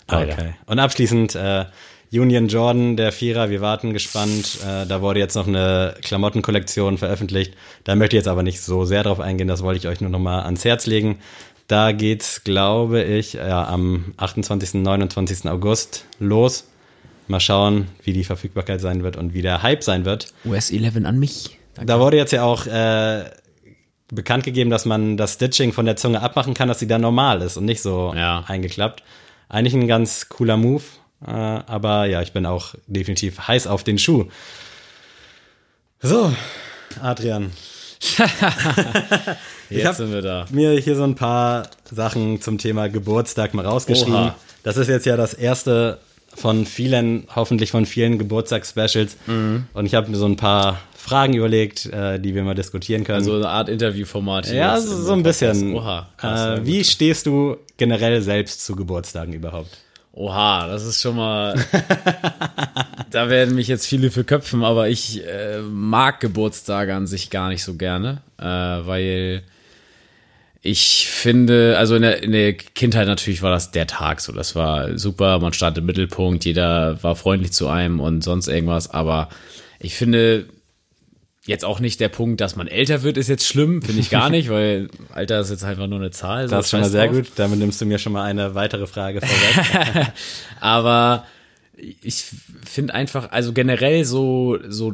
Leider. 0.08 0.34
Okay. 0.34 0.54
Und 0.66 0.80
abschließend 0.80 1.36
äh, 1.36 1.66
Union 2.14 2.48
Jordan, 2.50 2.98
der 2.98 3.12
Vierer, 3.14 3.50
wir 3.50 3.62
warten 3.62 3.94
gespannt. 3.94 4.60
Äh, 4.68 4.86
da 4.86 5.02
wurde 5.02 5.20
jetzt 5.20 5.36
noch 5.36 5.48
eine 5.48 5.96
Klamottenkollektion 6.02 6.98
veröffentlicht. 6.98 7.54
Da 7.86 7.96
möchte 7.96 8.16
ich 8.18 8.20
jetzt 8.22 8.28
aber 8.28 8.44
nicht 8.44 8.62
so 8.62 8.84
sehr 8.84 9.04
drauf 9.04 9.20
eingehen, 9.22 9.48
das 9.48 9.64
wollte 9.64 9.78
ich 9.80 9.88
euch 9.88 10.02
nur 10.02 10.10
noch 10.10 10.20
mal 10.20 10.42
ans 10.44 10.66
Herz 10.66 10.86
legen. 10.88 11.20
Da 11.68 11.94
geht's, 11.94 12.44
glaube 12.44 13.02
ich, 13.02 13.34
ja, 13.34 13.66
am 13.66 14.14
28. 14.18 14.74
29. 14.84 15.50
August 15.50 16.06
los. 16.20 16.66
Mal 17.28 17.40
schauen, 17.40 17.88
wie 18.04 18.12
die 18.12 18.26
Verfügbarkeit 18.26 18.82
sein 18.82 19.04
wird 19.04 19.16
und 19.16 19.34
wie 19.34 19.42
der 19.42 19.64
Hype 19.64 19.82
sein 19.84 20.04
wird. 20.04 20.34
US 20.44 20.70
11 20.70 21.06
an 21.06 21.18
mich. 21.18 21.58
Da 21.86 21.98
wurde 22.02 22.18
jetzt 22.18 22.34
ja 22.34 22.44
auch 22.44 22.68
äh, 22.68 23.24
bekannt 24.12 24.44
gegeben, 24.44 24.70
dass 24.70 24.84
man 24.84 25.16
das 25.16 25.36
Stitching 25.36 25.72
von 25.72 25.86
der 25.86 25.96
Zunge 25.96 26.22
abmachen 26.22 26.54
kann, 26.56 26.68
dass 26.68 26.80
sie 26.80 26.88
dann 26.88 27.00
normal 27.00 27.42
ist 27.42 27.56
und 27.56 27.64
nicht 27.64 27.82
so 27.82 28.14
Ja. 28.14 28.44
eingeklappt. 28.48 29.02
Eigentlich 29.48 29.74
ein 29.76 29.88
ganz 29.88 30.28
cooler 30.28 30.58
Move, 30.58 30.84
äh, 31.26 31.32
aber 31.32 32.06
ja, 32.06 32.22
ich 32.22 32.34
bin 32.34 32.46
auch 32.46 32.76
definitiv 32.88 33.48
heiß 33.48 33.68
auf 33.68 33.84
den 33.84 33.98
Schuh. 33.98 34.26
So, 36.02 36.34
Adrian, 37.02 37.52
Jetzt 39.70 39.98
sind 39.98 40.12
wir 40.12 40.22
da. 40.22 40.46
mir 40.50 40.72
hier 40.80 40.96
so 40.96 41.04
ein 41.04 41.16
paar 41.16 41.70
Sachen 41.90 42.42
zum 42.42 42.58
Thema 42.58 42.90
Geburtstag 42.90 43.54
mal 43.54 43.66
rausgeschrieben. 43.66 44.14
Oha. 44.14 44.36
Das 44.64 44.78
ist 44.78 44.88
jetzt 44.88 45.06
ja 45.06 45.18
das 45.18 45.34
erste 45.34 46.00
von 46.34 46.66
vielen, 46.66 47.28
hoffentlich 47.36 47.72
von 47.72 47.86
vielen 47.86 48.18
Geburtstagsspecials. 48.18 49.18
Mhm. 49.28 49.66
Und 49.74 49.86
ich 49.86 49.96
habe 49.96 50.10
mir 50.10 50.18
so 50.18 50.26
ein 50.26 50.36
paar 50.36 50.80
Fragen 50.96 51.34
überlegt, 51.34 51.86
äh, 51.88 52.20
die 52.20 52.36
wir 52.36 52.44
mal 52.44 52.56
diskutieren 52.56 53.04
können. 53.04 53.24
So 53.24 53.36
eine 53.36 53.50
Art 53.50 53.70
Interviewformat. 53.70 54.48
hier 54.48 54.56
Ja, 54.56 54.80
so, 54.80 55.02
so 55.02 55.14
ein 55.14 55.24
bisschen. 55.24 55.76
Oha. 55.76 56.10
krass, 56.18 56.60
äh, 56.60 56.66
wie 56.66 56.84
stehst 56.84 57.26
du 57.26 57.58
generell 57.78 58.22
selbst 58.22 58.66
zu 58.66 58.76
Geburtstagen 58.76 59.34
überhaupt? 59.34 59.78
Oha, 60.14 60.68
das 60.68 60.86
ist 60.86 61.02
schon 61.02 61.16
mal. 61.16 61.56
da 63.12 63.30
werden 63.30 63.56
mich 63.56 63.68
jetzt 63.68 63.88
viele 63.88 64.12
für 64.12 64.24
köpfen, 64.24 64.64
aber 64.64 64.90
ich 64.90 65.26
äh, 65.26 65.62
mag 65.62 66.20
Geburtstage 66.20 66.94
an 66.94 67.08
sich 67.08 67.30
gar 67.30 67.50
nicht 67.50 67.64
so 67.64 67.76
gerne, 67.76 68.22
äh, 68.38 68.44
weil 68.44 69.44
ich 70.62 71.08
finde, 71.08 71.78
also 71.78 71.96
in 71.96 72.02
der, 72.02 72.22
in 72.22 72.34
der 72.34 72.54
Kindheit 72.54 73.08
natürlich 73.08 73.42
war 73.42 73.52
das 73.52 73.72
der 73.72 73.88
Tag 73.88 74.20
so. 74.20 74.32
Das 74.34 74.56
war 74.56 74.98
super, 74.98 75.40
man 75.40 75.54
stand 75.54 75.78
im 75.78 75.86
Mittelpunkt, 75.86 76.46
jeder 76.46 77.02
war 77.04 77.16
freundlich 77.16 77.54
zu 77.54 77.68
einem 77.70 78.00
und 78.00 78.22
sonst 78.24 78.48
irgendwas, 78.48 78.90
aber 78.92 79.30
ich 79.80 79.96
finde. 79.96 80.48
Jetzt 81.48 81.66
auch 81.66 81.80
nicht 81.80 82.00
der 82.00 82.10
Punkt, 82.10 82.40
dass 82.40 82.56
man 82.56 82.68
älter 82.68 83.02
wird, 83.02 83.18
ist 83.18 83.28
jetzt 83.28 83.48
schlimm, 83.48 83.82
finde 83.82 84.00
ich 84.00 84.12
gar 84.12 84.30
nicht, 84.30 84.50
weil 84.50 84.90
Alter 85.12 85.40
ist 85.40 85.50
jetzt 85.50 85.64
einfach 85.64 85.88
nur 85.88 85.98
eine 86.00 86.12
Zahl. 86.12 86.48
so 86.48 86.56
Das 86.56 86.66
ist 86.66 86.72
schon 86.72 86.82
mal 86.82 86.90
sehr 86.90 87.08
drauf. 87.08 87.16
gut. 87.16 87.28
Damit 87.36 87.58
nimmst 87.58 87.82
du 87.82 87.86
mir 87.86 87.98
schon 87.98 88.14
mal 88.14 88.24
eine 88.24 88.54
weitere 88.54 88.86
Frage 88.86 89.22
vorweg. 89.22 90.12
Aber 90.60 91.26
ich 92.04 92.26
finde 92.64 92.94
einfach, 92.94 93.32
also 93.32 93.54
generell 93.54 94.06
so, 94.06 94.60
so 94.70 94.94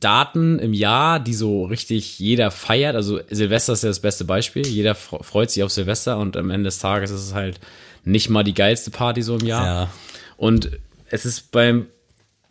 Daten 0.00 0.58
im 0.60 0.72
Jahr, 0.72 1.20
die 1.20 1.34
so 1.34 1.64
richtig 1.64 2.18
jeder 2.18 2.50
feiert. 2.50 2.94
Also 2.94 3.20
Silvester 3.28 3.72
ist 3.74 3.82
ja 3.82 3.88
das 3.90 4.00
beste 4.00 4.24
Beispiel. 4.24 4.66
Jeder 4.66 4.92
fre- 4.92 5.22
freut 5.22 5.50
sich 5.50 5.62
auf 5.62 5.72
Silvester 5.72 6.18
und 6.18 6.36
am 6.36 6.50
Ende 6.50 6.68
des 6.68 6.78
Tages 6.78 7.10
ist 7.10 7.20
es 7.22 7.34
halt 7.34 7.58
nicht 8.04 8.30
mal 8.30 8.44
die 8.44 8.54
geilste 8.54 8.90
Party 8.90 9.22
so 9.22 9.36
im 9.36 9.44
Jahr. 9.44 9.64
Ja. 9.66 9.90
Und 10.36 10.70
es 11.10 11.26
ist 11.26 11.50
beim 11.50 11.86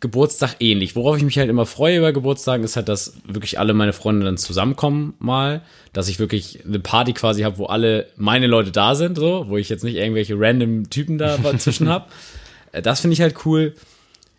Geburtstag 0.00 0.56
ähnlich. 0.60 0.94
Worauf 0.94 1.16
ich 1.16 1.24
mich 1.24 1.38
halt 1.38 1.50
immer 1.50 1.66
freue 1.66 1.98
über 1.98 2.12
Geburtstagen, 2.12 2.64
ist 2.64 2.76
halt, 2.76 2.88
dass 2.88 3.14
wirklich 3.26 3.58
alle 3.58 3.74
meine 3.74 3.92
Freunde 3.92 4.24
dann 4.24 4.36
zusammenkommen 4.36 5.14
mal, 5.18 5.62
dass 5.92 6.08
ich 6.08 6.18
wirklich 6.20 6.64
eine 6.64 6.78
Party 6.78 7.12
quasi 7.14 7.42
habe, 7.42 7.58
wo 7.58 7.66
alle 7.66 8.06
meine 8.16 8.46
Leute 8.46 8.70
da 8.70 8.94
sind, 8.94 9.16
so, 9.18 9.46
wo 9.48 9.56
ich 9.56 9.68
jetzt 9.68 9.82
nicht 9.82 9.96
irgendwelche 9.96 10.34
random 10.38 10.88
Typen 10.90 11.18
da 11.18 11.36
dazwischen 11.42 11.88
habe. 11.88 12.06
Äh, 12.72 12.82
Das 12.82 13.00
finde 13.00 13.14
ich 13.14 13.20
halt 13.20 13.44
cool. 13.44 13.74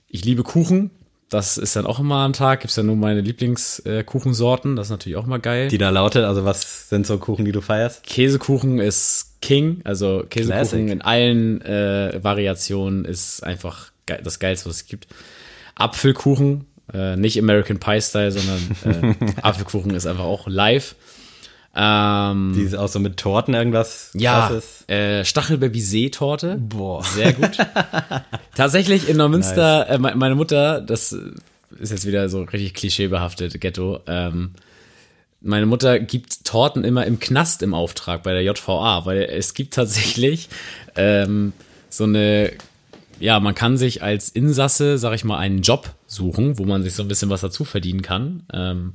Ich 0.08 0.24
liebe 0.24 0.44
Kuchen. 0.44 0.92
Das 1.30 1.60
ist 1.60 1.76
dann 1.76 1.86
auch 1.86 2.00
immer 2.00 2.16
am 2.24 2.34
Tag. 2.34 2.62
Gibt's 2.62 2.76
ja 2.76 2.82
nur 2.82 2.96
meine 2.96 3.22
Lieblingskuchensorten. 3.22 4.76
Das 4.76 4.88
ist 4.88 4.92
natürlich 4.92 5.18
auch 5.18 5.26
mal 5.26 5.40
geil. 5.40 5.68
Die 5.68 5.78
da 5.78 5.90
lautet, 5.90 6.24
also 6.26 6.46
was 6.46 6.90
sind 6.90 7.06
so 7.06 7.18
Kuchen, 7.18 7.46
die 7.46 7.52
du 7.52 7.62
feierst? 7.62 8.04
Käsekuchen 8.04 8.80
ist 8.80 9.36
King, 9.42 9.82
also 9.84 10.24
Käsekuchen 10.30 10.56
Classic. 10.58 10.90
in 10.90 11.02
allen 11.02 11.62
äh, 11.62 12.20
Variationen 12.24 13.06
ist 13.06 13.44
einfach 13.44 13.92
das 14.24 14.40
Geilste, 14.40 14.70
was 14.70 14.78
es 14.78 14.86
gibt. 14.88 15.08
Apfelkuchen, 15.80 16.66
äh, 16.94 17.16
nicht 17.16 17.38
American 17.40 17.80
Pie 17.80 18.02
Style, 18.02 18.32
sondern 18.32 19.16
äh, 19.22 19.34
Apfelkuchen 19.42 19.94
ist 19.96 20.06
einfach 20.06 20.24
auch 20.26 20.48
live. 20.48 20.96
Ähm, 21.76 22.54
Die 22.56 22.64
ist 22.64 22.76
auch 22.76 22.88
so 22.88 23.00
mit 23.00 23.18
Torten 23.18 23.54
irgendwas 23.54 24.10
ja, 24.16 24.52
äh, 24.88 25.24
Stachelbeersee-Torte. 25.24 26.58
Boah. 26.60 27.04
Sehr 27.04 27.34
gut. 27.34 27.58
Tatsächlich 28.56 29.08
in 29.08 29.18
Neumünster, 29.18 29.88
äh, 29.90 29.98
me- 30.00 30.16
meine 30.16 30.36
Mutter, 30.36 30.82
das 30.82 31.16
ist 31.80 31.92
jetzt 31.92 32.08
wieder 32.08 32.28
so 32.28 32.42
richtig 32.42 32.74
klischeebehaftet, 32.74 33.62
Ghetto. 33.62 34.00
Ähm, 34.08 34.52
meine 35.42 35.68
Mutter 35.68 36.00
gibt 36.00 36.44
Torten 36.44 36.84
immer 36.84 37.06
im 37.06 37.20
Knast 37.20 37.62
im 37.62 37.74
Auftrag 37.74 38.24
bei 38.24 38.34
der 38.34 38.42
JVA, 38.44 39.06
weil 39.06 39.22
es 39.24 39.54
gibt 39.54 39.76
tatsächlich 39.76 40.50
ähm, 40.96 41.54
so 41.90 42.04
eine, 42.06 42.52
ja, 43.20 43.40
man 43.40 43.56
kann 43.56 43.78
sich 43.78 44.02
als 44.02 44.30
Insasse, 44.30 44.98
sag 44.98 45.14
ich 45.14 45.24
mal, 45.24 45.38
einen 45.38 45.62
Job 45.62 45.94
suchen, 46.08 46.58
wo 46.58 46.66
man 46.66 46.84
sich 46.84 46.94
so 46.94 47.04
ein 47.04 47.08
bisschen 47.08 47.30
was 47.30 47.42
dazu 47.42 47.66
verdienen 47.66 48.02
kann. 48.02 48.44
Ähm, 48.54 48.94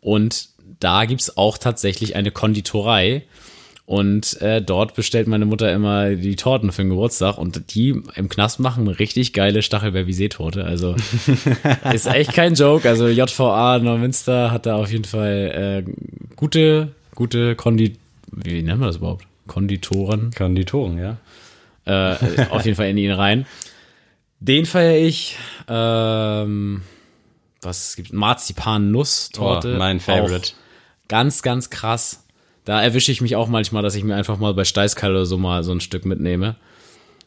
und 0.00 0.48
da 0.80 1.04
gibt's 1.04 1.36
auch 1.36 1.58
tatsächlich 1.58 2.16
eine 2.16 2.30
Konditorei. 2.30 3.24
Und 3.84 4.40
äh, 4.40 4.62
dort 4.62 4.94
bestellt 4.94 5.26
meine 5.26 5.44
Mutter 5.44 5.72
immer 5.72 6.10
die 6.14 6.36
Torten 6.36 6.70
für 6.72 6.82
den 6.82 6.90
Geburtstag 6.90 7.36
und 7.36 7.74
die 7.74 8.00
im 8.14 8.28
Knast 8.28 8.60
machen 8.60 8.86
richtig 8.88 9.32
geile 9.32 9.60
Stachelbeer-Torte. 9.60 10.64
Also 10.64 10.94
ist 11.92 12.06
echt 12.06 12.32
kein 12.32 12.54
Joke. 12.54 12.88
Also 12.88 13.08
JVA 13.08 13.80
Neumünster 13.80 14.50
hat 14.50 14.66
da 14.66 14.76
auf 14.76 14.90
jeden 14.90 15.04
Fall 15.04 15.84
äh, 15.86 15.92
gute, 16.36 16.92
gute 17.14 17.56
Kondi... 17.56 17.96
Wie 18.30 18.62
nennen 18.62 18.80
wir 18.80 18.86
das 18.86 18.96
überhaupt? 18.96 19.26
Konditoren 19.46 20.30
Konditoren, 20.30 20.98
ja. 20.98 21.18
Äh, 21.84 22.46
auf 22.50 22.64
jeden 22.64 22.76
Fall 22.76 22.88
in 22.88 22.98
ihn 22.98 23.12
rein. 23.12 23.46
Den 24.40 24.66
feiere 24.66 24.98
ich. 24.98 25.36
Ähm, 25.68 26.82
was 27.60 27.94
gibt 27.96 28.12
Marzipan-Nuss-Torte. 28.12 29.74
Oh, 29.74 29.78
mein 29.78 30.00
Favorite. 30.00 30.52
Auch 30.52 30.62
Ganz, 31.08 31.42
ganz 31.42 31.70
krass. 31.70 32.24
Da 32.64 32.82
erwische 32.82 33.12
ich 33.12 33.20
mich 33.20 33.36
auch 33.36 33.48
manchmal, 33.48 33.82
dass 33.82 33.94
ich 33.94 34.04
mir 34.04 34.16
einfach 34.16 34.38
mal 34.38 34.54
bei 34.54 34.64
Steißkalle 34.64 35.12
oder 35.12 35.26
so 35.26 35.36
mal 35.36 35.62
so 35.62 35.72
ein 35.72 35.80
Stück 35.80 36.04
mitnehme. 36.04 36.56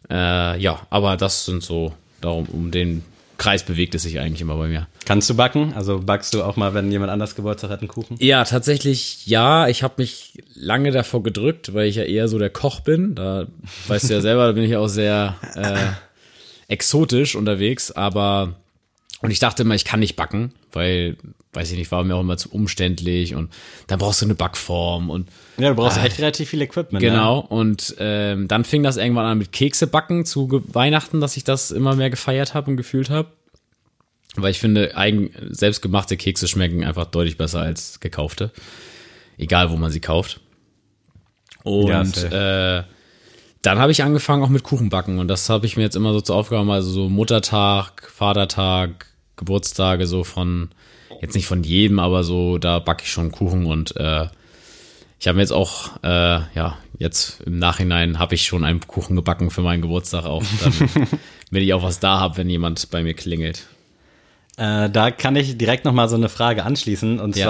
Äh, 0.09 0.59
ja, 0.59 0.85
aber 0.89 1.17
das 1.17 1.45
sind 1.45 1.61
so, 1.63 1.93
darum, 2.21 2.45
um 2.45 2.71
den 2.71 3.03
Kreis 3.37 3.63
bewegt 3.63 3.95
es 3.95 4.03
sich 4.03 4.19
eigentlich 4.19 4.41
immer 4.41 4.55
bei 4.57 4.67
mir. 4.67 4.87
Kannst 5.05 5.29
du 5.29 5.35
backen? 5.35 5.73
Also 5.73 5.99
backst 5.99 6.33
du 6.33 6.43
auch 6.43 6.55
mal, 6.55 6.73
wenn 6.73 6.91
jemand 6.91 7.11
anders 7.11 7.35
Geburtstag 7.35 7.69
hat, 7.69 7.79
einen 7.79 7.87
Kuchen? 7.87 8.17
Ja, 8.19 8.43
tatsächlich 8.43 9.27
ja. 9.27 9.67
Ich 9.67 9.83
habe 9.83 9.95
mich 9.97 10.43
lange 10.53 10.91
davor 10.91 11.23
gedrückt, 11.23 11.73
weil 11.73 11.87
ich 11.87 11.95
ja 11.95 12.03
eher 12.03 12.27
so 12.27 12.39
der 12.39 12.49
Koch 12.49 12.79
bin. 12.79 13.15
Da 13.15 13.47
weißt 13.87 14.09
du 14.09 14.13
ja 14.13 14.21
selber, 14.21 14.47
da 14.47 14.53
bin 14.53 14.63
ich 14.63 14.75
auch 14.77 14.87
sehr 14.87 15.35
äh, 15.55 15.77
exotisch 16.67 17.35
unterwegs. 17.35 17.91
Aber 17.91 18.55
und 19.21 19.31
ich 19.31 19.39
dachte 19.39 19.63
immer, 19.63 19.75
ich 19.75 19.85
kann 19.85 19.99
nicht 19.99 20.15
backen, 20.15 20.53
weil 20.71 21.17
weiß 21.55 21.71
ich 21.71 21.77
nicht, 21.77 21.91
war 21.91 22.03
mir 22.03 22.15
auch 22.15 22.21
immer 22.21 22.37
zu 22.37 22.51
umständlich 22.51 23.33
und 23.33 23.51
dann 23.87 23.97
brauchst 23.97 24.21
du 24.21 24.25
eine 24.25 24.35
Backform 24.35 25.09
und 25.09 25.29
Ja, 25.57 25.69
du 25.69 25.75
brauchst 25.75 25.97
echt 25.97 26.19
relativ 26.19 26.49
viel 26.49 26.61
Equipment. 26.61 27.01
Genau, 27.01 27.39
und 27.39 27.95
ähm, 27.97 28.47
dann 28.47 28.65
fing 28.65 28.83
das 28.83 28.97
irgendwann 28.97 29.25
an 29.25 29.37
mit 29.37 29.51
Kekse 29.51 29.87
backen 29.87 30.25
zu 30.25 30.63
Weihnachten, 30.73 31.21
dass 31.21 31.37
ich 31.37 31.43
das 31.43 31.71
immer 31.71 31.95
mehr 31.95 32.09
gefeiert 32.09 32.53
habe 32.53 32.71
und 32.71 32.77
gefühlt 32.77 33.09
habe. 33.09 33.29
Weil 34.35 34.51
ich 34.51 34.59
finde, 34.59 34.97
eigen, 34.97 35.31
selbstgemachte 35.49 36.17
Kekse 36.17 36.47
schmecken 36.47 36.83
einfach 36.83 37.05
deutlich 37.05 37.37
besser 37.37 37.61
als 37.61 38.01
gekaufte. 38.01 38.51
Egal, 39.37 39.71
wo 39.71 39.77
man 39.77 39.91
sie 39.91 40.01
kauft. 40.01 40.41
Und 41.63 42.17
Ja, 42.17 42.79
äh, 42.79 42.83
dann 43.65 43.79
habe 43.79 43.91
ich 43.91 44.03
angefangen 44.03 44.43
auch 44.43 44.49
mit 44.49 44.63
Kuchenbacken 44.63 45.19
und 45.19 45.27
das 45.27 45.49
habe 45.49 45.65
ich 45.65 45.77
mir 45.77 45.83
jetzt 45.83 45.95
immer 45.95 46.13
so 46.13 46.21
zur 46.21 46.35
Aufgabe 46.35 46.71
also 46.71 46.89
so 46.89 47.09
Muttertag, 47.09 48.09
Vatertag, 48.13 49.07
Geburtstage 49.35 50.07
so 50.07 50.23
von, 50.23 50.69
jetzt 51.21 51.35
nicht 51.35 51.47
von 51.47 51.63
jedem, 51.63 51.99
aber 51.99 52.23
so, 52.23 52.57
da 52.57 52.79
backe 52.79 53.03
ich 53.03 53.11
schon 53.11 53.31
Kuchen 53.31 53.65
und 53.65 53.95
äh, 53.97 54.27
ich 55.19 55.27
habe 55.27 55.37
mir 55.37 55.41
jetzt 55.41 55.53
auch, 55.53 55.91
äh, 56.03 56.39
ja, 56.55 56.77
jetzt 56.99 57.41
im 57.45 57.57
Nachhinein 57.57 58.19
habe 58.19 58.35
ich 58.35 58.43
schon 58.43 58.63
einen 58.63 58.81
Kuchen 58.81 59.15
gebacken 59.15 59.49
für 59.49 59.61
meinen 59.61 59.81
Geburtstag 59.81 60.25
auch, 60.25 60.43
damit 60.61 61.19
ich 61.63 61.73
auch 61.73 61.83
was 61.83 61.99
da 61.99 62.19
habe, 62.19 62.37
wenn 62.37 62.49
jemand 62.49 62.89
bei 62.91 63.01
mir 63.03 63.13
klingelt. 63.13 63.65
Äh, 64.57 64.89
da 64.89 65.11
kann 65.11 65.35
ich 65.35 65.57
direkt 65.57 65.85
noch 65.85 65.93
mal 65.93 66.07
so 66.07 66.15
eine 66.15 66.29
Frage 66.29 66.63
anschließen 66.63 67.19
und 67.19 67.35
Ja. 67.35 67.45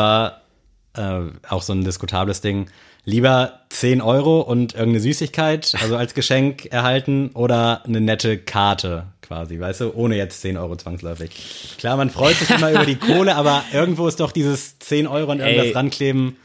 zwar 0.93 1.25
äh, 1.25 1.31
auch 1.49 1.61
so 1.61 1.73
ein 1.73 1.83
diskutables 1.83 2.41
Ding. 2.41 2.67
Lieber 3.05 3.61
10 3.69 4.01
Euro 4.01 4.41
und 4.41 4.73
irgendeine 4.73 4.99
Süßigkeit, 4.99 5.75
also 5.79 5.95
als 5.95 6.13
Geschenk 6.15 6.65
erhalten 6.65 7.29
oder 7.33 7.85
eine 7.85 8.01
nette 8.01 8.37
Karte 8.37 9.05
quasi, 9.21 9.59
weißt 9.59 9.81
du, 9.81 9.95
ohne 9.95 10.17
jetzt 10.17 10.41
10 10.41 10.57
Euro 10.57 10.75
zwangsläufig. 10.75 11.75
Klar, 11.77 11.97
man 11.97 12.09
freut 12.09 12.35
sich 12.35 12.49
immer 12.49 12.71
über 12.71 12.85
die 12.85 12.95
Kohle, 12.95 13.35
aber 13.35 13.63
irgendwo 13.73 14.07
ist 14.07 14.19
doch 14.19 14.31
dieses 14.31 14.79
10 14.79 15.07
Euro 15.07 15.31
und 15.31 15.39
irgendwas 15.39 15.67
Ey. 15.67 15.73
rankleben. 15.73 16.37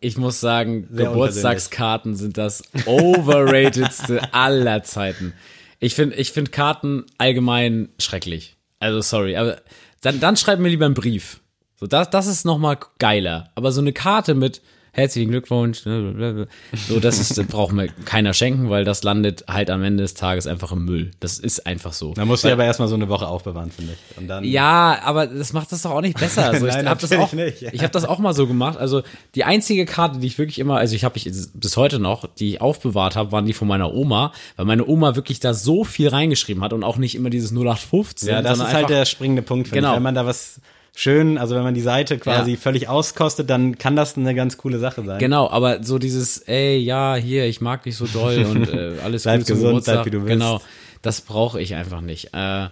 ich 0.00 0.16
muss 0.16 0.40
sagen, 0.40 0.86
Sehr 0.90 1.08
Geburtstagskarten 1.08 2.14
sind 2.14 2.38
das 2.38 2.62
overratedste 2.86 4.32
aller 4.34 4.82
Zeiten. 4.82 5.34
Ich 5.80 5.94
finde 5.94 6.16
ich 6.16 6.32
find 6.32 6.52
Karten 6.52 7.04
allgemein 7.18 7.90
schrecklich. 7.98 8.56
Also 8.80 9.00
sorry, 9.00 9.36
aber 9.36 9.58
dann, 10.00 10.20
dann 10.20 10.36
schreib 10.36 10.58
mir 10.58 10.68
lieber 10.68 10.86
einen 10.86 10.94
Brief. 10.94 11.40
So, 11.78 11.86
das, 11.86 12.08
das 12.08 12.26
ist 12.26 12.44
noch 12.46 12.58
mal 12.58 12.78
geiler. 12.98 13.50
Aber 13.54 13.72
so 13.72 13.80
eine 13.82 13.92
Karte 13.92 14.34
mit 14.34 14.62
herzlichen 14.96 15.30
Glückwunsch, 15.30 15.84
ne, 15.84 16.46
so, 16.88 16.98
das 17.00 17.18
ist, 17.18 17.46
braucht 17.48 17.72
mir 17.72 17.88
keiner 18.06 18.32
schenken, 18.34 18.70
weil 18.70 18.84
das 18.84 19.02
landet 19.02 19.44
halt 19.48 19.70
am 19.70 19.82
Ende 19.82 20.02
des 20.02 20.14
Tages 20.14 20.46
einfach 20.46 20.72
im 20.72 20.84
Müll. 20.84 21.10
Das 21.20 21.38
ist 21.38 21.66
einfach 21.66 21.92
so. 21.92 22.14
Da 22.14 22.24
musst 22.24 22.44
du 22.44 22.48
aber 22.52 22.64
erstmal 22.64 22.88
so 22.88 22.94
eine 22.94 23.08
Woche 23.08 23.28
aufbewahren, 23.28 23.70
finde 23.70 23.92
ich. 23.92 24.18
Und 24.18 24.28
dann, 24.28 24.42
Ja, 24.44 24.98
aber 25.04 25.26
das 25.26 25.52
macht 25.52 25.70
das 25.72 25.82
doch 25.82 25.90
auch 25.92 26.00
nicht 26.00 26.18
besser. 26.18 26.46
Also 26.56 26.66
Nein, 26.66 26.84
ich 26.84 26.88
habe 26.90 27.00
das 27.00 27.12
auch, 27.12 27.32
nicht. 27.32 27.62
ich 27.62 27.82
habe 27.82 27.92
das 27.92 28.04
auch 28.06 28.18
mal 28.18 28.32
so 28.32 28.46
gemacht. 28.46 28.78
Also 28.78 29.02
die 29.34 29.44
einzige 29.44 29.84
Karte, 29.84 30.18
die 30.20 30.26
ich 30.26 30.38
wirklich 30.38 30.58
immer, 30.58 30.78
also 30.78 30.94
ich 30.96 31.04
habe 31.04 31.16
ich 31.18 31.30
bis 31.54 31.76
heute 31.76 31.98
noch, 31.98 32.24
die 32.38 32.50
ich 32.50 32.60
aufbewahrt 32.60 33.16
habe, 33.16 33.32
waren 33.32 33.44
die 33.44 33.52
von 33.52 33.68
meiner 33.68 33.92
Oma, 33.92 34.32
weil 34.56 34.64
meine 34.64 34.86
Oma 34.86 35.16
wirklich 35.16 35.40
da 35.40 35.52
so 35.54 35.84
viel 35.84 36.08
reingeschrieben 36.08 36.62
hat 36.62 36.72
und 36.72 36.82
auch 36.84 36.96
nicht 36.96 37.14
immer 37.14 37.28
dieses 37.30 37.50
0815. 37.52 38.28
ja, 38.28 38.42
das 38.42 38.58
ist 38.58 38.72
halt 38.72 38.88
der 38.88 39.04
springende 39.04 39.42
Punkt, 39.42 39.70
Genau. 39.72 39.90
ich. 39.90 39.96
Wenn 39.96 40.02
man 40.02 40.14
da 40.14 40.24
was 40.24 40.60
schön, 40.98 41.36
also 41.36 41.54
wenn 41.54 41.62
man 41.62 41.74
die 41.74 41.82
Seite 41.82 42.18
quasi 42.18 42.52
Ja. 42.52 42.56
völlig 42.56 42.88
auskostet, 42.88 43.50
dann 43.50 43.76
kann 43.76 43.94
das 43.96 44.16
eine 44.16 44.34
ganz 44.34 44.56
coole 44.56 44.78
Sache 44.78 45.04
sein. 45.04 45.18
Genau, 45.18 45.48
aber 45.50 45.84
so 45.84 45.98
dieses, 45.98 46.38
ey, 46.38 46.78
ja, 46.78 47.14
hier, 47.16 47.44
ich 47.46 47.60
mag 47.60 47.82
dich 47.82 47.96
so 47.96 48.06
doll 48.06 48.44
und 48.50 48.68
äh, 48.72 48.98
alles 49.04 49.24
Bleib 49.24 49.40
gut 49.40 49.46
gesund, 49.48 49.66
Geburtstag. 49.68 49.94
bleib 49.96 50.06
wie 50.06 50.10
du 50.10 50.20
bist. 50.20 50.30
Genau, 50.32 50.60
das 51.02 51.20
brauche 51.20 51.60
ich 51.60 51.74
einfach 51.74 52.00
nicht. 52.00 52.30
Äh, 52.32 52.68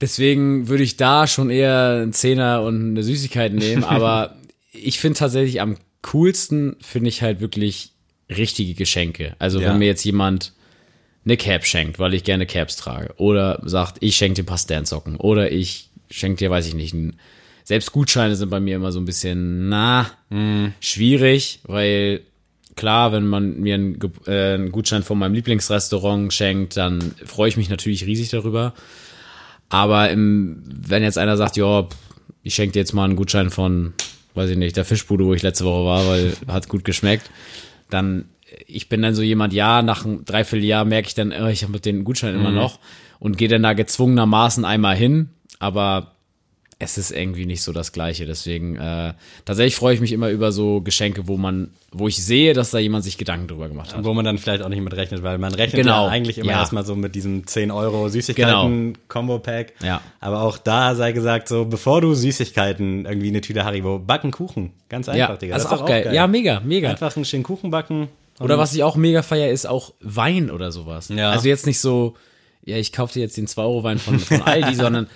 deswegen 0.00 0.68
würde 0.68 0.82
ich 0.84 0.96
da 0.96 1.26
schon 1.26 1.50
eher 1.50 2.00
einen 2.02 2.12
Zehner 2.12 2.62
und 2.62 2.90
eine 2.90 3.02
Süßigkeit 3.02 3.52
nehmen, 3.52 3.84
aber 3.88 4.36
ich 4.72 5.00
finde 5.00 5.18
tatsächlich 5.18 5.60
am 5.60 5.76
coolsten 6.02 6.76
finde 6.80 7.08
ich 7.08 7.22
halt 7.22 7.40
wirklich 7.40 7.92
richtige 8.30 8.74
Geschenke. 8.74 9.34
Also 9.38 9.60
Ja. 9.60 9.70
wenn 9.70 9.78
mir 9.78 9.86
jetzt 9.86 10.04
jemand 10.04 10.52
eine 11.24 11.36
Cap 11.36 11.66
schenkt, 11.66 11.98
weil 11.98 12.14
ich 12.14 12.24
gerne 12.24 12.46
Caps 12.46 12.76
trage. 12.76 13.12
Oder 13.16 13.60
sagt, 13.64 13.96
ich 14.00 14.16
schenke 14.16 14.36
dir 14.36 14.42
ein 14.44 14.46
paar 14.46 14.56
Sternsocken. 14.56 15.16
Oder 15.16 15.50
ich 15.52 15.87
schenke 16.10 16.38
dir, 16.38 16.50
weiß 16.50 16.66
ich 16.66 16.74
nicht, 16.74 16.94
ein, 16.94 17.16
selbst 17.64 17.92
Gutscheine 17.92 18.36
sind 18.36 18.50
bei 18.50 18.60
mir 18.60 18.76
immer 18.76 18.92
so 18.92 19.00
ein 19.00 19.04
bisschen, 19.04 19.68
na, 19.68 20.10
schwierig, 20.80 21.60
weil 21.64 22.22
klar, 22.76 23.12
wenn 23.12 23.26
man 23.26 23.60
mir 23.60 23.74
einen, 23.74 23.98
äh, 24.26 24.54
einen 24.54 24.72
Gutschein 24.72 25.02
von 25.02 25.18
meinem 25.18 25.34
Lieblingsrestaurant 25.34 26.32
schenkt, 26.32 26.76
dann 26.76 27.14
freue 27.24 27.48
ich 27.48 27.56
mich 27.56 27.68
natürlich 27.68 28.06
riesig 28.06 28.30
darüber. 28.30 28.72
Aber 29.68 30.10
im, 30.10 30.62
wenn 30.66 31.02
jetzt 31.02 31.18
einer 31.18 31.36
sagt, 31.36 31.56
ja, 31.56 31.86
ich 32.42 32.54
schenke 32.54 32.72
dir 32.72 32.78
jetzt 32.78 32.94
mal 32.94 33.04
einen 33.04 33.16
Gutschein 33.16 33.50
von, 33.50 33.92
weiß 34.34 34.50
ich 34.50 34.56
nicht, 34.56 34.76
der 34.76 34.86
Fischbude, 34.86 35.26
wo 35.26 35.34
ich 35.34 35.42
letzte 35.42 35.64
Woche 35.64 35.84
war, 35.84 36.06
weil 36.06 36.32
hat 36.48 36.68
gut 36.68 36.84
geschmeckt, 36.84 37.30
dann 37.90 38.26
ich 38.66 38.88
bin 38.88 39.02
dann 39.02 39.14
so 39.14 39.22
jemand, 39.22 39.52
ja, 39.52 39.82
nach 39.82 40.04
einem 40.04 40.24
Dreivierteljahr 40.24 40.84
merke 40.84 41.08
ich 41.08 41.14
dann, 41.14 41.32
oh, 41.32 41.48
ich 41.48 41.64
habe 41.64 41.80
den 41.80 42.04
Gutschein 42.04 42.34
immer 42.34 42.50
noch 42.50 42.78
und 43.18 43.36
gehe 43.36 43.48
dann 43.48 43.62
da 43.62 43.72
gezwungenermaßen 43.72 44.64
einmal 44.64 44.96
hin, 44.96 45.30
aber 45.58 46.12
es 46.80 46.96
ist 46.96 47.10
irgendwie 47.10 47.44
nicht 47.44 47.62
so 47.62 47.72
das 47.72 47.90
Gleiche. 47.90 48.24
Deswegen, 48.24 48.76
äh, 48.76 49.12
tatsächlich 49.44 49.74
freue 49.74 49.94
ich 49.94 50.00
mich 50.00 50.12
immer 50.12 50.30
über 50.30 50.52
so 50.52 50.80
Geschenke, 50.80 51.26
wo 51.26 51.36
man, 51.36 51.70
wo 51.90 52.06
ich 52.06 52.22
sehe, 52.24 52.54
dass 52.54 52.70
da 52.70 52.78
jemand 52.78 53.02
sich 53.02 53.18
Gedanken 53.18 53.48
drüber 53.48 53.66
gemacht 53.68 53.92
hat. 53.96 54.04
Wo 54.04 54.14
man 54.14 54.24
dann 54.24 54.38
vielleicht 54.38 54.62
auch 54.62 54.68
nicht 54.68 54.80
mit 54.80 54.94
rechnet, 54.94 55.24
weil 55.24 55.38
man 55.38 55.52
rechnet 55.52 55.82
Genau. 55.82 56.04
ja 56.06 56.10
eigentlich 56.12 56.38
immer 56.38 56.52
Ja. 56.52 56.60
erstmal 56.60 56.84
so 56.86 56.94
mit 56.94 57.16
diesem 57.16 57.48
10 57.48 57.72
Euro 57.72 58.08
Süßigkeiten-Combo-Pack. 58.08 59.72
Ja. 59.82 60.00
Aber 60.20 60.42
auch 60.42 60.58
da 60.58 60.94
sei 60.94 61.12
gesagt, 61.12 61.48
so 61.48 61.64
bevor 61.64 62.00
du 62.00 62.14
Süßigkeiten, 62.14 63.06
irgendwie 63.06 63.28
eine 63.28 63.40
Tüte 63.40 63.64
Haribo, 63.64 63.98
backen 63.98 64.30
Kuchen. 64.30 64.72
Ganz 64.88 65.08
einfach, 65.08 65.30
Ja, 65.30 65.36
Digga. 65.36 65.54
das 65.54 65.64
ist 65.64 65.72
auch 65.72 65.84
geil. 65.86 66.10
Ja, 66.12 66.26
mega, 66.26 66.60
mega. 66.60 66.90
Einfach 66.90 67.14
einen 67.16 67.24
schönen 67.24 67.42
Kuchen 67.42 67.70
backen. 67.70 68.08
Oder 68.40 68.56
was 68.56 68.72
ich 68.74 68.84
auch 68.84 68.94
mega 68.94 69.22
feier, 69.22 69.50
ist 69.50 69.66
auch 69.66 69.92
Wein 70.00 70.50
oder 70.50 70.70
sowas. 70.70 71.08
Ja. 71.08 71.30
Also 71.32 71.48
jetzt 71.48 71.66
nicht 71.66 71.80
so, 71.80 72.14
ja, 72.64 72.76
ich 72.76 72.92
kaufe 72.92 73.14
dir 73.14 73.20
jetzt 73.20 73.36
den 73.36 73.48
2-Euro-Wein 73.48 73.98
von, 73.98 74.20
von 74.20 74.42
Aldi, 74.46 74.74
sondern 74.76 75.08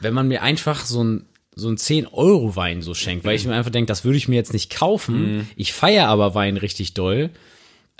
wenn 0.00 0.14
man 0.14 0.28
mir 0.28 0.42
einfach 0.42 0.84
so 0.84 1.02
ein 1.02 1.26
so 1.58 1.68
ein 1.68 1.76
10-Euro-Wein 1.76 2.82
so 2.82 2.94
schenkt, 2.94 3.24
weil 3.24 3.34
ich 3.34 3.44
mir 3.44 3.54
einfach 3.54 3.72
denke, 3.72 3.88
das 3.88 4.04
würde 4.04 4.16
ich 4.16 4.28
mir 4.28 4.36
jetzt 4.36 4.52
nicht 4.52 4.70
kaufen. 4.70 5.38
Mhm. 5.38 5.48
Ich 5.56 5.72
feier 5.72 6.06
aber 6.06 6.34
Wein 6.34 6.56
richtig 6.56 6.94
doll. 6.94 7.30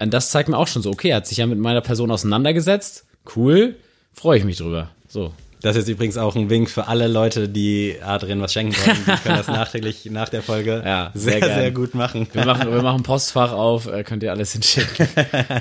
Und 0.01 0.15
das 0.15 0.31
zeigt 0.31 0.49
mir 0.49 0.57
auch 0.57 0.69
schon 0.69 0.81
so, 0.81 0.91
okay, 0.91 1.09
er 1.09 1.17
hat 1.17 1.27
sich 1.27 1.39
ja 1.39 1.47
mit 1.47 1.59
meiner 1.59 1.81
Person 1.81 2.13
auseinandergesetzt. 2.13 3.05
Cool, 3.35 3.75
freue 4.13 4.39
ich 4.39 4.45
mich 4.45 4.59
drüber. 4.59 4.91
So. 5.09 5.33
Das 5.61 5.77
ist 5.77 5.89
übrigens 5.89 6.17
auch 6.17 6.37
ein 6.37 6.51
Wink 6.51 6.71
für 6.71 6.87
alle 6.87 7.09
Leute, 7.09 7.49
die 7.49 7.97
Adrian 8.03 8.41
was 8.41 8.53
schenken 8.53 8.77
wollen. 8.77 8.97
Die 9.07 9.23
können 9.23 9.37
das 9.37 9.47
nachträglich 9.49 10.07
nach 10.07 10.29
der 10.29 10.43
Folge 10.43 10.83
Ja, 10.85 11.11
sehr 11.15 11.41
sehr, 11.41 11.55
sehr 11.55 11.71
gut 11.71 11.95
machen. 11.95 12.29
Wir 12.33 12.45
machen, 12.45 12.73
wir 12.73 12.83
machen 12.83 13.03
Postfach 13.03 13.53
auf, 13.53 13.87
äh, 13.87 14.05
könnt 14.05 14.23
ihr 14.23 14.31
alles 14.31 14.53
hinschicken. 14.53 15.09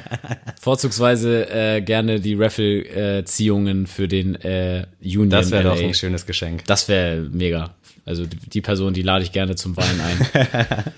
Vorzugsweise 0.62 1.50
äh, 1.50 1.82
gerne 1.82 2.20
die 2.20 2.36
Raffle-Ziehungen 2.36 3.88
für 3.88 4.08
den 4.08 4.36
äh, 4.36 4.86
Union 5.02 5.30
Das 5.30 5.52
wäre 5.52 5.64
doch 5.64 5.82
ein 5.82 5.94
schönes 5.94 6.26
Geschenk. 6.26 6.66
Das 6.66 6.88
wäre 6.88 7.22
mega. 7.32 7.72
Also 8.06 8.26
die, 8.26 8.38
die 8.38 8.62
Person, 8.62 8.94
die 8.94 9.02
lade 9.02 9.24
ich 9.24 9.32
gerne 9.32 9.56
zum 9.56 9.76
Wein 9.76 10.00
ein. 10.00 10.84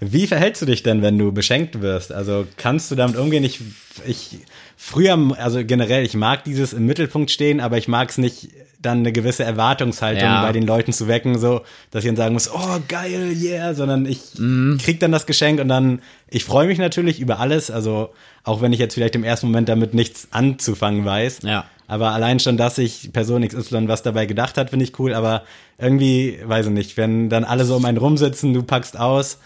Wie 0.00 0.26
verhältst 0.26 0.62
du 0.62 0.66
dich 0.66 0.82
denn, 0.82 1.02
wenn 1.02 1.18
du 1.18 1.32
beschenkt 1.32 1.80
wirst? 1.80 2.12
Also 2.12 2.46
kannst 2.56 2.90
du 2.90 2.94
damit 2.94 3.16
umgehen? 3.16 3.42
Ich, 3.44 3.60
ich 4.06 4.38
früher, 4.76 5.18
also 5.38 5.64
generell, 5.64 6.04
ich 6.04 6.14
mag 6.14 6.44
dieses 6.44 6.72
im 6.72 6.86
Mittelpunkt 6.86 7.30
stehen, 7.30 7.60
aber 7.60 7.78
ich 7.78 7.88
mag 7.88 8.10
es 8.10 8.18
nicht, 8.18 8.48
dann 8.80 8.98
eine 8.98 9.10
gewisse 9.10 9.42
Erwartungshaltung 9.42 10.22
Ja. 10.22 10.42
bei 10.42 10.52
den 10.52 10.64
Leuten 10.64 10.92
zu 10.92 11.08
wecken, 11.08 11.36
so, 11.40 11.62
dass 11.90 12.04
ich 12.04 12.08
dann 12.10 12.16
sagen 12.16 12.34
muss, 12.34 12.48
oh 12.48 12.78
geil, 12.86 13.32
yeah, 13.36 13.74
sondern 13.74 14.06
ich 14.06 14.20
Mhm. 14.38 14.78
krieg 14.80 15.00
dann 15.00 15.10
das 15.10 15.26
Geschenk 15.26 15.60
und 15.60 15.66
dann, 15.68 16.00
ich 16.28 16.44
freue 16.44 16.68
mich 16.68 16.78
natürlich 16.78 17.18
über 17.18 17.40
alles, 17.40 17.72
also 17.72 18.10
auch 18.44 18.62
wenn 18.62 18.72
ich 18.72 18.78
jetzt 18.78 18.94
vielleicht 18.94 19.16
im 19.16 19.24
ersten 19.24 19.46
Moment 19.46 19.68
damit 19.68 19.94
nichts 19.94 20.28
anzufangen 20.30 21.04
weiß. 21.04 21.40
Ja. 21.42 21.64
Aber 21.88 22.10
allein 22.12 22.38
schon, 22.38 22.56
dass 22.56 22.76
sich 22.76 23.10
Person 23.12 23.46
XY 23.46 23.88
was 23.88 24.02
dabei 24.02 24.26
gedacht 24.26 24.56
hat, 24.58 24.70
finde 24.70 24.84
ich 24.84 24.96
cool. 25.00 25.12
Aber 25.14 25.42
irgendwie, 25.78 26.38
weiß 26.44 26.66
ich 26.66 26.72
nicht, 26.72 26.96
wenn 26.98 27.30
dann 27.30 27.44
alle 27.44 27.64
so 27.64 27.74
um 27.76 27.84
einen 27.84 27.96
rumsitzen, 27.98 28.52
du 28.54 28.62
packst 28.62 28.96
aus. 28.98 29.38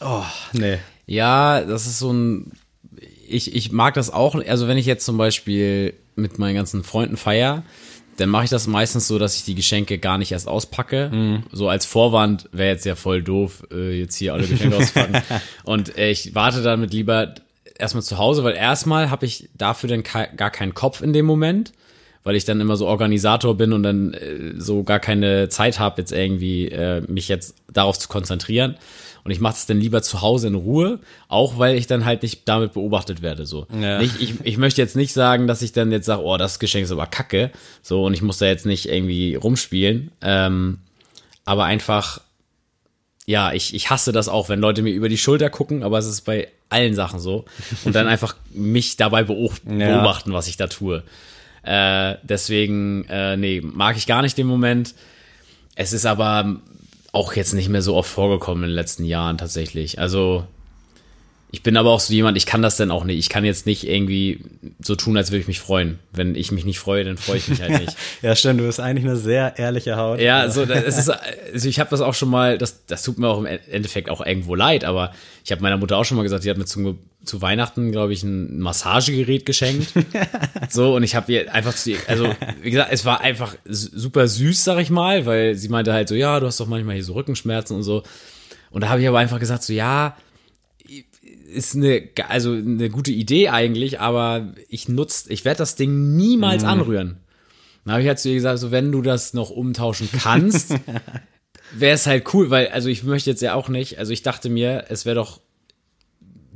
Oh, 0.00 0.24
nee. 0.52 0.78
Ja, 1.06 1.62
das 1.62 1.86
ist 1.86 1.98
so 1.98 2.12
ein. 2.12 2.52
Ich, 3.26 3.54
ich 3.54 3.72
mag 3.72 3.94
das 3.94 4.10
auch. 4.10 4.34
Also, 4.34 4.68
wenn 4.68 4.78
ich 4.78 4.86
jetzt 4.86 5.04
zum 5.04 5.18
Beispiel 5.18 5.94
mit 6.16 6.38
meinen 6.38 6.54
ganzen 6.54 6.82
Freunden 6.84 7.16
feier, 7.16 7.62
dann 8.18 8.28
mache 8.30 8.44
ich 8.44 8.50
das 8.50 8.66
meistens 8.66 9.06
so, 9.06 9.18
dass 9.18 9.36
ich 9.36 9.44
die 9.44 9.54
Geschenke 9.54 9.98
gar 9.98 10.18
nicht 10.18 10.32
erst 10.32 10.48
auspacke. 10.48 11.42
So 11.52 11.68
als 11.68 11.86
Vorwand 11.86 12.48
wäre 12.52 12.70
jetzt 12.70 12.84
ja 12.84 12.96
voll 12.96 13.22
doof, 13.22 13.64
äh, 13.72 13.98
jetzt 13.98 14.16
hier 14.16 14.34
alle 14.34 14.46
Geschenke 14.46 14.76
auszupacken. 14.78 15.22
Und 15.64 15.96
äh, 15.96 16.10
ich 16.10 16.34
warte 16.34 16.62
damit 16.62 16.92
lieber 16.92 17.34
erstmal 17.78 18.02
zu 18.02 18.18
Hause, 18.18 18.42
weil 18.42 18.56
erstmal 18.56 19.10
habe 19.10 19.24
ich 19.24 19.48
dafür 19.56 19.88
dann 19.88 20.02
gar 20.02 20.50
keinen 20.50 20.74
Kopf 20.74 21.00
in 21.00 21.12
dem 21.12 21.26
Moment, 21.26 21.72
weil 22.24 22.34
ich 22.34 22.44
dann 22.44 22.60
immer 22.60 22.76
so 22.76 22.88
Organisator 22.88 23.56
bin 23.56 23.72
und 23.72 23.84
dann 23.84 24.14
äh, 24.14 24.54
so 24.58 24.82
gar 24.82 24.98
keine 24.98 25.48
Zeit 25.48 25.78
habe, 25.78 26.00
jetzt 26.00 26.12
irgendwie 26.12 26.68
äh, 26.68 27.02
mich 27.02 27.28
jetzt 27.28 27.54
darauf 27.72 27.98
zu 27.98 28.08
konzentrieren. 28.08 28.76
Und 29.28 29.32
ich 29.32 29.40
mache 29.40 29.56
es 29.56 29.66
dann 29.66 29.78
lieber 29.78 30.00
zu 30.00 30.22
Hause 30.22 30.46
in 30.46 30.54
Ruhe, 30.54 31.00
auch 31.28 31.58
weil 31.58 31.76
ich 31.76 31.86
dann 31.86 32.06
halt 32.06 32.22
nicht 32.22 32.48
damit 32.48 32.72
beobachtet 32.72 33.20
werde. 33.20 33.44
So. 33.44 33.66
Ja. 33.78 33.98
Nicht, 33.98 34.22
ich, 34.22 34.40
ich 34.42 34.56
möchte 34.56 34.80
jetzt 34.80 34.96
nicht 34.96 35.12
sagen, 35.12 35.46
dass 35.46 35.60
ich 35.60 35.72
dann 35.72 35.92
jetzt 35.92 36.06
sage, 36.06 36.22
oh, 36.24 36.38
das 36.38 36.58
Geschenk 36.58 36.86
ist 36.86 36.92
aber 36.92 37.04
kacke. 37.06 37.50
So, 37.82 38.06
und 38.06 38.14
ich 38.14 38.22
muss 38.22 38.38
da 38.38 38.46
jetzt 38.46 38.64
nicht 38.64 38.88
irgendwie 38.88 39.34
rumspielen. 39.34 40.12
Ähm, 40.22 40.78
aber 41.44 41.64
einfach, 41.64 42.22
ja, 43.26 43.52
ich, 43.52 43.74
ich 43.74 43.90
hasse 43.90 44.12
das 44.12 44.30
auch, 44.30 44.48
wenn 44.48 44.60
Leute 44.60 44.80
mir 44.80 44.94
über 44.94 45.10
die 45.10 45.18
Schulter 45.18 45.50
gucken, 45.50 45.82
aber 45.82 45.98
es 45.98 46.06
ist 46.06 46.22
bei 46.22 46.48
allen 46.70 46.94
Sachen 46.94 47.20
so. 47.20 47.44
Und 47.84 47.94
dann 47.94 48.06
einfach 48.08 48.34
mich 48.54 48.96
dabei 48.96 49.24
beob- 49.24 49.60
Ja. 49.70 49.94
beobachten, 49.96 50.32
was 50.32 50.48
ich 50.48 50.56
da 50.56 50.68
tue. 50.68 51.02
Äh, 51.64 52.14
deswegen, 52.22 53.04
äh, 53.10 53.36
nee, 53.36 53.60
mag 53.62 53.98
ich 53.98 54.06
gar 54.06 54.22
nicht 54.22 54.38
den 54.38 54.46
Moment. 54.46 54.94
Es 55.74 55.92
ist 55.92 56.06
aber 56.06 56.56
auch 57.12 57.34
jetzt 57.34 57.54
nicht 57.54 57.68
mehr 57.68 57.82
so 57.82 57.96
oft 57.96 58.10
vorgekommen 58.10 58.64
in 58.64 58.70
den 58.70 58.76
letzten 58.76 59.04
Jahren 59.04 59.38
tatsächlich. 59.38 59.98
Also 59.98 60.44
ich 61.50 61.62
bin 61.62 61.78
aber 61.78 61.90
auch 61.90 62.00
so 62.00 62.12
jemand, 62.12 62.36
ich 62.36 62.44
kann 62.44 62.60
das 62.60 62.76
dann 62.76 62.90
auch 62.90 63.04
nicht. 63.04 63.18
Ich 63.18 63.30
kann 63.30 63.44
jetzt 63.44 63.64
nicht 63.64 63.88
irgendwie 63.88 64.44
so 64.80 64.94
tun, 64.96 65.16
als 65.16 65.30
würde 65.30 65.40
ich 65.40 65.48
mich 65.48 65.60
freuen. 65.60 65.98
Wenn 66.12 66.34
ich 66.34 66.52
mich 66.52 66.66
nicht 66.66 66.78
freue, 66.78 67.04
dann 67.04 67.16
freue 67.16 67.38
ich 67.38 67.48
mich 67.48 67.62
halt 67.62 67.80
nicht. 67.80 67.96
Ja, 68.20 68.36
stimmt, 68.36 68.60
du 68.60 68.66
bist 68.66 68.80
eigentlich 68.80 69.06
eine 69.06 69.16
sehr 69.16 69.58
ehrliche 69.58 69.96
Haut. 69.96 70.20
Ja, 70.20 70.50
so 70.50 70.66
das 70.66 70.98
ist 70.98 71.08
also 71.08 71.68
ich 71.68 71.80
habe 71.80 71.88
das 71.88 72.02
auch 72.02 72.12
schon 72.12 72.28
mal, 72.28 72.58
das 72.58 72.84
das 72.84 73.02
tut 73.02 73.18
mir 73.18 73.28
auch 73.28 73.38
im 73.38 73.46
Endeffekt 73.46 74.10
auch 74.10 74.24
irgendwo 74.24 74.54
leid, 74.54 74.84
aber 74.84 75.12
ich 75.42 75.50
habe 75.50 75.62
meiner 75.62 75.78
Mutter 75.78 75.96
auch 75.96 76.04
schon 76.04 76.18
mal 76.18 76.22
gesagt, 76.22 76.44
die 76.44 76.50
hat 76.50 76.58
mir 76.58 76.66
zu, 76.66 76.98
zu 77.24 77.42
Weihnachten, 77.42 77.92
glaube 77.92 78.12
ich, 78.12 78.22
ein 78.22 78.58
Massagegerät 78.58 79.44
geschenkt. 79.44 79.92
so 80.70 80.94
und 80.94 81.02
ich 81.02 81.14
habe 81.14 81.32
ihr 81.32 81.52
einfach 81.52 81.74
zu 81.74 81.90
ihr, 81.90 81.98
also 82.06 82.32
wie 82.62 82.70
gesagt, 82.70 82.92
es 82.92 83.04
war 83.04 83.20
einfach 83.20 83.54
super 83.66 84.28
süß, 84.28 84.64
sag 84.64 84.78
ich 84.78 84.90
mal, 84.90 85.26
weil 85.26 85.54
sie 85.54 85.68
meinte 85.68 85.92
halt 85.92 86.08
so, 86.08 86.14
ja, 86.14 86.40
du 86.40 86.46
hast 86.46 86.60
doch 86.60 86.66
manchmal 86.66 86.94
hier 86.94 87.04
so 87.04 87.14
Rückenschmerzen 87.14 87.76
und 87.76 87.82
so. 87.82 88.02
Und 88.70 88.82
da 88.82 88.88
habe 88.88 89.00
ich 89.00 89.08
aber 89.08 89.18
einfach 89.18 89.40
gesagt 89.40 89.62
so, 89.62 89.72
ja, 89.72 90.16
ist 91.52 91.74
eine, 91.74 92.08
also 92.28 92.52
eine 92.52 92.90
gute 92.90 93.10
Idee 93.10 93.48
eigentlich, 93.48 94.00
aber 94.00 94.54
ich 94.68 94.88
nutze, 94.88 95.32
ich 95.32 95.44
werde 95.44 95.58
das 95.58 95.76
Ding 95.76 96.16
niemals 96.16 96.64
anrühren. 96.64 97.18
Dann 97.84 97.94
habe 97.94 98.02
ich 98.02 98.08
halt 98.08 98.18
zu 98.18 98.28
ihr 98.28 98.34
gesagt, 98.34 98.58
so 98.58 98.70
wenn 98.70 98.92
du 98.92 99.02
das 99.02 99.32
noch 99.32 99.50
umtauschen 99.50 100.08
kannst, 100.12 100.74
wäre 101.72 101.94
es 101.94 102.06
halt 102.06 102.32
cool, 102.34 102.50
weil, 102.50 102.68
also 102.68 102.88
ich 102.88 103.02
möchte 103.02 103.30
jetzt 103.30 103.42
ja 103.42 103.54
auch 103.54 103.68
nicht, 103.68 103.98
also 103.98 104.12
ich 104.12 104.22
dachte 104.22 104.50
mir, 104.50 104.84
es 104.88 105.06
wäre 105.06 105.16
doch 105.16 105.40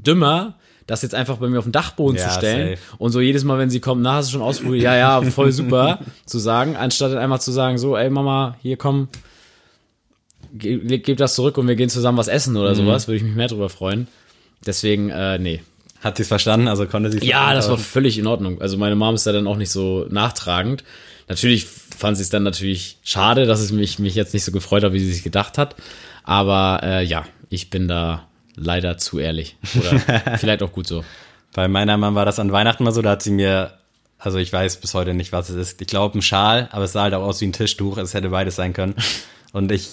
dümmer, 0.07 0.55
das 0.87 1.03
jetzt 1.03 1.15
einfach 1.15 1.37
bei 1.39 1.49
mir 1.49 1.59
auf 1.59 1.65
den 1.65 1.73
Dachboden 1.73 2.17
Ja, 2.19 2.29
zu 2.29 2.35
stellen 2.39 2.77
safe. 2.77 2.97
und 2.99 3.13
so 3.13 3.21
jedes 3.21 3.45
Mal, 3.45 3.59
wenn 3.59 3.71
sie 3.71 3.81
kommt, 3.81 4.03
na, 4.03 4.15
hast 4.15 4.29
du 4.29 4.33
schon 4.33 4.43
ausprobiert? 4.43 4.83
Ja, 4.83 4.97
ja, 4.97 5.23
voll 5.23 5.53
super, 5.53 6.01
zu 6.27 6.39
sagen, 6.39 6.77
anstatt 6.77 7.15
einfach 7.15 7.39
zu 7.39 7.53
sagen, 7.53 7.79
so, 7.79 7.97
ey 7.97 8.11
Mama, 8.11 8.57
hier 8.63 8.77
komm, 8.77 9.09
ge 10.53 10.99
gib 10.99 11.17
das 11.19 11.35
zurück 11.35 11.57
und 11.59 11.69
wir 11.69 11.77
gehen 11.77 11.89
zusammen 11.89 12.19
was 12.19 12.29
essen 12.29 12.53
Mhm. 12.55 12.61
oder 12.61 12.75
sowas, 12.75 13.09
würde 13.09 13.17
ich 13.19 13.23
mich 13.23 13.35
mehr 13.35 13.49
drüber 13.49 13.69
freuen. 13.69 14.09
Deswegen, 14.67 15.11
äh, 15.11 15.39
nee. 15.39 15.63
Hat 16.01 16.17
sie 16.17 16.23
es 16.23 16.29
verstanden? 16.29 16.67
Also 16.67 16.87
konnte 16.87 17.13
sie 17.13 17.25
Ja, 17.25 17.55
das 17.55 17.69
war 17.69 17.79
völlig 17.79 18.19
in 18.19 18.27
Ordnung. 18.27 18.61
Also 18.61 18.77
meine 18.77 18.97
Mom 18.97 19.15
ist 19.15 19.25
da 19.27 19.31
dann 19.33 19.47
auch 19.47 19.57
nicht 19.57 19.71
so 19.71 20.07
nachtragend. 20.11 20.83
Natürlich 21.29 21.65
fand 21.65 22.17
sie 22.17 22.25
es 22.25 22.29
dann 22.29 22.43
natürlich 22.43 22.99
schade, 23.05 23.47
dass 23.47 23.61
es 23.61 23.71
mich, 23.71 24.01
mich 24.01 24.17
jetzt 24.17 24.35
nicht 24.35 24.43
so 24.45 24.51
gefreut 24.51 24.83
hat, 24.83 24.93
wie 24.93 24.99
sie 24.99 25.13
sich 25.13 25.23
gedacht 25.23 25.59
hat. 25.59 25.77
Aber 26.25 26.81
äh, 26.83 27.05
ja, 27.05 27.25
ich 27.51 27.71
bin 27.71 27.87
da 27.87 28.27
leider 28.55 28.99
zu 28.99 29.19
ehrlich. 29.19 29.57
Oder 29.79 29.99
vielleicht 30.39 30.63
auch 30.63 30.73
gut 30.73 30.87
so. 30.87 31.05
Bei 31.55 31.69
meiner 31.69 31.97
Mama 31.97 32.17
war 32.17 32.25
das 32.25 32.39
an 32.39 32.53
Weihnachten 32.53 32.85
mal 32.85 32.93
so, 32.93 33.03
da 33.03 33.11
hat 33.11 33.23
sie 33.23 33.31
mir, 33.31 33.73
also 34.19 34.39
ich 34.39 34.53
weiß 34.53 34.79
bis 34.79 34.95
heute 34.95 35.15
nicht, 35.15 35.33
was 35.33 35.49
es 35.51 35.57
ist. 35.57 35.81
Ich 35.81 35.87
glaube 35.87 36.19
ein 36.19 36.23
Schal, 36.23 36.69
aber 36.73 36.85
es 36.85 36.93
sah 36.93 37.03
halt 37.03 37.15
auch 37.15 37.23
aus 37.23 37.41
wie 37.41 37.47
ein 37.47 37.53
Tischtuch. 37.53 37.99
Es 37.99 38.15
hätte 38.15 38.31
beides 38.31 38.57
sein 38.57 38.73
können. 38.73 38.95
Und 39.53 39.71
ich 39.71 39.91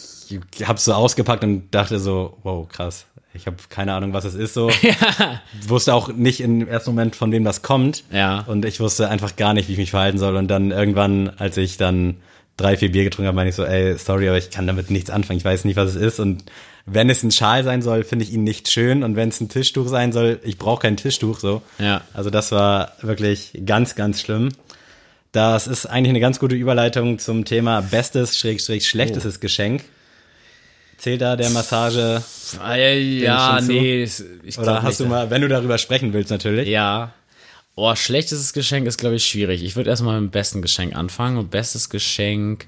habe 0.63 0.79
so 0.79 0.93
ausgepackt 0.93 1.43
und 1.43 1.71
dachte 1.71 1.99
so, 1.99 2.37
wow, 2.43 2.67
krass. 2.67 3.05
Ich 3.33 3.45
habe 3.45 3.57
keine 3.69 3.93
Ahnung, 3.93 4.13
was 4.13 4.25
es 4.25 4.33
ist 4.33 4.53
so. 4.53 4.71
Wusste 5.67 5.93
auch 5.93 6.09
nicht 6.09 6.41
im 6.41 6.67
ersten 6.67 6.91
Moment, 6.91 7.15
von 7.15 7.31
wem 7.31 7.43
das 7.43 7.61
kommt. 7.61 8.03
Ja. 8.11 8.41
Und 8.47 8.65
ich 8.65 8.79
wusste 8.79 9.09
einfach 9.09 9.35
gar 9.35 9.53
nicht, 9.53 9.67
wie 9.67 9.73
ich 9.73 9.77
mich 9.77 9.91
verhalten 9.91 10.17
soll. 10.17 10.35
Und 10.35 10.47
dann 10.47 10.71
irgendwann, 10.71 11.29
als 11.37 11.55
ich 11.57 11.77
dann 11.77 12.17
drei, 12.57 12.75
vier 12.75 12.91
Bier 12.91 13.03
getrunken 13.03 13.27
habe, 13.27 13.35
meine 13.35 13.49
ich 13.49 13.55
so, 13.55 13.63
ey, 13.63 13.97
sorry, 13.97 14.27
aber 14.27 14.37
ich 14.37 14.49
kann 14.49 14.65
damit 14.65 14.89
nichts 14.89 15.09
anfangen. 15.11 15.37
Ich 15.37 15.45
weiß 15.45 15.65
nicht, 15.65 15.77
was 15.77 15.91
es 15.91 15.95
ist. 15.95 16.19
Und 16.19 16.43
wenn 16.91 17.09
es 17.09 17.23
ein 17.23 17.31
Schal 17.31 17.63
sein 17.63 17.81
soll, 17.81 18.03
finde 18.03 18.25
ich 18.25 18.31
ihn 18.31 18.43
nicht 18.43 18.69
schön. 18.69 19.03
Und 19.03 19.15
wenn 19.15 19.29
es 19.29 19.39
ein 19.41 19.49
Tischtuch 19.49 19.87
sein 19.87 20.11
soll, 20.11 20.39
ich 20.43 20.57
brauche 20.57 20.81
kein 20.81 20.97
Tischtuch 20.97 21.39
so. 21.39 21.61
Ja. 21.77 22.01
Also 22.13 22.29
das 22.29 22.51
war 22.51 22.93
wirklich 23.01 23.51
ganz, 23.65 23.95
ganz 23.95 24.21
schlimm. 24.21 24.49
Das 25.31 25.67
ist 25.67 25.85
eigentlich 25.85 26.09
eine 26.09 26.19
ganz 26.19 26.39
gute 26.39 26.55
Überleitung 26.55 27.19
zum 27.19 27.45
Thema 27.45 27.81
bestes, 27.81 28.37
schrägstrich 28.37 28.87
schlechtestes 28.87 29.39
Geschenk. 29.39 29.83
Zählt 30.97 31.21
da 31.21 31.35
der 31.35 31.49
Massage? 31.51 32.23
Ja, 32.57 32.75
ja 32.75 33.61
nee. 33.61 34.03
Ich 34.43 34.57
Oder 34.57 34.81
hast 34.81 34.99
nicht, 34.99 34.99
du 34.99 35.05
mal, 35.05 35.29
wenn 35.29 35.41
du 35.41 35.47
darüber 35.47 35.77
sprechen 35.77 36.11
willst 36.13 36.31
natürlich. 36.31 36.67
Ja. 36.67 37.13
Oh, 37.75 37.95
schlechtes 37.95 38.51
Geschenk 38.51 38.87
ist, 38.87 38.97
glaube 38.97 39.15
ich, 39.15 39.25
schwierig. 39.25 39.63
Ich 39.63 39.77
würde 39.77 39.89
erstmal 39.89 40.19
mit 40.19 40.29
dem 40.29 40.33
besten 40.33 40.61
Geschenk 40.61 40.95
anfangen. 40.95 41.37
Und 41.37 41.51
bestes 41.51 41.89
Geschenk 41.89 42.65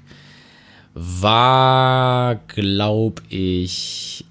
war, 0.94 2.36
glaube 2.46 3.22
ich, 3.28 4.24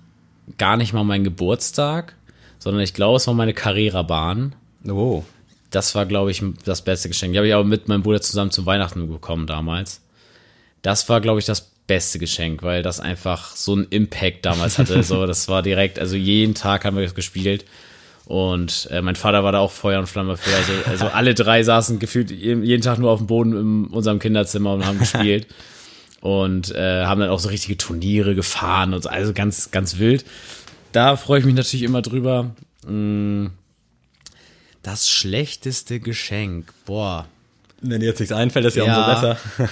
gar 0.58 0.78
nicht 0.78 0.94
mal 0.94 1.04
mein 1.04 1.24
Geburtstag, 1.24 2.16
sondern 2.60 2.84
ich 2.84 2.94
glaube, 2.94 3.18
es 3.18 3.28
war 3.28 3.34
meine 3.34 3.54
Carrera-Bahn. 3.54 4.56
Oh. 4.88 5.24
Das 5.72 5.96
war, 5.96 6.06
glaube 6.06 6.32
ich, 6.32 6.44
das 6.66 6.82
beste 6.82 7.08
Geschenk. 7.08 7.34
Die 7.34 7.40
habe 7.40 7.48
ich 7.48 7.54
aber 7.54 7.64
mit 7.64 7.88
meinem 7.88 8.04
Bruder 8.04 8.22
zusammen 8.22 8.52
zu 8.52 8.66
Weihnachten 8.66 9.08
bekommen 9.08 9.48
damals. 9.48 10.02
Das 10.82 11.08
war, 11.10 11.22
glaube 11.22 11.40
ich, 11.40 11.46
das 11.46 11.72
beste 11.88 12.20
Geschenk, 12.20 12.62
weil 12.64 12.84
das 12.84 13.00
einfach 13.00 13.56
so 13.56 13.74
einen 13.74 13.88
Impact 13.90 14.46
damals 14.46 14.78
hatte. 14.78 15.02
so, 15.04 15.26
das 15.26 15.48
war 15.48 15.64
direkt, 15.64 15.98
also 16.00 16.16
jeden 16.16 16.54
Tag 16.54 16.86
haben 16.86 16.96
wir 16.96 17.04
das 17.04 17.16
gespielt. 17.16 17.66
Und 18.26 18.88
äh, 18.92 19.02
mein 19.02 19.16
Vater 19.16 19.44
war 19.44 19.52
da 19.52 19.60
auch 19.60 19.72
Feuer 19.72 20.00
und 20.00 20.08
Flamme 20.08 20.38
für. 20.38 20.56
Also, 20.56 20.74
also 20.86 21.06
alle 21.08 21.34
drei 21.34 21.64
saßen 21.64 22.00
gefühlt 22.00 22.30
jeden 22.32 22.82
Tag 22.82 23.00
nur 23.00 23.10
auf 23.10 23.20
dem 23.20 23.28
Boden 23.28 23.54
in 23.54 23.86
unserem 23.88 24.20
Kinderzimmer 24.20 24.74
und 24.74 24.86
haben 24.86 25.00
gespielt. 25.00 25.48
und 26.22 26.72
äh, 26.74 27.04
haben 27.06 27.20
dann 27.20 27.30
auch 27.30 27.40
so 27.40 27.50
richtige 27.50 27.76
Turniere 27.78 28.34
gefahren 28.36 28.94
und 28.94 29.04
so, 29.04 29.10
also 29.10 29.34
ganz, 29.34 29.72
ganz 29.72 29.98
wild. 29.98 30.24
Da 30.94 31.18
freue 31.18 31.40
ich 31.40 31.46
mich 31.46 31.56
natürlich 31.56 31.84
immer 31.84 32.02
drüber. 32.02 32.52
Mm, 32.88 33.48
Das 34.84 35.10
schlechteste 35.10 36.00
Geschenk, 36.00 36.74
boah. 36.86 37.28
Wenn 37.82 38.00
dir 38.00 38.08
jetzt 38.08 38.20
nichts 38.20 38.34
einfällt, 38.34 38.66
ist 38.66 38.76
ja, 38.78 38.86
Ja. 38.86 38.98
umso 38.98 39.12
besser. 39.12 39.38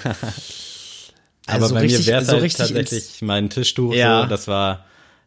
Aber 1.47 1.63
Also 1.63 1.73
bei 1.75 1.81
richtig- 1.81 2.01
mir 2.05 2.11
wäre 2.13 2.21
es 2.21 2.27
so 2.27 2.33
halt 2.33 2.43
richtig 2.43 2.67
tatsächlich 2.73 3.21
mein 3.21 3.49
Tischtuch 3.49 3.93
Ja. 3.93 4.23
so. 4.23 4.27
Das 4.29 4.47
war, 4.47 4.85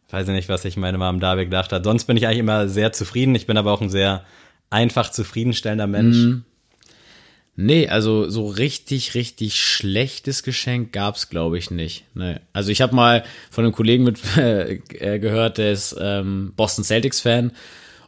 weiß 0.09 0.27
ich 0.27 0.33
nicht, 0.33 0.49
was 0.49 0.61
sich 0.61 0.77
meine 0.77 0.97
Mom 0.97 1.19
da 1.19 1.35
gedacht 1.35 1.71
hat. 1.73 1.83
Sonst 1.83 2.05
bin 2.05 2.15
ich 2.17 2.25
eigentlich 2.27 2.39
immer 2.39 2.69
sehr 2.69 2.93
zufrieden. 2.93 3.35
Ich 3.35 3.45
bin 3.47 3.57
aber 3.57 3.71
auch 3.73 3.81
ein 3.81 3.89
sehr 3.89 4.23
einfach 4.69 5.09
zufriedenstellender 5.11 5.87
Mensch. 5.87 6.15
Mhm. 6.17 6.45
Nee, 7.55 7.87
also 7.87 8.29
so 8.29 8.47
richtig, 8.47 9.13
richtig 9.13 9.61
schlechtes 9.61 10.41
Geschenk 10.41 10.91
gab's, 10.91 11.29
glaube 11.29 11.59
ich, 11.59 11.69
nicht. 11.69 12.05
Nee. 12.15 12.37
Also 12.51 12.71
ich 12.71 12.81
habe 12.81 12.95
mal 12.95 13.23
von 13.51 13.63
einem 13.63 13.73
Kollegen 13.73 14.03
mit 14.03 14.19
äh, 14.37 14.79
gehört, 15.19 15.59
der 15.59 15.71
ist 15.71 15.95
ähm, 15.99 16.53
Boston 16.55 16.83
Celtics 16.83 17.21
Fan 17.21 17.51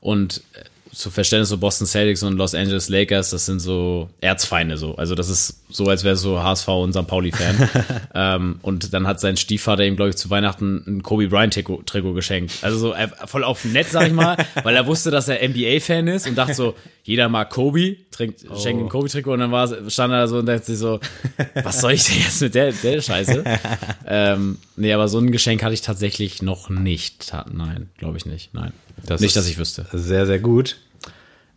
und 0.01 0.41
äh, 0.53 0.63
zu 0.95 1.11
Verständnis 1.11 1.49
so 1.49 1.57
Boston 1.57 1.85
Celtics 1.85 2.23
und 2.23 2.37
Los 2.37 2.55
Angeles 2.55 2.89
Lakers, 2.89 3.29
das 3.29 3.45
sind 3.45 3.59
so 3.59 4.09
Erzfeinde 4.21 4.77
so. 4.77 4.95
Also 4.95 5.13
das 5.13 5.29
ist 5.29 5.61
so, 5.69 5.85
als 5.87 6.03
wäre 6.03 6.15
so 6.15 6.41
HSV 6.41 6.67
und 6.69 6.93
St. 6.93 7.05
Pauli 7.05 7.31
Fan. 7.31 7.69
ähm, 8.15 8.59
und 8.61 8.93
dann 8.93 9.05
hat 9.05 9.19
sein 9.19 9.35
Stiefvater 9.35 9.83
ihm, 9.83 9.97
glaube 9.97 10.11
ich, 10.11 10.15
zu 10.15 10.29
Weihnachten 10.29 10.83
ein 10.87 11.03
Kobe 11.03 11.27
Bryant 11.27 11.53
Trikot, 11.53 11.83
Trikot 11.85 12.13
geschenkt. 12.13 12.53
Also 12.61 12.77
so 12.77 12.93
äh, 12.93 13.09
voll 13.25 13.43
auf 13.43 13.65
nett, 13.65 13.87
sag 13.91 14.07
ich 14.07 14.13
mal, 14.13 14.37
weil 14.63 14.75
er 14.75 14.87
wusste, 14.87 15.11
dass 15.11 15.27
er 15.27 15.47
NBA 15.47 15.81
Fan 15.81 16.07
ist 16.07 16.27
und 16.27 16.35
dachte 16.35 16.53
so, 16.53 16.75
jeder 17.05 17.29
mag 17.29 17.51
Kobe, 17.51 17.97
trinkt, 18.09 18.41
schenkt 18.57 18.81
ein 18.81 18.89
Kobe 18.89 19.07
Trikot 19.09 19.33
und 19.33 19.39
dann 19.39 19.51
war, 19.51 19.67
stand 19.91 20.11
er 20.11 20.21
da 20.21 20.27
so 20.27 20.39
und 20.39 20.47
dachte 20.47 20.65
sich 20.65 20.79
so, 20.79 20.99
was 21.63 21.79
soll 21.79 21.91
ich 21.91 22.03
denn 22.03 22.17
jetzt 22.17 22.41
mit 22.41 22.55
der, 22.55 22.71
der 22.71 22.99
Scheiße? 22.99 23.43
ähm, 24.07 24.57
nee, 24.75 24.91
aber 24.91 25.07
so 25.07 25.19
ein 25.19 25.31
Geschenk 25.31 25.61
hatte 25.61 25.75
ich 25.75 25.81
tatsächlich 25.81 26.41
noch 26.41 26.69
nicht. 26.69 27.31
Nein, 27.51 27.91
glaube 27.99 28.17
ich 28.17 28.25
nicht. 28.25 28.55
Nein. 28.55 28.73
Das 29.05 29.21
nicht, 29.21 29.35
dass 29.35 29.47
ich 29.47 29.59
wüsste. 29.59 29.85
Sehr, 29.93 30.25
sehr 30.25 30.39
gut. 30.39 30.77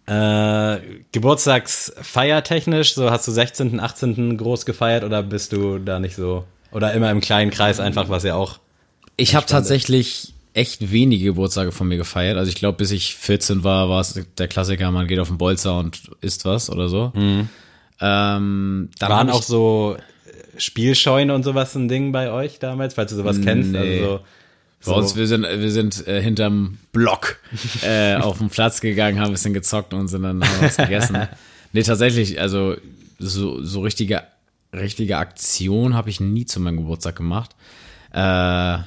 Äh, 0.04 0.80
Geburtstagsfeiertechnisch, 1.12 2.92
so 2.92 3.10
hast 3.10 3.26
du 3.26 3.32
16., 3.32 3.80
18. 3.80 4.36
groß 4.36 4.66
gefeiert 4.66 5.02
oder 5.02 5.22
bist 5.22 5.52
du 5.52 5.78
da 5.78 5.98
nicht 5.98 6.14
so? 6.14 6.44
Oder 6.72 6.92
immer 6.92 7.10
im 7.10 7.22
kleinen 7.22 7.50
Kreis 7.50 7.80
einfach, 7.80 8.10
was 8.10 8.22
ja 8.22 8.34
auch. 8.34 8.58
Ich 9.16 9.34
habe 9.34 9.46
tatsächlich 9.46 10.34
echt 10.54 10.90
wenige 10.90 11.26
Geburtstage 11.26 11.72
von 11.72 11.88
mir 11.88 11.96
gefeiert. 11.96 12.36
Also 12.36 12.48
ich 12.48 12.56
glaube, 12.56 12.78
bis 12.78 12.90
ich 12.90 13.14
14 13.16 13.64
war, 13.64 13.88
war 13.88 14.00
es 14.00 14.20
der 14.38 14.48
Klassiker, 14.48 14.90
man 14.90 15.06
geht 15.06 15.18
auf 15.18 15.28
den 15.28 15.38
Bolzer 15.38 15.78
und 15.78 16.10
isst 16.20 16.44
was 16.44 16.70
oder 16.70 16.88
so. 16.88 17.12
Ähm, 17.14 17.48
dann 18.98 19.10
Waren 19.10 19.30
auch 19.30 19.42
so 19.42 19.96
äh, 19.96 20.60
Spielscheune 20.60 21.34
und 21.34 21.42
sowas 21.42 21.74
ein 21.74 21.88
Ding 21.88 22.12
bei 22.12 22.30
euch 22.30 22.58
damals, 22.58 22.94
falls 22.94 23.10
du 23.10 23.16
sowas 23.16 23.40
kennst? 23.42 23.72
Nee. 23.72 24.00
Also 24.00 24.20
bei 24.86 24.92
uns, 24.92 25.16
wir 25.16 25.26
sind, 25.26 25.42
wir 25.42 25.70
sind 25.70 26.06
äh, 26.06 26.22
hinterm 26.22 26.78
Block 26.92 27.40
äh, 27.82 28.14
auf 28.16 28.38
den 28.38 28.48
Platz 28.48 28.80
gegangen, 28.80 29.18
haben 29.18 29.26
ein 29.26 29.32
bisschen 29.32 29.54
gezockt 29.54 29.92
und 29.92 30.08
sind 30.08 30.22
dann 30.22 30.44
haben 30.44 30.62
was 30.62 30.76
gegessen. 30.76 31.28
Nee, 31.74 31.82
tatsächlich, 31.82 32.40
also 32.40 32.76
so, 33.18 33.62
so 33.62 33.82
richtige, 33.82 34.22
richtige 34.72 35.18
Aktion 35.18 35.94
habe 35.94 36.08
ich 36.08 36.18
nie 36.18 36.46
zu 36.46 36.60
meinem 36.60 36.78
Geburtstag 36.78 37.14
gemacht. 37.14 37.54
Äh, 38.10 38.78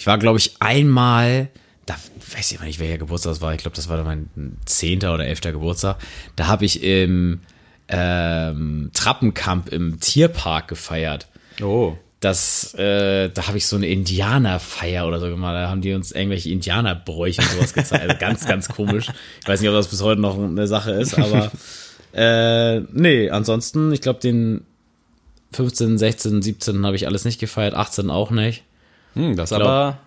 ich 0.00 0.06
war, 0.06 0.16
glaube 0.16 0.38
ich, 0.38 0.54
einmal, 0.60 1.48
da 1.84 1.94
weiß 2.34 2.52
ich 2.52 2.56
aber 2.56 2.66
nicht, 2.66 2.80
welcher 2.80 2.96
Geburtstag 2.96 3.32
das 3.32 3.42
war. 3.42 3.52
Ich 3.52 3.60
glaube, 3.60 3.76
das 3.76 3.90
war 3.90 4.02
mein 4.02 4.30
zehnter 4.64 5.12
oder 5.12 5.26
elfter 5.26 5.52
Geburtstag. 5.52 5.98
Da 6.36 6.46
habe 6.46 6.64
ich 6.64 6.82
im 6.82 7.40
ähm, 7.88 8.90
Trappenkamp 8.94 9.68
im 9.68 10.00
Tierpark 10.00 10.68
gefeiert 10.68 11.28
Oh. 11.62 11.98
das, 12.20 12.72
äh, 12.74 13.28
da 13.28 13.46
habe 13.46 13.58
ich 13.58 13.66
so 13.66 13.76
eine 13.76 13.88
Indianerfeier 13.88 15.06
oder 15.06 15.20
so 15.20 15.28
gemacht. 15.28 15.54
Da 15.54 15.68
haben 15.68 15.82
die 15.82 15.92
uns 15.92 16.12
irgendwelche 16.12 16.48
Indianerbräuche 16.48 17.42
und 17.42 17.50
sowas 17.50 17.74
gezeigt. 17.74 18.02
Also 18.02 18.16
ganz, 18.18 18.46
ganz 18.46 18.68
komisch. 18.68 19.08
Ich 19.42 19.48
weiß 19.48 19.60
nicht, 19.60 19.68
ob 19.68 19.76
das 19.76 19.88
bis 19.88 20.02
heute 20.02 20.22
noch 20.22 20.38
eine 20.38 20.66
Sache 20.66 20.92
ist, 20.92 21.18
aber 21.18 21.52
äh, 22.14 22.80
nee, 22.90 23.28
ansonsten, 23.28 23.92
ich 23.92 24.00
glaube, 24.00 24.20
den 24.20 24.62
15, 25.52 25.98
16, 25.98 26.40
17 26.40 26.86
habe 26.86 26.96
ich 26.96 27.06
alles 27.06 27.26
nicht 27.26 27.38
gefeiert, 27.38 27.74
18 27.74 28.08
auch 28.08 28.30
nicht. 28.30 28.62
Hm, 29.14 29.36
das 29.36 29.50
glaub- 29.50 29.62
aber, 29.62 29.98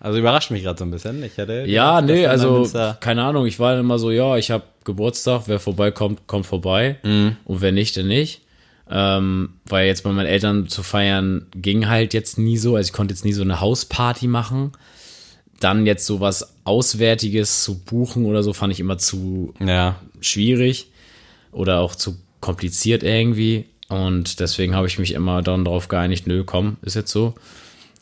also 0.00 0.18
überrascht 0.18 0.50
mich 0.50 0.62
gerade 0.62 0.78
so 0.78 0.84
ein 0.84 0.90
bisschen. 0.90 1.22
Ich 1.22 1.36
hätte 1.36 1.64
Ja, 1.66 2.00
nee, 2.00 2.26
also 2.26 2.68
keine 3.00 3.24
Ahnung. 3.24 3.46
Ich 3.46 3.58
war 3.58 3.78
immer 3.78 3.98
so, 3.98 4.10
ja, 4.10 4.36
ich 4.36 4.50
habe 4.50 4.64
Geburtstag, 4.84 5.42
wer 5.46 5.58
vorbeikommt, 5.58 6.26
kommt 6.26 6.46
vorbei. 6.46 6.96
Mhm. 7.02 7.36
Und 7.44 7.60
wer 7.60 7.72
nicht, 7.72 7.96
dann 7.96 8.08
nicht. 8.08 8.42
Ähm, 8.90 9.50
weil 9.66 9.86
jetzt 9.86 10.02
bei 10.02 10.10
meinen 10.12 10.26
Eltern 10.26 10.68
zu 10.68 10.82
feiern 10.82 11.46
ging 11.54 11.88
halt 11.88 12.14
jetzt 12.14 12.38
nie 12.38 12.56
so. 12.56 12.76
Also 12.76 12.88
ich 12.88 12.92
konnte 12.92 13.12
jetzt 13.12 13.24
nie 13.24 13.32
so 13.34 13.42
eine 13.42 13.60
Hausparty 13.60 14.28
machen. 14.28 14.72
Dann 15.60 15.84
jetzt 15.86 16.06
so 16.06 16.20
was 16.20 16.54
Auswärtiges 16.64 17.64
zu 17.64 17.78
buchen 17.80 18.24
oder 18.24 18.42
so 18.42 18.52
fand 18.52 18.72
ich 18.72 18.80
immer 18.80 18.96
zu 18.96 19.52
Ja, 19.60 19.96
schwierig 20.20 20.90
oder 21.52 21.80
auch 21.80 21.94
zu 21.96 22.16
kompliziert 22.40 23.02
irgendwie. 23.02 23.66
Und 23.88 24.40
deswegen 24.40 24.74
habe 24.74 24.86
ich 24.86 24.98
mich 24.98 25.12
immer 25.12 25.42
dann 25.42 25.64
darauf 25.64 25.88
geeinigt, 25.88 26.26
nö, 26.26 26.44
komm, 26.44 26.76
ist 26.82 26.94
jetzt 26.94 27.10
so. 27.10 27.34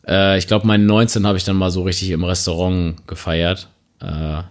Äh, 0.09 0.39
ich 0.39 0.47
glaube, 0.47 0.67
meinen 0.67 0.87
19 0.87 1.27
habe 1.27 1.37
ich 1.39 1.45
dann 1.45 1.57
mal 1.57 1.71
so 1.71 1.83
richtig 1.83 2.11
im 2.11 2.25
Restaurant 2.25 3.07
gefeiert. 3.07 3.69
Äh, 4.03 4.43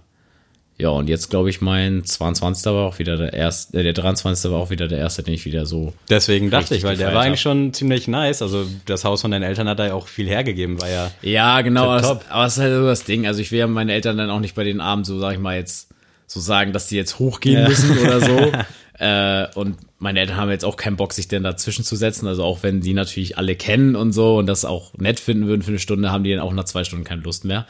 Ja, 0.78 0.89
und 0.89 1.08
jetzt 1.08 1.30
glaube 1.30 1.49
ich, 1.49 1.62
mein 1.62 2.03
22. 2.03 2.66
war 2.66 2.86
auch 2.86 2.99
wieder 2.99 3.16
der 3.16 3.32
erste, 3.32 3.80
äh, 3.80 3.84
der 3.84 3.93
23. 3.93 4.51
war 4.51 4.60
auch 4.60 4.70
wieder 4.72 4.89
der 4.89 4.97
erste, 4.97 5.24
den 5.24 5.34
ich 5.34 5.45
wieder 5.45 5.66
so. 5.66 5.93
Deswegen 6.10 6.49
dachte 6.49 6.76
ich, 6.76 6.84
weil 6.84 6.97
der 6.97 7.14
war 7.14 7.22
eigentlich 7.22 7.39
hab. 7.45 7.53
schon 7.53 7.72
ziemlich 7.74 8.10
nice. 8.10 8.41
Also 8.41 8.66
das 8.86 9.06
Haus 9.06 9.22
von 9.22 9.32
deinen 9.32 9.43
Eltern 9.43 9.70
hat 9.70 9.80
da 9.80 9.88
ja 9.88 9.93
auch 9.93 10.10
viel 10.10 10.28
hergegeben, 10.28 10.82
war 10.82 10.89
ja. 10.89 11.12
Ja, 11.22 11.62
genau, 11.62 11.93
das, 11.95 12.06
aber 12.06 12.43
das 12.43 12.58
ist 12.58 12.64
halt 12.64 12.74
so 12.74 12.86
das 12.86 13.06
Ding. 13.06 13.26
Also 13.26 13.39
ich 13.39 13.53
will 13.53 13.60
ja 13.60 13.68
meine 13.68 13.93
Eltern 13.93 14.18
dann 14.18 14.30
auch 14.30 14.41
nicht 14.41 14.53
bei 14.56 14.66
den 14.66 14.82
Abend 14.82 15.06
so, 15.06 15.18
sag 15.18 15.32
ich 15.36 15.39
mal, 15.39 15.56
jetzt 15.56 15.88
so 16.28 16.41
sagen, 16.41 16.74
dass 16.74 16.88
die 16.88 16.97
jetzt 16.97 17.20
hochgehen 17.20 17.62
Ja. 17.62 17.70
müssen 17.70 17.97
oder 17.97 18.20
so. 18.20 18.51
äh, 18.99 19.47
und 19.58 19.78
meine 19.98 20.20
Eltern 20.20 20.38
haben 20.38 20.50
jetzt 20.50 20.66
auch 20.66 20.78
keinen 20.78 20.98
Bock, 20.98 21.14
sich 21.14 21.28
denn 21.28 21.43
dazwischen 21.43 21.86
zu 21.86 21.96
setzen. 21.96 22.28
Also 22.28 22.43
auch 22.43 22.64
wenn 22.64 22.82
die 22.82 22.93
natürlich 22.93 23.38
alle 23.38 23.56
kennen 23.56 23.96
und 23.96 24.12
so 24.12 24.38
und 24.38 24.46
das 24.48 24.66
auch 24.66 24.93
nett 24.98 25.20
finden 25.20 25.48
würden 25.48 25.62
für 25.62 25.70
eine 25.70 25.80
Stunde, 25.80 26.12
haben 26.12 26.24
die 26.24 26.32
dann 26.32 26.41
auch 26.41 26.54
nach 26.54 26.66
zwei 26.66 26.84
Stunden 26.84 27.06
keine 27.06 27.22
Lust 27.22 27.46
mehr. 27.46 27.66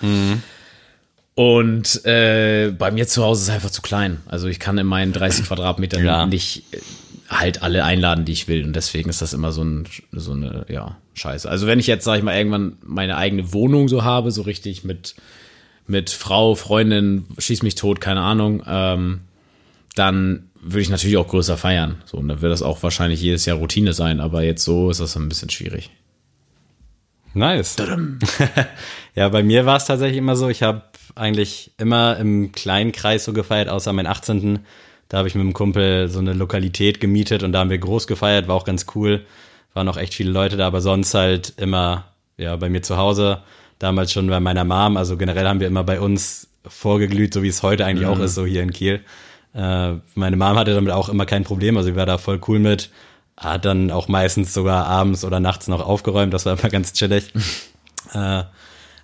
Und 1.35 2.05
äh, 2.05 2.71
bei 2.77 2.91
mir 2.91 3.07
zu 3.07 3.23
Hause 3.23 3.41
ist 3.41 3.47
es 3.49 3.53
einfach 3.53 3.69
zu 3.69 3.81
klein. 3.81 4.19
Also 4.25 4.47
ich 4.47 4.59
kann 4.59 4.77
in 4.77 4.87
meinen 4.87 5.11
30 5.13 5.45
Quadratmetern 5.47 6.03
Ja. 6.03 6.25
nicht 6.25 6.63
äh, 6.73 6.77
halt 7.29 7.61
alle 7.61 7.83
einladen, 7.83 8.23
die 8.25 8.31
ich 8.31 8.47
will. 8.47 8.63
Und 8.63 8.73
deswegen 8.75 9.09
ist 9.09 9.21
das 9.21 9.33
immer 9.33 9.51
so, 9.51 9.63
ein, 9.63 9.85
so 10.11 10.31
eine, 10.31 10.65
ja, 10.69 10.97
Scheiße. 11.13 11.49
Also 11.49 11.67
wenn 11.67 11.79
ich 11.79 11.87
jetzt, 11.87 12.05
sag 12.05 12.17
ich 12.17 12.23
mal, 12.23 12.37
irgendwann 12.37 12.77
meine 12.83 13.17
eigene 13.17 13.51
Wohnung 13.53 13.87
so 13.87 14.03
habe, 14.03 14.31
so 14.31 14.41
richtig 14.43 14.83
mit, 14.83 15.15
mit 15.87 16.09
Frau, 16.09 16.55
Freundin, 16.55 17.25
schieß 17.37 17.63
mich 17.63 17.75
tot, 17.75 17.99
keine 18.01 18.21
Ahnung, 18.21 18.63
ähm, 18.67 19.21
dann 19.95 20.49
würde 20.65 20.81
ich 20.81 20.89
natürlich 20.89 21.17
auch 21.17 21.27
größer 21.27 21.57
feiern. 21.57 22.01
So, 22.05 22.17
und 22.17 22.27
dann 22.27 22.41
wird 22.41 22.51
das 22.51 22.63
auch 22.63 22.81
wahrscheinlich 22.81 23.21
jedes 23.21 23.45
Jahr 23.45 23.57
Routine 23.57 23.93
sein, 23.93 24.19
aber 24.19 24.43
jetzt 24.43 24.63
so 24.63 24.89
ist 24.89 24.99
das 24.99 25.15
ein 25.15 25.29
bisschen 25.29 25.51
schwierig. 25.51 25.91
Nice. 27.35 27.75
ja, 29.15 29.29
bei 29.29 29.43
mir 29.43 29.65
war 29.65 29.77
es 29.77 29.85
tatsächlich 29.85 30.17
immer 30.17 30.35
so, 30.35 30.49
ich 30.49 30.63
habe 30.63 30.81
eigentlich 31.13 31.71
immer 31.77 32.17
im 32.17 32.51
kleinen 32.51 32.91
Kreis 32.91 33.25
so 33.25 33.33
gefeiert, 33.33 33.69
außer 33.69 33.93
meinen 33.93 34.07
18. 34.07 34.59
Da 35.07 35.19
habe 35.19 35.27
ich 35.27 35.35
mit 35.35 35.41
einem 35.41 35.53
Kumpel 35.53 36.09
so 36.09 36.19
eine 36.19 36.33
Lokalität 36.33 36.99
gemietet 36.99 37.43
und 37.43 37.51
da 37.51 37.59
haben 37.59 37.69
wir 37.69 37.77
groß 37.77 38.07
gefeiert, 38.07 38.47
war 38.47 38.55
auch 38.55 38.65
ganz 38.65 38.87
cool. 38.95 39.25
Waren 39.73 39.87
auch 39.87 39.97
echt 39.97 40.15
viele 40.15 40.31
Leute 40.31 40.57
da, 40.57 40.65
aber 40.65 40.81
sonst 40.81 41.13
halt 41.13 41.53
immer 41.57 42.05
ja 42.37 42.55
bei 42.55 42.69
mir 42.69 42.81
zu 42.81 42.97
Hause. 42.97 43.43
Damals 43.77 44.11
schon 44.11 44.27
bei 44.27 44.39
meiner 44.39 44.63
Mom, 44.63 44.97
also 44.97 45.15
generell 45.15 45.47
haben 45.47 45.59
wir 45.59 45.67
immer 45.67 45.83
bei 45.83 45.99
uns 45.99 46.47
vorgeglüht, 46.65 47.33
so 47.33 47.43
wie 47.43 47.49
es 47.49 47.61
heute 47.61 47.85
eigentlich 47.85 48.07
auch 48.07 48.19
ist, 48.19 48.33
so 48.33 48.45
hier 48.45 48.63
in 48.63 48.71
Kiel. 48.71 49.01
Äh, 49.55 49.93
meine 50.15 50.35
Mom 50.35 50.57
hatte 50.57 50.73
damit 50.73 50.91
auch 50.91 51.09
immer 51.09 51.25
kein 51.25 51.43
Problem, 51.43 51.77
also 51.77 51.89
sie 51.89 51.95
war 51.95 52.05
da 52.05 52.17
voll 52.17 52.41
cool 52.47 52.59
mit. 52.59 52.89
Hat 53.37 53.65
dann 53.65 53.91
auch 53.91 54.07
meistens 54.07 54.53
sogar 54.53 54.85
abends 54.85 55.23
oder 55.25 55.39
nachts 55.39 55.67
noch 55.67 55.85
aufgeräumt, 55.85 56.33
das 56.33 56.45
war 56.45 56.59
immer 56.59 56.69
ganz 56.69 56.93
chillig. 56.93 57.33
äh, 58.13 58.43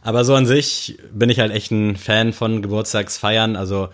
aber 0.03 0.25
so 0.25 0.33
an 0.35 0.45
sich 0.45 0.97
bin 1.13 1.29
ich 1.29 1.39
halt 1.39 1.51
echt 1.51 1.71
ein 1.71 1.95
Fan 1.95 2.33
von 2.33 2.61
Geburtstagsfeiern. 2.61 3.55
Also 3.55 3.89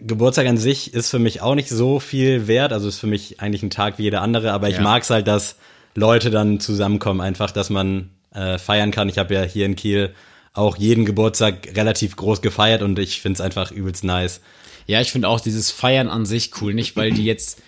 Geburtstag 0.00 0.46
an 0.46 0.58
sich 0.58 0.94
ist 0.94 1.10
für 1.10 1.18
mich 1.18 1.40
auch 1.42 1.54
nicht 1.54 1.68
so 1.68 1.98
viel 1.98 2.46
wert. 2.46 2.72
Also 2.72 2.88
ist 2.88 2.98
für 2.98 3.06
mich 3.06 3.40
eigentlich 3.40 3.62
ein 3.62 3.70
Tag 3.70 3.98
wie 3.98 4.04
jeder 4.04 4.22
andere. 4.22 4.52
Aber 4.52 4.68
ich 4.68 4.76
Ja. 4.76 4.82
mag's 4.82 5.10
halt, 5.10 5.26
dass 5.26 5.56
Leute 5.94 6.30
dann 6.30 6.60
zusammenkommen, 6.60 7.20
einfach, 7.20 7.50
dass 7.50 7.68
man 7.70 8.10
äh, 8.32 8.58
feiern 8.58 8.90
kann. 8.90 9.08
Ich 9.08 9.18
habe 9.18 9.34
ja 9.34 9.42
hier 9.42 9.66
in 9.66 9.76
Kiel 9.76 10.14
auch 10.52 10.76
jeden 10.76 11.04
Geburtstag 11.04 11.68
relativ 11.74 12.14
groß 12.14 12.40
gefeiert 12.40 12.82
und 12.82 12.98
ich 12.98 13.20
find's 13.20 13.40
einfach 13.40 13.72
übelst 13.72 14.04
nice. 14.04 14.40
Ja, 14.86 15.00
ich 15.00 15.12
finde 15.12 15.28
auch 15.28 15.40
dieses 15.40 15.70
Feiern 15.70 16.08
an 16.08 16.26
sich 16.26 16.50
cool. 16.60 16.74
Nicht, 16.74 16.96
weil 16.96 17.10
die 17.10 17.24
jetzt 17.24 17.60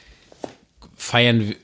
feiern 0.97 1.55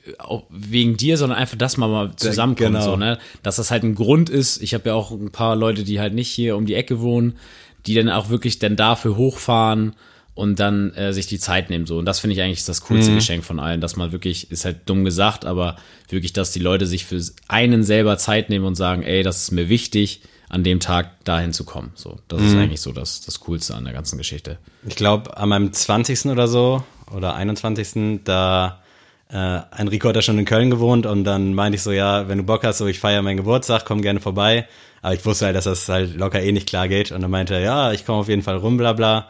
wegen 0.49 0.95
dir, 0.95 1.17
sondern 1.17 1.39
einfach, 1.39 1.57
dass 1.57 1.77
man 1.77 1.91
mal 1.91 2.15
zusammenkommt. 2.15 2.73
genau. 2.73 2.83
So, 2.83 2.95
ne? 2.95 3.17
Dass 3.41 3.55
das 3.55 3.71
halt 3.71 3.83
ein 3.83 3.95
Grund 3.95 4.29
ist. 4.29 4.61
Ich 4.61 4.73
habe 4.73 4.89
ja 4.89 4.95
auch 4.95 5.11
ein 5.11 5.31
paar 5.31 5.55
Leute, 5.55 5.83
die 5.83 5.99
halt 5.99 6.13
nicht 6.13 6.29
hier 6.29 6.55
um 6.55 6.65
die 6.65 6.75
Ecke 6.75 7.01
wohnen, 7.01 7.37
die 7.85 7.95
dann 7.95 8.09
auch 8.09 8.29
wirklich 8.29 8.59
dann 8.59 8.75
dafür 8.75 9.17
hochfahren 9.17 9.95
und 10.35 10.59
dann 10.59 10.93
äh, 10.93 11.13
sich 11.13 11.27
die 11.27 11.39
Zeit 11.39 11.69
nehmen. 11.69 11.85
So. 11.85 11.97
Und 11.97 12.05
das 12.05 12.19
finde 12.19 12.35
ich 12.35 12.41
eigentlich 12.41 12.65
das 12.65 12.81
coolste 12.81 13.13
Geschenk 13.13 13.43
von 13.43 13.59
allen, 13.59 13.81
dass 13.81 13.95
man 13.95 14.11
wirklich, 14.11 14.49
ist 14.51 14.65
halt 14.65 14.81
dumm 14.85 15.03
gesagt, 15.03 15.45
aber 15.45 15.77
wirklich, 16.09 16.33
dass 16.33 16.51
die 16.51 16.59
Leute 16.59 16.85
sich 16.87 17.05
für 17.05 17.21
einen 17.47 17.83
selber 17.83 18.17
Zeit 18.17 18.49
nehmen 18.49 18.65
und 18.65 18.75
sagen, 18.75 19.03
ey, 19.03 19.23
das 19.23 19.43
ist 19.43 19.51
mir 19.51 19.69
wichtig, 19.69 20.21
an 20.53 20.63
dem 20.63 20.79
Tag 20.79 21.23
dahin 21.23 21.51
zu 21.51 21.63
kommen. 21.63 21.91
So, 21.95 22.19
das 22.27 22.39
ist 22.43 22.55
eigentlich 22.55 22.79
so 22.79 22.91
das, 22.91 23.21
das 23.21 23.39
Coolste 23.39 23.73
an 23.73 23.85
der 23.85 23.93
ganzen 23.93 24.19
Geschichte. 24.19 24.59
Ich 24.85 24.95
glaube, 24.95 25.35
an 25.35 25.49
meinem 25.49 25.73
20. 25.73 26.27
oder 26.27 26.47
so 26.47 26.83
oder 27.11 27.33
21. 27.33 28.19
da 28.23 28.83
äh, 29.31 29.61
Enrico 29.75 30.09
hat 30.09 30.15
ja 30.15 30.21
schon 30.21 30.37
in 30.37 30.45
Köln 30.45 30.69
gewohnt 30.69 31.07
und 31.07 31.23
dann 31.23 31.55
meinte 31.55 31.77
ich 31.77 31.81
so, 31.81 31.91
ja, 31.91 32.29
wenn 32.29 32.37
du 32.37 32.43
Bock 32.43 32.63
hast, 32.63 32.77
so 32.77 32.85
ich 32.85 32.99
feiere 32.99 33.23
meinen 33.23 33.37
Geburtstag, 33.37 33.83
komm 33.83 34.03
gerne 34.03 34.19
vorbei. 34.19 34.67
Aber 35.01 35.15
ich 35.15 35.25
wusste 35.25 35.45
halt, 35.45 35.55
dass 35.55 35.63
das 35.63 35.89
halt 35.89 36.15
locker 36.15 36.39
eh 36.39 36.51
nicht 36.51 36.69
klar 36.69 36.87
geht. 36.87 37.11
Und 37.11 37.21
dann 37.21 37.31
meinte 37.31 37.55
er, 37.55 37.61
ja, 37.61 37.91
ich 37.91 38.05
komme 38.05 38.19
auf 38.19 38.29
jeden 38.29 38.43
Fall 38.43 38.57
rum, 38.57 38.77
bla 38.77 38.93
bla. 38.93 39.29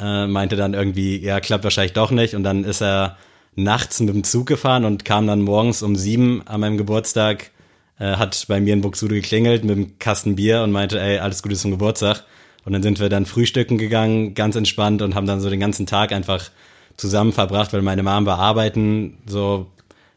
Äh, 0.00 0.26
meinte 0.26 0.56
dann 0.56 0.72
irgendwie, 0.72 1.18
ja, 1.18 1.40
klappt 1.40 1.64
wahrscheinlich 1.64 1.92
doch 1.92 2.10
nicht. 2.10 2.34
Und 2.34 2.42
dann 2.42 2.64
ist 2.64 2.80
er 2.80 3.18
nachts 3.54 4.00
mit 4.00 4.14
dem 4.14 4.24
Zug 4.24 4.46
gefahren 4.46 4.86
und 4.86 5.04
kam 5.04 5.26
dann 5.26 5.42
morgens 5.42 5.82
um 5.82 5.94
sieben 5.94 6.40
an 6.46 6.60
meinem 6.60 6.78
Geburtstag, 6.78 7.50
äh, 7.98 8.16
hat 8.16 8.44
bei 8.48 8.60
mir 8.60 8.72
in 8.72 8.80
Buxtehude 8.80 9.16
geklingelt 9.16 9.64
mit 9.64 9.76
einem 9.76 9.98
Kasten 9.98 10.36
Bier 10.36 10.62
und 10.62 10.72
meinte, 10.72 11.00
ey, 11.00 11.18
alles 11.18 11.42
Gute 11.42 11.56
zum 11.56 11.70
Geburtstag. 11.70 12.24
Und 12.64 12.72
dann 12.72 12.82
sind 12.82 12.98
wir 12.98 13.08
dann 13.08 13.26
frühstücken 13.26 13.76
gegangen, 13.78 14.34
ganz 14.34 14.56
entspannt 14.56 15.02
und 15.02 15.14
haben 15.14 15.26
dann 15.26 15.40
so 15.40 15.50
den 15.50 15.60
ganzen 15.60 15.86
Tag 15.86 16.12
einfach 16.12 16.50
zusammen 16.96 17.32
verbracht, 17.32 17.72
weil 17.72 17.82
meine 17.82 18.02
Mom 18.02 18.24
war 18.26 18.38
arbeiten, 18.38 19.18
so 19.26 19.66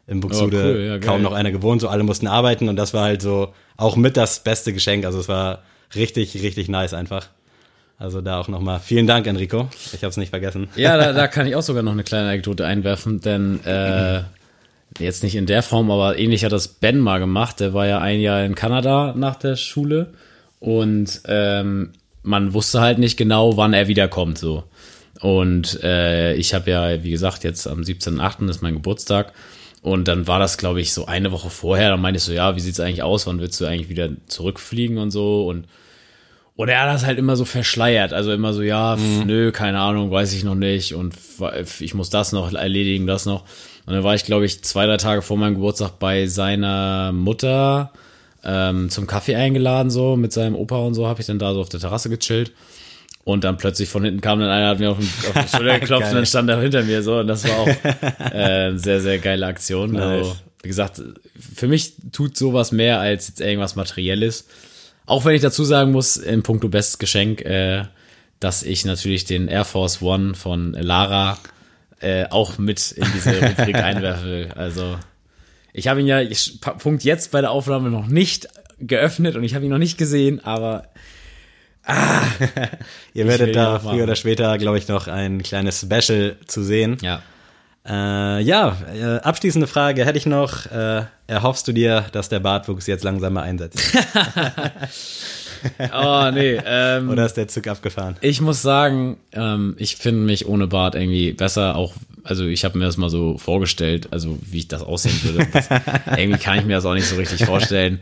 in 0.06 0.22
Buxtehude 0.22 0.58
Oh, 0.58 0.62
cool, 0.62 0.82
ja, 0.82 1.00
kaum 1.00 1.22
noch 1.22 1.34
einer 1.34 1.52
gewohnt, 1.52 1.82
so 1.82 1.90
alle 1.90 2.04
mussten 2.04 2.28
arbeiten 2.28 2.70
und 2.70 2.78
das 2.78 2.94
war 2.94 3.04
halt 3.04 3.22
so 3.22 3.54
auch 3.76 3.98
mit 3.98 4.16
das 4.16 4.44
beste 4.44 4.72
Geschenk. 4.74 5.06
Also 5.06 5.20
es 5.20 5.28
war 5.28 5.64
richtig, 5.96 6.42
richtig 6.42 6.70
nice 6.70 6.94
einfach. 6.94 7.28
Also 8.00 8.22
da 8.22 8.40
auch 8.40 8.48
nochmal 8.48 8.80
vielen 8.80 9.08
Dank, 9.08 9.26
Enrico. 9.26 9.70
Ich 9.92 10.04
habe 10.04 10.10
es 10.10 10.18
nicht 10.18 10.30
vergessen. 10.30 10.70
Ja, 10.76 10.98
da, 10.98 11.14
da 11.14 11.28
kann 11.28 11.48
ich 11.48 11.56
auch 11.56 11.64
sogar 11.64 11.84
noch 11.84 11.94
eine 11.94 12.04
kleine 12.04 12.30
Anekdote 12.30 12.66
einwerfen, 12.66 13.22
denn 13.22 13.64
äh, 13.66 14.22
jetzt 15.00 15.24
nicht 15.24 15.36
in 15.36 15.46
der 15.46 15.64
Form, 15.64 15.92
aber 15.92 16.18
ähnlich 16.18 16.44
hat 16.44 16.52
das 16.52 16.68
Ben 16.68 17.00
mal 17.00 17.20
gemacht. 17.20 17.60
Der 17.60 17.74
war 17.74 17.88
ja 17.88 18.00
ein 18.00 18.20
Jahr 18.20 18.44
in 18.44 18.56
Kanada 18.56 19.14
nach 19.16 19.36
der 19.36 19.56
Schule 19.56 20.14
und 20.60 21.22
ähm, 21.26 21.92
man 22.24 22.54
wusste 22.54 22.82
halt 22.82 22.98
nicht 22.98 23.18
genau, 23.18 23.58
wann 23.58 23.74
er 23.74 23.88
wiederkommt. 23.88 24.38
So. 24.38 24.64
Und 25.22 25.82
äh, 25.84 26.34
ich 26.36 26.54
habe 26.54 26.70
ja, 26.70 27.04
wie 27.04 27.12
gesagt, 27.12 27.44
jetzt 27.44 27.68
am 27.68 27.82
17.8. 27.82 28.50
ist 28.50 28.62
mein 28.62 28.76
Geburtstag. 28.76 29.34
Und 29.82 30.08
dann 30.08 30.28
war 30.28 30.40
das, 30.40 30.58
glaube 30.58 30.82
ich, 30.82 30.92
so 30.92 31.06
eine 31.06 31.32
Woche 31.32 31.50
vorher. 31.50 31.92
Dann 31.92 32.02
meinte 32.02 32.18
ich 32.18 32.24
so, 32.24 32.34
ja, 32.34 32.56
wie 32.56 32.60
sieht's 32.60 32.80
eigentlich 32.80 33.04
aus? 33.04 33.28
Wann 33.28 33.40
willst 33.40 33.62
du 33.62 33.66
eigentlich 33.66 33.90
wieder 33.90 34.10
zurückfliegen 34.28 34.98
und 34.98 35.12
so? 35.12 35.48
Und 35.48 35.68
und 36.58 36.70
er 36.70 36.82
hat 36.82 36.90
das 36.90 37.06
halt 37.06 37.20
immer 37.20 37.36
so 37.36 37.46
verschleiert. 37.46 38.14
Also 38.14 38.34
immer 38.34 38.52
so, 38.52 38.64
ja, 38.64 38.98
pf, 38.98 39.26
nö, 39.26 39.52
keine 39.52 39.80
Ahnung, 39.80 40.10
weiß 40.10 40.34
ich 40.34 40.44
noch 40.44 40.56
nicht. 40.56 40.96
Und 40.96 41.14
ich 41.80 41.94
muss 41.94 42.10
das 42.10 42.32
noch 42.32 42.52
erledigen, 42.52 43.06
das 43.06 43.28
noch. 43.28 43.46
Und 43.88 43.94
dann 43.94 44.04
war 44.04 44.16
ich, 44.16 44.26
glaube 44.26 44.46
ich, 44.46 44.64
zwei, 44.64 44.86
drei 44.86 44.98
Tage 44.98 45.22
vor 45.22 45.38
meinem 45.38 45.56
Geburtstag 45.56 45.98
bei 45.98 46.28
seiner 46.28 47.14
Mutter 47.14 47.94
ähm, 48.44 48.90
zum 48.90 49.08
Kaffee 49.08 49.36
eingeladen, 49.36 49.90
so 49.90 50.18
mit 50.18 50.34
seinem 50.34 50.56
Opa 50.56 50.76
und 50.80 50.94
so, 50.94 51.08
habe 51.08 51.22
ich 51.22 51.28
dann 51.28 51.40
da 51.40 51.54
so 51.54 51.62
auf 51.62 51.70
der 51.70 51.80
Terrasse 51.80 52.10
gechillt. 52.10 52.52
Und 53.24 53.46
dann 53.46 53.58
plötzlich 53.58 53.88
von 53.88 54.04
hinten 54.04 54.20
kam 54.20 54.42
dann 54.42 54.50
einer, 54.50 54.68
hat 54.68 54.80
mir 54.80 54.92
auf, 54.92 54.98
den, 55.00 55.08
auf 55.08 55.46
die 55.46 55.58
Schulter 55.58 55.80
geklopft 55.80 56.10
und 56.10 56.16
dann 56.16 56.26
stand 56.26 56.50
er 56.50 56.60
hinter 56.60 56.84
mir 56.84 57.02
so. 57.02 57.20
Und 57.20 57.28
das 57.28 57.48
war 57.48 57.60
auch 57.60 57.68
äh, 58.20 58.68
eine 58.68 58.80
sehr, 58.80 59.00
sehr 59.00 59.20
geile 59.20 59.46
Aktion. 59.46 59.96
Also, 59.96 60.32
Nice. 60.32 60.38
wie 60.64 60.68
gesagt, 60.68 61.02
für 61.56 61.70
mich 61.70 61.94
tut 62.12 62.36
sowas 62.36 62.74
mehr 62.74 63.00
als 63.00 63.30
jetzt 63.30 63.40
irgendwas 63.40 63.78
Materielles. 63.78 64.48
Auch 65.06 65.24
wenn 65.24 65.34
ich 65.34 65.42
dazu 65.42 65.64
sagen 65.64 65.94
muss, 65.94 66.18
in 66.18 66.44
puncto 66.44 66.68
bestes 66.68 67.00
Geschenk, 67.00 67.40
äh, 67.42 67.86
dass 68.42 68.64
ich 68.64 68.84
natürlich 68.84 69.24
den 69.24 69.48
Air 69.48 69.64
Force 69.64 70.02
One 70.02 70.34
von 70.34 70.74
Lara 70.74 71.38
äh, 72.00 72.26
auch 72.30 72.58
mit 72.58 72.92
in 72.92 73.06
diese 73.14 73.42
Rubrik 73.42 73.76
einwerfe. 73.76 74.50
Also 74.56 74.98
ich 75.74 75.88
habe 75.88 76.02
ihn 76.02 76.08
ja, 76.08 76.22
ich, 76.22 76.60
Punkt 76.62 77.04
jetzt 77.04 77.32
bei 77.32 77.42
der 77.42 77.52
Aufnahme 77.52 77.90
noch 77.90 78.08
nicht 78.08 78.48
geöffnet 78.80 79.36
und 79.36 79.44
ich 79.44 79.56
habe 79.56 79.66
ihn 79.66 79.72
noch 79.72 79.78
nicht 79.78 79.98
gesehen, 79.98 80.44
aber 80.44 80.90
Ihr 83.14 83.24
will 83.24 83.40
werdet 83.40 83.56
da 83.56 83.80
früher 83.80 84.04
oder 84.04 84.16
später, 84.16 84.58
glaube 84.58 84.78
ich, 84.78 84.88
noch 84.88 85.08
ein 85.08 85.42
kleines 85.42 85.82
Special 85.82 86.36
zu 86.46 86.64
sehen. 86.64 86.98
ja. 87.02 87.22
Äh, 87.88 88.42
ja, 88.42 88.76
äh, 88.94 89.20
abschließende 89.20 89.66
Frage 89.66 90.06
hätte 90.06 90.18
ich 90.18 90.26
noch. 90.26 90.66
Äh, 90.66 91.04
erhoffst 91.28 91.68
du 91.70 91.72
dir, 91.72 92.06
dass 92.12 92.28
der 92.28 92.42
Bartwuchs 92.42 92.86
jetzt 92.86 93.06
langsam 93.06 93.34
mal 93.34 93.44
einsetzt? 93.44 93.80
Oh, 95.94 96.30
nee. 96.34 96.60
Ähm, 96.66 97.10
Oder 97.10 97.26
ist 97.26 97.36
der 97.36 97.48
Zug 97.48 97.68
abgefahren? 97.68 98.18
Ich 98.22 98.42
muss 98.42 98.62
sagen, 98.62 99.18
ähm, 99.32 99.76
ich 99.78 99.96
finde 99.96 100.22
mich 100.22 100.48
ohne 100.48 100.68
Bart 100.68 100.96
irgendwie 100.96 101.34
besser. 101.34 101.76
Auch, 101.76 101.94
also 102.24 102.46
ich 102.46 102.66
habe 102.66 102.78
mir 102.78 102.86
das 102.86 102.98
mal 102.98 103.10
so 103.10 103.38
vorgestellt, 103.38 104.10
also 104.12 104.38
wie 104.42 104.60
ich 104.60 104.68
das 104.68 104.84
aussehen 104.84 105.20
würde. 105.24 105.48
Das, 105.52 105.70
irgendwie 106.18 106.40
kann 106.40 106.60
ich 106.60 106.66
mir 106.66 106.76
das 106.76 106.86
auch 106.86 106.94
nicht 106.94 107.08
so 107.08 107.16
richtig 107.16 107.46
vorstellen. 107.46 108.00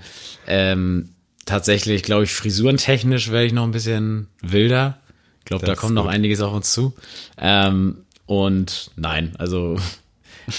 Ähm, 0.48 1.10
tatsächlich, 1.46 2.04
glaube 2.04 2.24
ich, 2.24 2.34
frisurentechnisch 2.34 3.32
werde 3.32 3.46
ich 3.46 3.54
noch 3.54 3.64
ein 3.64 3.72
bisschen 3.72 4.28
wilder. 4.42 4.98
Ich 5.40 5.46
glaube, 5.46 5.66
da 5.66 5.76
kommt 5.76 5.94
noch 5.94 6.08
einiges 6.08 6.42
auf 6.42 6.54
uns 6.54 6.72
zu. 6.72 6.94
Ähm, 7.38 7.98
und 8.26 8.90
nein, 8.96 9.34
also 9.38 9.78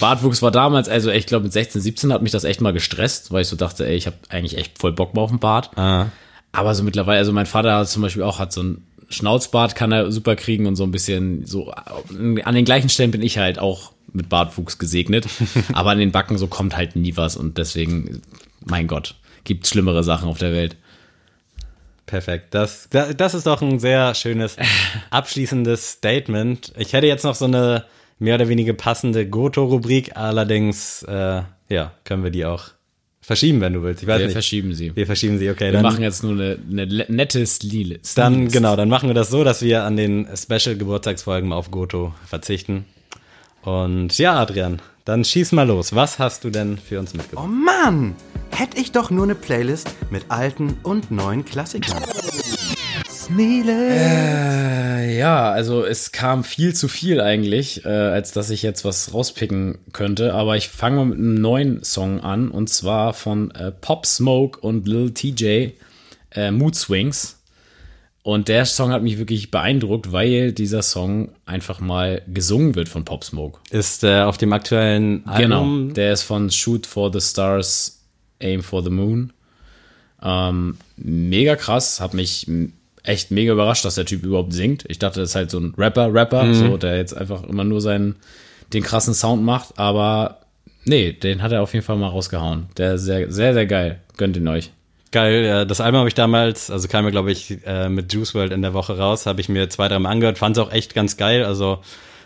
Bartwuchs 0.01 0.43
war 0.43 0.51
damals, 0.51 0.89
also 0.89 1.11
ich 1.11 1.27
glaube 1.27 1.45
mit 1.45 1.53
16, 1.53 1.81
17 1.81 2.13
hat 2.13 2.23
mich 2.23 2.33
das 2.33 2.45
echt 2.45 2.61
mal 2.61 2.73
gestresst, 2.73 3.33
weil 3.33 3.43
ich 3.43 3.49
so 3.49 3.57
dachte, 3.57 3.87
ey, 3.87 3.97
ich 3.97 4.07
habe 4.07 4.17
eigentlich 4.29 4.59
echt 4.59 4.79
voll 4.79 4.93
Bock 4.93 5.15
mal 5.15 5.23
auf 5.23 5.31
den 5.31 5.39
Bart. 5.39 5.77
Ah. 5.77 6.07
Aber 6.57 6.75
so 6.75 6.83
mittlerweile, 6.83 7.19
also 7.19 7.35
mein 7.35 7.45
Vater 7.45 7.77
hat 7.77 7.89
zum 7.91 8.01
Beispiel 8.01 8.23
auch 8.23 8.39
hat 8.39 8.51
so 8.51 8.63
ein 8.63 8.87
Schnauzbart 9.11 9.75
kann 9.75 9.93
er 9.93 10.11
super 10.11 10.37
kriegen 10.37 10.65
und 10.65 10.75
so 10.75 10.85
ein 10.85 10.91
bisschen 10.91 11.45
so 11.45 11.71
an 11.71 12.55
den 12.55 12.65
gleichen 12.65 12.89
Stellen 12.89 13.11
bin 13.11 13.21
ich 13.21 13.37
halt 13.37 13.59
auch 13.59 13.93
mit 14.11 14.31
Bartwuchs 14.31 14.79
gesegnet, 14.79 15.27
aber 15.75 15.91
an 15.91 15.99
den 15.99 16.13
Backen 16.13 16.39
so 16.39 16.47
kommt 16.47 16.75
halt 16.75 16.97
nie 16.97 17.15
was 17.15 17.37
und 17.37 17.59
deswegen, 17.59 18.23
mein 18.65 18.87
Gott, 18.87 19.17
gibt 19.45 19.67
schlimmere 19.67 20.03
Sachen 20.03 20.31
auf 20.31 20.39
der 20.39 20.53
Welt. 20.53 20.77
Perfekt. 22.07 22.55
Das, 22.55 22.89
das 22.91 23.35
ist 23.35 23.47
doch 23.47 23.61
ein 23.61 23.79
sehr 23.79 24.15
schönes 24.15 24.57
abschließendes 25.11 25.91
Statement. 25.91 26.73
Ich 26.79 26.95
hätte 26.95 27.07
jetzt 27.07 27.25
noch 27.25 27.35
so 27.35 27.45
eine 27.45 27.85
mehr 28.19 28.37
oder 28.37 28.49
weniger 28.49 28.73
passende 28.73 29.29
Goto-Rubrik, 29.29 30.17
allerdings, 30.17 31.03
äh, 31.03 31.43
ja, 31.69 31.93
können 32.05 32.25
wir 32.25 32.31
die 32.31 32.47
auch 32.47 32.71
verschieben, 33.27 33.61
wenn 33.61 33.73
du 33.73 33.83
willst. 33.83 34.03
Ich 34.03 34.09
weiß 34.09 34.19
Wir 34.19 34.27
nicht. 34.27 34.33
verschieben 34.33 34.73
sie. 34.75 34.95
wir 34.95 35.05
verschieben 35.07 35.39
sie, 35.39 35.51
okay. 35.51 35.67
Wir 35.67 35.73
dann, 35.73 35.83
machen 35.83 36.03
jetzt 36.03 36.23
nur 36.23 36.33
eine, 36.33 36.59
eine 36.71 37.07
nette 37.09 37.45
Stil. 37.47 37.99
dann, 38.15 38.49
genau, 38.49 38.77
dann 38.77 38.89
machen 38.89 39.09
wir 39.09 39.15
das 39.15 39.31
so, 39.31 39.43
dass 39.43 39.63
wir 39.63 39.83
an 39.85 39.97
den 39.97 40.29
Special-Geburtstagsfolgen 40.35 41.53
auf 41.53 41.71
Goto 41.71 42.15
verzichten. 42.27 42.85
Und 43.63 44.17
ja, 44.17 44.39
Adrian, 44.41 44.81
dann 45.05 45.25
schieß 45.25 45.51
mal 45.53 45.67
los. 45.67 45.93
Was 45.95 46.21
hast 46.21 46.45
du 46.45 46.51
denn 46.51 46.79
für 46.79 47.01
uns 47.01 47.15
mitgebracht? 47.15 47.45
Oh 47.45 47.49
Mann! 47.49 48.15
Hätte 48.51 48.79
ich 48.79 48.93
doch 48.93 49.11
nur 49.11 49.25
eine 49.25 49.35
Playlist 49.35 49.91
mit 50.11 50.27
alten 50.31 50.77
und 50.85 51.11
neuen 51.11 51.45
Klassikern. 51.45 52.01
Äh, 53.39 55.19
ja, 55.19 55.51
also 55.51 55.85
es 55.85 56.13
kam 56.13 56.45
viel 56.45 56.75
zu 56.75 56.89
viel 56.89 57.21
eigentlich, 57.21 57.85
äh, 57.85 57.89
als 57.89 58.33
dass 58.33 58.51
ich 58.51 58.63
jetzt 58.63 58.85
was 58.85 59.13
rauspicken 59.13 59.79
könnte. 59.93 60.35
Aber 60.35 60.57
ich 60.57 60.69
fange 60.69 60.97
mal 60.97 61.05
mit 61.07 61.19
einem 61.19 61.35
neuen 61.35 61.85
Song 61.85 62.21
an 62.21 62.51
und 62.51 62.69
zwar 62.69 63.15
von 63.15 63.51
äh, 63.53 63.73
Pop 63.73 64.07
Smoke 64.07 64.61
und 64.61 64.87
Lil 64.87 65.13
TJ, 65.13 65.71
äh, 66.33 66.51
Mood 66.51 66.75
Swings. 66.75 67.37
Und 68.23 68.49
der 68.49 68.67
Song 68.67 68.91
hat 68.91 69.05
mich 69.05 69.19
wirklich 69.19 69.53
beeindruckt, 69.53 70.11
weil 70.11 70.53
dieser 70.53 70.83
Song 70.83 71.31
einfach 71.45 71.79
mal 71.79 72.23
gesungen 72.27 72.75
wird 72.75 72.89
von 72.89 73.05
Pop 73.05 73.23
Smoke. 73.23 73.61
Ist 73.71 74.03
äh, 74.03 74.23
auf 74.23 74.37
dem 74.37 74.53
aktuellen 74.53 75.23
Genau, 75.37 75.59
Album 75.61 75.95
der 75.95 76.13
ist 76.13 76.23
von 76.23 76.51
Shoot 76.51 76.87
for 76.87 77.13
the 77.13 77.21
Stars, 77.21 78.01
Aim 78.41 78.65
for 78.65 78.83
the 78.83 78.91
Moon. 78.91 79.33
Ähm, 80.21 80.77
mega 80.97 81.55
krass, 81.55 82.01
hat 82.01 82.15
mich 82.15 82.49
echt 83.07 83.31
mega 83.31 83.53
überrascht, 83.53 83.85
dass 83.85 83.95
der 83.95 84.05
Typ 84.05 84.25
überhaupt 84.25 84.53
singt. 84.53 84.85
Ich 84.89 84.99
dachte, 84.99 85.21
das 85.21 85.31
ist 85.31 85.37
halt 85.37 85.51
so 85.51 85.59
ein 85.59 85.75
Rapper, 85.77 86.13
Rapper, 86.13 86.53
so, 86.55 86.77
der 86.77 86.97
jetzt 86.97 87.17
einfach 87.17 87.43
immer 87.45 87.65
nur 87.65 87.81
seinen, 87.81 88.17
den 88.73 88.83
krassen 88.83 89.15
Sound 89.15 89.43
macht, 89.43 89.79
aber 89.79 90.41
nee, 90.85 91.13
den 91.13 91.43
hat 91.43 91.53
er 91.53 91.63
auf 91.63 91.73
jeden 91.73 91.85
Fall 91.85 91.97
mal 91.97 92.09
rausgehauen. 92.09 92.67
Der 92.77 92.95
ist 92.95 93.03
sehr, 93.03 93.31
sehr, 93.31 93.55
sehr 93.55 93.67
geil. 93.67 94.01
Gönnt 94.17 94.37
ihn 94.37 94.49
euch. 94.49 94.73
Geil, 95.13 95.67
das 95.67 95.81
Album 95.81 96.01
habe 96.01 96.09
ich 96.09 96.15
damals, 96.15 96.71
also 96.71 96.89
kam 96.89 97.05
mir, 97.05 97.11
glaube 97.11 97.31
ich, 97.31 97.59
äh, 97.65 97.89
mit 97.89 98.13
Juice 98.13 98.35
World 98.35 98.53
in 98.53 98.63
der 98.63 98.75
Woche 98.75 98.99
raus, 98.99 99.25
habe 99.27 99.41
ich 99.41 99.49
mir 99.49 99.71
zwei, 99.71 99.89
dreimal 99.89 100.13
angehört, 100.13 100.39
fand 100.39 100.57
es 100.57 100.63
auch 100.63 100.73
echt 100.73 100.95
ganz 100.95 101.17
geil, 101.17 101.45
also 101.45 101.79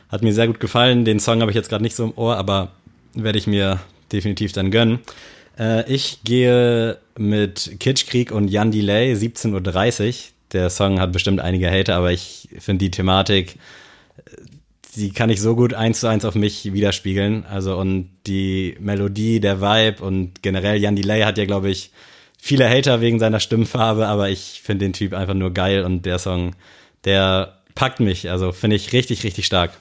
hat 0.08 0.22
mir 0.22 0.32
sehr 0.32 0.46
gut 0.46 0.60
gefallen. 0.60 1.04
Den 1.04 1.20
Song 1.20 1.40
habe 1.40 1.50
ich 1.50 1.54
jetzt 1.54 1.68
gerade 1.68 1.82
nicht 1.82 1.94
so 1.94 2.04
im 2.04 2.16
Ohr, 2.16 2.36
aber 2.36 2.72
werde 3.14 3.38
ich 3.38 3.46
mir 3.46 3.80
definitiv 4.12 4.52
dann 4.52 4.70
gönnen. 4.70 4.98
Äh, 5.58 5.90
ich 5.92 6.22
gehe 6.24 6.98
mit 7.16 7.76
Kitschkrieg 7.78 8.32
und 8.32 8.48
Jan 8.48 8.72
Delay, 8.72 9.14
17.30 9.14 10.08
Uhr. 10.08 10.14
Der 10.52 10.70
Song 10.70 11.00
hat 11.00 11.12
bestimmt 11.12 11.40
einige 11.40 11.70
Hater, 11.70 11.96
aber 11.96 12.12
ich 12.12 12.48
finde 12.58 12.84
die 12.84 12.90
Thematik, 12.90 13.58
die 14.96 15.12
kann 15.12 15.30
ich 15.30 15.40
so 15.40 15.54
gut 15.54 15.74
eins 15.74 16.00
zu 16.00 16.08
eins 16.08 16.24
auf 16.24 16.34
mich 16.34 16.72
widerspiegeln. 16.72 17.44
Also 17.46 17.76
und 17.76 18.10
die 18.26 18.76
Melodie, 18.80 19.40
der 19.40 19.60
Vibe 19.60 20.04
und 20.04 20.42
generell 20.42 20.80
Jan 20.80 20.96
Delay 20.96 21.22
hat 21.22 21.38
ja, 21.38 21.44
glaube 21.44 21.70
ich, 21.70 21.92
viele 22.38 22.68
Hater 22.68 23.00
wegen 23.00 23.18
seiner 23.18 23.40
Stimmfarbe, 23.40 24.06
aber 24.06 24.30
ich 24.30 24.62
finde 24.64 24.86
den 24.86 24.92
Typ 24.92 25.14
einfach 25.14 25.34
nur 25.34 25.52
geil 25.52 25.84
und 25.84 26.06
der 26.06 26.18
Song, 26.18 26.56
der 27.04 27.58
packt 27.74 28.00
mich. 28.00 28.30
Also 28.30 28.52
finde 28.52 28.76
ich 28.76 28.92
richtig, 28.92 29.24
richtig 29.24 29.46
stark. 29.46 29.72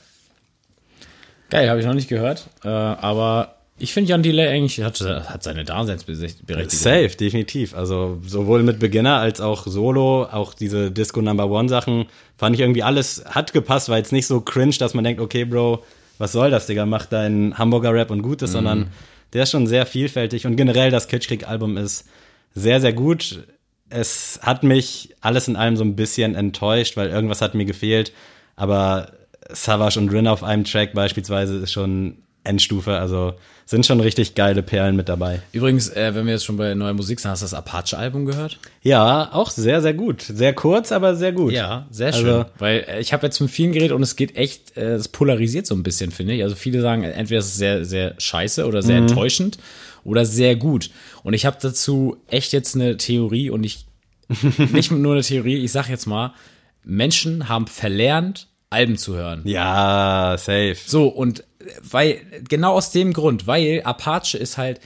Geil, 1.49 1.70
habe 1.70 1.80
ich 1.80 1.86
noch 1.86 1.95
nicht 1.95 2.09
gehört, 2.09 2.47
äh, 2.63 2.67
aber 2.67 3.55
ich 3.80 3.93
finde 3.93 4.09
Jan 4.09 4.23
Delay 4.23 4.47
eigentlich 4.47 4.82
hat, 4.82 4.99
hat 4.99 5.43
seine 5.43 5.63
Daseinsberechtigung. 5.63 6.69
Safe, 6.69 7.09
definitiv. 7.09 7.75
Also 7.75 8.19
sowohl 8.25 8.63
mit 8.63 8.80
Beginner 8.80 9.17
als 9.17 9.41
auch 9.41 9.65
Solo, 9.65 10.23
auch 10.23 10.53
diese 10.53 10.91
Disco 10.91 11.21
Number 11.21 11.49
One 11.49 11.69
Sachen, 11.69 12.05
fand 12.38 12.55
ich 12.55 12.61
irgendwie 12.61 12.84
alles 12.84 13.23
hat 13.25 13.53
gepasst, 13.53 13.89
war 13.89 13.97
jetzt 13.97 14.11
nicht 14.11 14.27
so 14.27 14.41
cringe, 14.41 14.75
dass 14.80 14.93
man 14.93 15.03
denkt, 15.03 15.21
okay, 15.21 15.45
Bro, 15.45 15.84
was 16.17 16.34
soll 16.34 16.51
das, 16.51 16.67
Digga, 16.67 16.86
mach 16.86 17.05
deinen 17.05 17.57
Hamburger 17.57 17.93
Rap 17.93 18.11
und 18.11 18.21
Gutes, 18.21 18.51
sondern 18.51 18.91
der 19.34 19.43
ist 19.43 19.51
schon 19.51 19.67
sehr 19.67 19.86
vielfältig 19.86 20.45
und 20.45 20.55
generell 20.55 20.91
das 20.91 21.07
Kitschkrieg-Album 21.07 21.77
ist 21.77 22.05
sehr, 22.53 22.82
sehr 22.82 22.93
gut. 22.93 23.43
Es 23.89 24.39
hat 24.43 24.63
mich 24.63 25.15
alles 25.21 25.47
in 25.47 25.55
allem 25.55 25.77
so 25.77 25.84
ein 25.84 25.95
bisschen 25.95 26.36
enttäuscht, 26.36 26.97
weil 26.97 27.09
irgendwas 27.09 27.41
hat 27.41 27.55
mir 27.55 27.65
gefehlt, 27.65 28.11
aber 28.55 29.11
Savage 29.49 29.99
und 29.99 30.09
Rin 30.09 30.27
auf 30.27 30.43
einem 30.43 30.63
Track 30.63 30.93
beispielsweise 30.93 31.57
ist 31.57 31.71
schon 31.71 32.17
Endstufe, 32.44 32.98
also 32.98 33.34
sind 33.66 33.86
schon 33.86 34.00
richtig 34.00 34.34
geile 34.34 34.64
Perlen 34.64 34.96
mit 34.96 35.10
dabei. 35.10 35.42
Übrigens, 35.52 35.90
äh, 35.90 36.16
wenn 36.16 36.26
wir 36.26 36.34
jetzt 36.34 36.46
schon 36.46 36.58
bei 36.58 36.74
neuer 36.74 36.94
Musik 36.94 37.20
sind, 37.20 37.30
hast 37.30 37.42
du 37.42 37.46
das 37.46 37.54
Apache-Album 37.54 38.26
gehört? 38.26 38.58
Ja, 38.82 39.30
auch 39.32 39.52
sehr, 39.52 39.82
sehr 39.84 39.94
gut. 39.94 40.22
Sehr 40.24 40.54
kurz, 40.54 40.92
aber 40.92 41.16
sehr 41.16 41.34
gut. 41.34 41.52
Ja, 41.54 41.86
sehr 41.92 42.08
Also- 42.08 42.22
schön. 42.22 42.46
Weil 42.58 42.86
äh, 42.88 43.00
ich 43.00 43.14
habe 43.14 43.28
jetzt 43.28 43.40
mit 43.40 43.52
vielen 43.52 43.72
geredet 43.72 43.92
und 43.92 44.02
es 44.02 44.16
geht 44.16 44.36
echt, 44.36 44.76
äh, 44.76 44.94
es 44.96 45.08
polarisiert 45.10 45.68
so 45.68 45.76
ein 45.76 45.84
bisschen, 45.84 46.10
finde 46.12 46.34
ich. 46.34 46.42
Also 46.42 46.56
viele 46.56 46.82
sagen, 46.82 47.04
entweder 47.04 47.40
ist 47.40 47.48
es 47.48 47.58
sehr, 47.58 47.86
sehr 47.86 48.16
scheiße 48.18 48.66
oder 48.66 48.82
sehr 48.82 48.98
enttäuschend 48.98 49.60
oder 50.04 50.26
sehr 50.26 50.56
gut. 50.56 50.90
Und 51.24 51.34
ich 51.34 51.46
habe 51.46 51.58
dazu 51.62 52.18
echt 52.28 52.54
jetzt 52.54 52.74
eine 52.76 52.98
Theorie 52.98 53.52
und 53.52 53.64
ich, 53.64 53.86
nicht 54.72 54.90
nur 54.92 55.14
eine 55.14 55.22
Theorie, 55.24 55.58
ich 55.64 55.72
sag 55.72 55.90
jetzt 55.90 56.08
mal, 56.08 56.34
Menschen 56.84 57.50
haben 57.50 57.68
verlernt, 57.68 58.48
Alben 58.72 58.98
zu 58.98 59.16
hören. 59.16 59.42
Ja, 59.46 60.36
safe. 60.40 60.78
So, 60.86 61.08
und 61.08 61.44
weil, 61.89 62.22
genau 62.47 62.74
aus 62.74 62.91
dem 62.91 63.14
Grund, 63.14 63.47
weil 63.47 63.82
Apache 63.84 64.38
ist 64.38 64.57
halt 64.57 64.80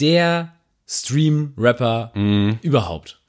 der 0.00 0.52
Stream-Rapper 0.88 2.12
überhaupt. 2.62 3.20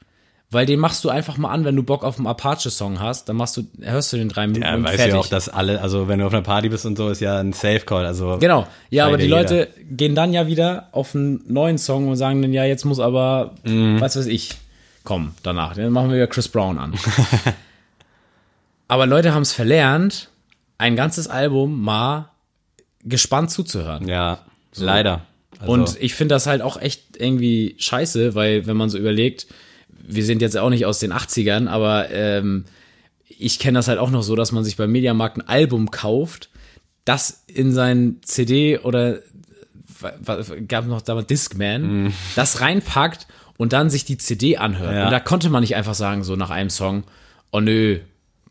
Weil 0.50 0.66
den 0.66 0.80
machst 0.80 1.04
du 1.04 1.10
einfach 1.10 1.38
mal 1.38 1.50
an, 1.52 1.66
wenn 1.66 1.76
du 1.76 1.84
Bock 1.84 2.06
auf 2.06 2.18
einen 2.18 2.28
Apache-Song 2.28 3.02
hast, 3.02 3.28
dann 3.28 3.36
machst 3.36 3.58
du, 3.58 3.64
hörst 3.82 4.14
du 4.14 4.18
den 4.18 4.30
drei 4.30 4.48
Minuten 4.48 4.64
Ja, 4.66 4.76
und 4.76 4.84
weißt 4.86 4.96
fertig. 4.96 5.14
ja 5.14 5.20
auch, 5.20 5.28
dass 5.28 5.50
alle, 5.50 5.82
also 5.82 6.08
wenn 6.08 6.20
du 6.20 6.26
auf 6.26 6.32
einer 6.34 6.42
Party 6.42 6.70
bist 6.70 6.86
und 6.86 6.98
so, 6.98 7.10
ist 7.10 7.20
ja 7.20 7.38
ein 7.40 7.52
Safe-Call. 7.52 8.06
Also 8.06 8.38
genau. 8.40 8.66
Ja, 8.90 9.08
aber 9.08 9.18
die 9.18 9.26
ja 9.26 9.36
Leute 9.38 9.68
gehen 9.92 10.16
dann 10.16 10.32
ja 10.32 10.48
wieder 10.48 10.88
auf 10.94 11.14
einen 11.16 11.42
neuen 11.52 11.78
Song 11.78 12.08
und 12.08 12.16
sagen 12.16 12.42
dann, 12.42 12.54
ja, 12.54 12.64
jetzt 12.64 12.86
muss 12.86 13.00
aber, 13.02 13.56
Mhm. 13.66 14.00
was 14.00 14.16
weiß 14.16 14.28
ich, 14.28 14.52
kommen 15.04 15.36
danach. 15.44 15.76
Dann 15.76 15.92
machen 15.92 16.10
wir 16.12 16.16
wieder 16.16 16.28
Chris 16.28 16.48
Brown 16.48 16.78
an. 16.78 16.94
aber 18.88 19.06
Leute 19.06 19.34
haben 19.34 19.42
es 19.42 19.52
verlernt, 19.52 20.30
ein 20.78 20.96
ganzes 20.96 21.28
Album 21.28 21.82
mal 21.82 22.30
gespannt 23.08 23.52
zuzuhören. 23.52 24.08
Ja, 24.08 24.40
leider. 24.76 25.26
Also, 25.60 25.74
Und 25.74 25.98
ich 26.00 26.14
finde 26.14 26.36
das 26.36 26.46
halt 26.46 26.62
auch 26.62 26.80
echt 26.80 27.18
irgendwie 27.18 27.76
scheiße, 27.80 28.36
weil 28.36 28.68
wenn 28.68 28.78
man 28.78 28.90
so 28.90 28.98
überlegt, 28.98 29.48
wir 29.90 30.24
sind 30.24 30.42
jetzt 30.42 30.58
auch 30.58 30.70
nicht 30.70 30.86
aus 30.86 31.00
den 31.00 31.12
80ern, 31.12 31.68
aber 31.68 32.10
ähm, 32.12 32.66
ich 33.28 33.60
kenne 33.60 33.80
das 33.80 33.88
halt 33.88 34.00
auch 34.00 34.10
noch 34.10 34.24
so, 34.24 34.36
dass 34.36 34.52
man 34.52 34.64
sich 34.64 34.78
beim 34.78 34.92
Mediamarkt 34.92 35.38
ein 35.38 35.48
Album 35.48 35.92
kauft, 35.92 36.50
das 37.06 37.44
in 37.48 37.74
sein 37.74 38.18
CD 38.24 38.80
oder 38.80 39.20
gab 40.68 40.86
noch 40.86 41.02
damals 41.02 41.28
Discman, 41.28 42.14
das 42.36 42.62
reinpackt 42.62 43.28
und 43.58 43.74
dann 43.74 43.90
sich 43.90 44.06
die 44.06 44.18
CD 44.18 44.58
anhört. 44.58 44.94
Ja. 44.94 45.06
Und 45.06 45.12
da 45.12 45.20
konnte 45.20 45.50
man 45.50 45.62
nicht 45.62 45.76
einfach 45.76 45.96
sagen, 45.96 46.24
so 46.24 46.36
nach 46.36 46.52
einem 46.52 46.70
Song, 46.70 47.04
oh 47.52 47.60
nö, 47.60 48.00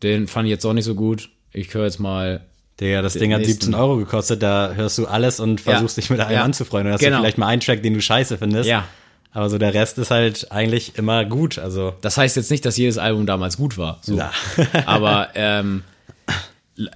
den 0.03 0.27
fand 0.27 0.47
ich 0.47 0.51
jetzt 0.51 0.65
auch 0.65 0.73
nicht 0.73 0.85
so 0.85 0.95
gut. 0.95 1.29
Ich 1.53 1.73
höre 1.73 1.85
jetzt 1.85 1.99
mal 1.99 2.41
Digga, 2.79 3.01
das 3.01 3.13
Ding 3.13 3.33
hat 3.33 3.39
nächsten. 3.39 3.61
17 3.61 3.73
Euro 3.75 3.97
gekostet, 3.97 4.43
da 4.43 4.73
hörst 4.73 4.97
du 4.99 5.07
alles 5.07 5.39
und 5.39 5.61
versuchst 5.61 5.97
dich 5.97 6.09
mit 6.09 6.19
allem 6.19 6.33
Ja. 6.33 6.43
anzufreunden. 6.43 6.85
Dann 6.87 6.93
hast 6.93 7.01
Genau. 7.01 7.17
du 7.17 7.21
vielleicht 7.23 7.37
mal 7.39 7.47
einen 7.47 7.61
Track, 7.61 7.81
den 7.81 7.93
du 7.95 8.01
scheiße 8.01 8.37
findest. 8.37 8.69
Ja. 8.69 8.85
Aber 9.33 9.49
so 9.49 9.57
der 9.57 9.73
Rest 9.73 9.97
ist 9.97 10.11
halt 10.11 10.51
eigentlich 10.51 10.95
immer 10.97 11.25
gut. 11.25 11.57
Also 11.59 11.93
Das 12.01 12.17
heißt 12.17 12.35
jetzt 12.35 12.49
nicht, 12.51 12.65
dass 12.65 12.77
jedes 12.77 12.97
Album 12.97 13.25
damals 13.25 13.57
gut 13.57 13.77
war. 13.77 13.99
So. 14.01 14.15
Na. 14.15 14.31
Aber 14.85 15.29
ähm, 15.35 15.83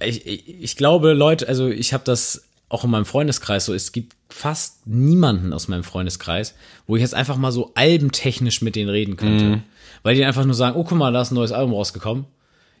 ich, 0.00 0.26
ich, 0.26 0.62
ich 0.62 0.76
glaube, 0.76 1.12
Leute, 1.12 1.48
also 1.48 1.68
ich 1.68 1.92
habe 1.92 2.04
das 2.04 2.44
auch 2.68 2.84
in 2.84 2.90
meinem 2.90 3.04
Freundeskreis 3.04 3.66
so, 3.66 3.74
es 3.74 3.92
gibt 3.92 4.14
fast 4.30 4.86
niemanden 4.86 5.52
aus 5.52 5.68
meinem 5.68 5.84
Freundeskreis, 5.84 6.54
wo 6.86 6.96
ich 6.96 7.02
jetzt 7.02 7.14
einfach 7.14 7.36
mal 7.36 7.52
so 7.52 7.72
albentechnisch 7.74 8.62
mit 8.62 8.76
denen 8.76 8.88
reden 8.88 9.16
könnte. 9.16 9.62
Weil 10.02 10.14
die 10.16 10.24
einfach 10.24 10.44
nur 10.44 10.54
sagen, 10.54 10.74
oh, 10.76 10.84
guck 10.84 10.96
mal, 10.98 11.12
da 11.12 11.22
ist 11.22 11.30
ein 11.32 11.34
neues 11.36 11.52
Album 11.52 11.74
rausgekommen. 11.74 12.24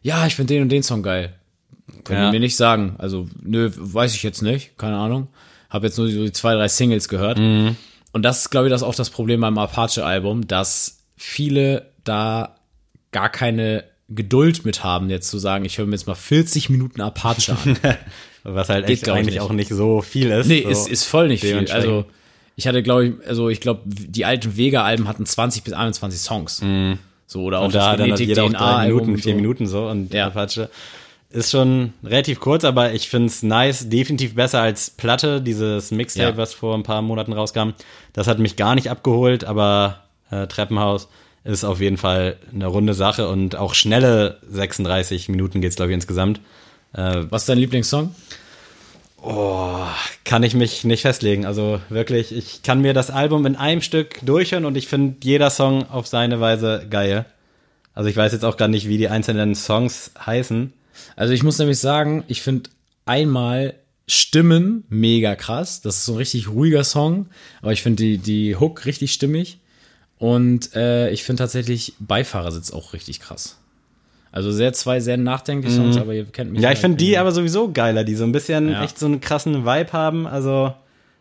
Ja, 0.02 0.26
ich 0.26 0.34
finde 0.34 0.54
den 0.54 0.62
und 0.62 0.68
den 0.70 0.82
Song 0.82 1.02
geil. 1.02 1.34
Können 2.04 2.20
Ja. 2.22 2.30
mir 2.30 2.40
nicht 2.40 2.56
sagen. 2.56 2.94
Also, 2.98 3.28
nö, 3.42 3.70
weiß 3.76 4.14
ich 4.14 4.22
jetzt 4.22 4.42
nicht, 4.42 4.76
keine 4.78 4.96
Ahnung. 4.96 5.28
Habe 5.70 5.86
jetzt 5.86 5.98
nur 5.98 6.08
so 6.10 6.22
die 6.24 6.32
zwei, 6.32 6.54
drei 6.54 6.68
Singles 6.68 7.08
gehört. 7.08 7.38
Und 7.38 7.76
das 8.22 8.40
ist, 8.40 8.50
glaube 8.50 8.66
ich, 8.66 8.70
das 8.70 8.82
ist 8.82 8.86
auch 8.86 8.94
das 8.94 9.10
Problem 9.10 9.40
beim 9.40 9.56
Apache-Album, 9.58 10.46
dass 10.46 11.04
viele 11.16 11.90
da 12.04 12.56
gar 13.12 13.28
keine 13.30 13.84
Geduld 14.08 14.64
mit 14.66 14.84
haben, 14.84 15.08
jetzt 15.08 15.30
zu 15.30 15.38
sagen, 15.38 15.64
ich 15.64 15.78
höre 15.78 15.86
mir 15.86 15.92
jetzt 15.92 16.06
mal 16.06 16.14
40 16.14 16.68
Minuten 16.68 17.00
Apache 17.00 17.52
an. 17.64 17.78
was 18.44 18.68
halt 18.68 18.86
Geht, 18.86 18.98
echt 18.98 19.08
eigentlich 19.08 19.34
nicht. 19.36 19.40
auch 19.40 19.52
nicht 19.52 19.70
so 19.70 20.02
viel 20.02 20.30
ist. 20.30 20.48
Nee, 20.48 20.62
so. 20.64 20.68
ist, 20.68 20.88
ist 20.88 21.04
voll 21.04 21.28
nicht 21.28 21.40
viel. 21.42 21.70
Also, 21.70 22.04
ich 22.56 22.66
hatte, 22.66 22.82
glaube 22.82 23.06
ich, 23.06 23.14
also 23.26 23.48
ich 23.48 23.60
glaube, 23.60 23.80
die 23.86 24.24
alten 24.26 24.56
Vega-Alben 24.56 25.08
hatten 25.08 25.24
20 25.24 25.64
bis 25.64 25.72
21 25.72 26.20
Songs. 26.20 26.60
Mhm. 26.60 26.98
So, 27.26 27.44
oder 27.44 27.60
auch 27.60 27.66
Und 27.66 27.74
da 27.74 27.78
das 27.78 27.86
dann 27.98 28.10
hat 28.10 28.18
Genetik 28.18 28.28
jeder 28.28 28.44
auch 28.44 28.50
DNA 28.50 28.58
drei 28.74 28.86
Minuten, 28.88 29.16
vier 29.16 29.32
so. 29.32 29.36
Minuten 29.36 29.66
so 29.66 29.86
und 29.88 30.12
Ja. 30.12 30.26
Apache 30.26 30.68
ist 31.32 31.50
schon 31.50 31.92
relativ 32.04 32.40
kurz, 32.40 32.64
aber 32.64 32.92
ich 32.92 33.08
find's 33.08 33.42
nice, 33.42 33.88
definitiv 33.88 34.34
besser 34.34 34.60
als 34.60 34.90
Platte, 34.90 35.40
dieses 35.40 35.90
Mixtape, 35.90 36.30
Ja. 36.30 36.36
was 36.36 36.54
vor 36.54 36.74
ein 36.74 36.82
paar 36.82 37.02
Monaten 37.02 37.32
rauskam. 37.32 37.70
Das 38.12 38.26
hat 38.26 38.38
mich 38.38 38.56
gar 38.56 38.74
nicht 38.74 38.90
abgeholt, 38.90 39.44
aber 39.44 40.02
äh, 40.30 40.46
Treppenhaus 40.46 41.08
ist 41.44 41.64
auf 41.64 41.80
jeden 41.80 41.96
Fall 41.96 42.36
eine 42.54 42.66
runde 42.66 42.94
Sache 42.94 43.28
und 43.28 43.56
auch 43.56 43.74
schnelle 43.74 44.38
36 44.48 45.28
Minuten 45.28 45.60
geht's 45.60 45.74
glaube 45.76 45.90
ich 45.90 45.94
insgesamt. 45.94 46.40
Was 46.92 47.42
ist 47.42 47.48
dein 47.48 47.58
Lieblingssong? 47.58 48.14
Kann 50.24 50.42
ich 50.42 50.54
mich 50.54 50.84
nicht 50.84 51.02
festlegen. 51.02 51.46
Also 51.46 51.80
wirklich, 51.88 52.34
ich 52.36 52.62
kann 52.62 52.80
mir 52.80 52.92
das 52.92 53.10
Album 53.10 53.46
in 53.46 53.56
einem 53.56 53.80
Stück 53.80 54.18
durchhören 54.22 54.64
und 54.64 54.76
ich 54.76 54.88
finde 54.88 55.16
jeder 55.22 55.50
Song 55.50 55.88
auf 55.88 56.06
seine 56.06 56.40
Weise 56.40 56.86
geil. 56.90 57.24
Also 57.94 58.08
ich 58.08 58.16
weiß 58.16 58.32
jetzt 58.32 58.44
auch 58.44 58.56
gar 58.56 58.68
nicht, 58.68 58.88
wie 58.88 58.98
die 58.98 59.08
einzelnen 59.08 59.54
Songs 59.54 60.10
heißen. 60.24 60.72
Also 61.16 61.32
ich 61.34 61.42
muss 61.42 61.58
nämlich 61.58 61.78
sagen, 61.78 62.24
ich 62.28 62.42
finde 62.42 62.70
einmal 63.06 63.74
Stimmen 64.08 64.84
mega 64.88 65.34
krass. 65.36 65.80
Das 65.80 65.98
ist 65.98 66.04
so 66.04 66.12
ein 66.12 66.18
richtig 66.18 66.48
ruhiger 66.50 66.84
Song, 66.84 67.26
aber 67.62 67.72
ich 67.72 67.82
finde 67.82 68.02
die, 68.02 68.18
die 68.18 68.56
Hook 68.56 68.84
richtig 68.86 69.12
stimmig. 69.12 69.58
Und 70.18 70.74
äh, 70.76 71.10
ich 71.10 71.24
finde 71.24 71.42
tatsächlich 71.42 71.94
Beifahrersitz 71.98 72.72
auch 72.72 72.92
richtig 72.92 73.20
krass. 73.20 73.58
Also 74.30 74.50
sehr 74.50 74.72
zwei 74.72 75.00
sehr 75.00 75.16
nachdenkliche 75.16 75.76
Songs, 75.76 75.96
aber 75.96 76.14
ihr 76.14 76.24
kennt 76.24 76.50
mich. 76.52 76.58
Mhm. 76.60 76.64
Ja, 76.64 76.72
ich 76.72 76.78
finde 76.78 76.96
die 76.96 77.18
aber 77.18 77.32
sowieso 77.32 77.70
geiler, 77.72 78.02
die 78.04 78.14
so 78.14 78.24
ein 78.24 78.32
bisschen 78.32 78.70
Ja. 78.70 78.82
echt 78.84 78.98
so 78.98 79.06
einen 79.06 79.20
krassen 79.20 79.64
Vibe 79.66 79.92
haben. 79.92 80.26
Also, 80.26 80.72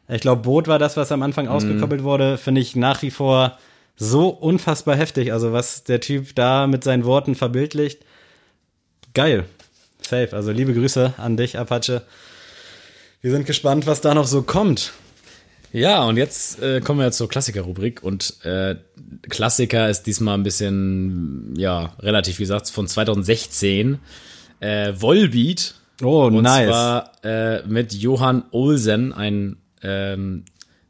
ich 0.08 0.22
glaube, 0.22 0.44
Boot 0.44 0.68
war 0.68 0.80
das, 0.80 0.98
was 0.98 1.12
am 1.12 1.22
Anfang 1.24 1.46
Mhm. 1.46 1.52
ausgekoppelt 1.52 2.04
wurde, 2.04 2.38
finde 2.38 2.62
ich 2.62 2.76
nach 2.76 3.02
wie 3.02 3.12
vor 3.12 3.58
so 3.98 4.30
unfassbar 4.30 4.96
heftig. 4.96 5.34
Also, 5.34 5.52
was 5.52 5.84
der 5.84 6.00
Typ 6.00 6.36
da 6.36 6.68
mit 6.68 6.84
seinen 6.84 7.04
Worten 7.06 7.36
verbildlicht. 7.36 8.06
Geil. 9.14 9.46
Safe. 10.12 10.36
Also, 10.36 10.52
liebe 10.52 10.74
Grüße 10.74 11.14
an 11.18 11.38
dich, 11.38 11.58
Apache. 11.58 12.02
Wir 13.22 13.32
sind 13.32 13.46
gespannt, 13.46 13.88
was 13.88 14.02
da 14.02 14.14
noch 14.14 14.28
so 14.28 14.42
kommt. 14.42 14.92
Ja, 15.72 16.04
und 16.04 16.18
jetzt 16.18 16.62
äh, 16.62 16.82
kommen 16.82 17.00
wir 17.00 17.12
zur 17.14 17.30
Klassiker-Rubrik 17.30 18.04
und 18.04 18.36
äh, 18.44 18.76
Klassiker 19.30 19.90
ist 19.90 20.04
diesmal 20.04 20.34
ein 20.38 20.44
bisschen, 20.44 21.54
ja, 21.58 21.94
relativ 22.00 22.40
wie 22.40 22.44
gesagt, 22.44 22.70
von 22.70 22.88
2016. 22.88 24.00
Äh, 24.60 24.92
Volbeat. 25.00 25.76
Oh, 26.04 26.26
und 26.26 26.42
nice. 26.42 26.68
zwar 26.68 27.12
äh, 27.24 27.64
mit 27.66 27.94
Johan 27.94 28.44
Olsen, 28.52 29.14
ein 29.14 29.56
ähm, 29.82 30.44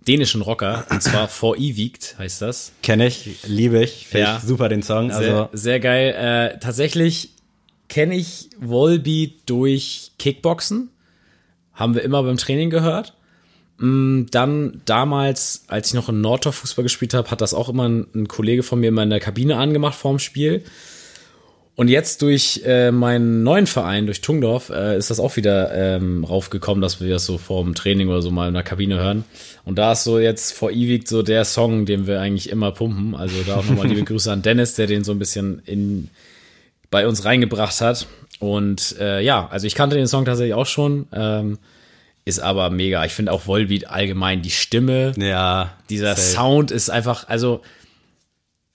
dänischen 0.07 0.41
Rocker, 0.41 0.85
und 0.89 1.03
zwar 1.03 1.27
For 1.27 1.57
Evigt 1.57 2.15
heißt 2.17 2.41
das. 2.41 2.71
Kenne 2.81 3.05
ich, 3.05 3.43
liebe 3.45 3.83
ich. 3.83 4.07
Finde 4.07 4.25
Ja. 4.25 4.37
ich 4.37 4.43
super 4.47 4.67
den 4.67 4.81
Song. 4.81 5.11
Sehr, 5.11 5.17
Also, 5.19 5.49
sehr 5.53 5.79
geil. 5.79 6.15
Äh, 6.55 6.57
tatsächlich 6.59 7.33
kenne 7.91 8.15
ich 8.15 8.49
Volbeat 8.57 9.41
durch 9.47 10.13
Kickboxen. 10.17 10.89
Haben 11.73 11.93
wir 11.93 12.03
immer 12.03 12.23
beim 12.23 12.37
Training 12.37 12.69
gehört. 12.69 13.13
Mm, 13.79 14.23
Dann 14.31 14.81
damals, 14.85 15.65
als 15.67 15.89
ich 15.89 15.93
noch 15.93 16.07
in 16.07 16.21
Nordorf 16.21 16.55
Fußball 16.55 16.83
gespielt 16.83 17.13
habe, 17.13 17.29
hat 17.29 17.41
das 17.41 17.53
auch 17.53 17.67
immer 17.67 17.89
ein, 17.89 18.07
ein 18.15 18.27
Kollege 18.29 18.63
von 18.63 18.79
mir 18.79 18.87
immer 18.87 19.03
in 19.03 19.09
der 19.09 19.19
Kabine 19.19 19.57
angemacht 19.57 19.95
vorm 19.95 20.19
Spiel. 20.19 20.63
Und 21.75 21.89
jetzt 21.89 22.21
durch 22.21 22.61
äh, 22.65 22.91
meinen 22.91 23.43
neuen 23.43 23.67
Verein, 23.67 24.05
durch 24.05 24.21
Tungdorf, 24.21 24.69
äh, 24.69 24.97
ist 24.97 25.09
das 25.09 25.19
auch 25.19 25.35
wieder 25.35 25.73
ähm, 25.73 26.23
raufgekommen, 26.23 26.81
dass 26.81 27.01
wir 27.01 27.09
das 27.09 27.25
so 27.25 27.37
vorm 27.37 27.75
Training 27.75 28.07
oder 28.07 28.21
so 28.21 28.31
mal 28.31 28.47
in 28.47 28.53
der 28.53 28.63
Kabine 28.63 28.99
hören. 28.99 29.25
Und 29.65 29.77
da 29.77 29.91
ist 29.91 30.05
so 30.05 30.17
jetzt 30.17 30.53
vor 30.53 30.71
ewig 30.71 31.09
so 31.09 31.23
der 31.23 31.43
Song, 31.43 31.85
den 31.85 32.07
wir 32.07 32.21
eigentlich 32.21 32.49
immer 32.49 32.71
pumpen. 32.71 33.15
Also 33.15 33.35
da 33.45 33.57
auch 33.57 33.65
nochmal 33.65 33.87
liebe 33.87 34.03
Grüße 34.05 34.31
an 34.31 34.43
Dennis, 34.43 34.75
der 34.75 34.87
den 34.87 35.03
so 35.03 35.11
ein 35.11 35.19
bisschen 35.19 35.61
in 35.65 36.09
bei 36.91 37.07
uns 37.07 37.25
reingebracht 37.25 37.81
hat. 37.81 38.05
Und 38.39 38.95
äh, 38.99 39.21
ja, 39.21 39.47
also 39.51 39.65
ich 39.65 39.73
kannte 39.75 39.95
den 39.95 40.07
Song 40.07 40.25
tatsächlich 40.25 40.53
auch 40.53 40.65
schon. 40.67 41.07
Ähm, 41.11 41.57
ist 42.23 42.39
aber 42.39 42.69
mega. 42.69 43.03
Ich 43.05 43.13
finde 43.13 43.31
auch 43.31 43.47
Volbeat 43.47 43.87
allgemein 43.89 44.43
die 44.43 44.51
Stimme, 44.51 45.13
ja. 45.17 45.73
dieser 45.89 46.15
safe. 46.15 46.21
Sound 46.21 46.71
ist 46.71 46.91
einfach, 46.91 47.27
also 47.27 47.61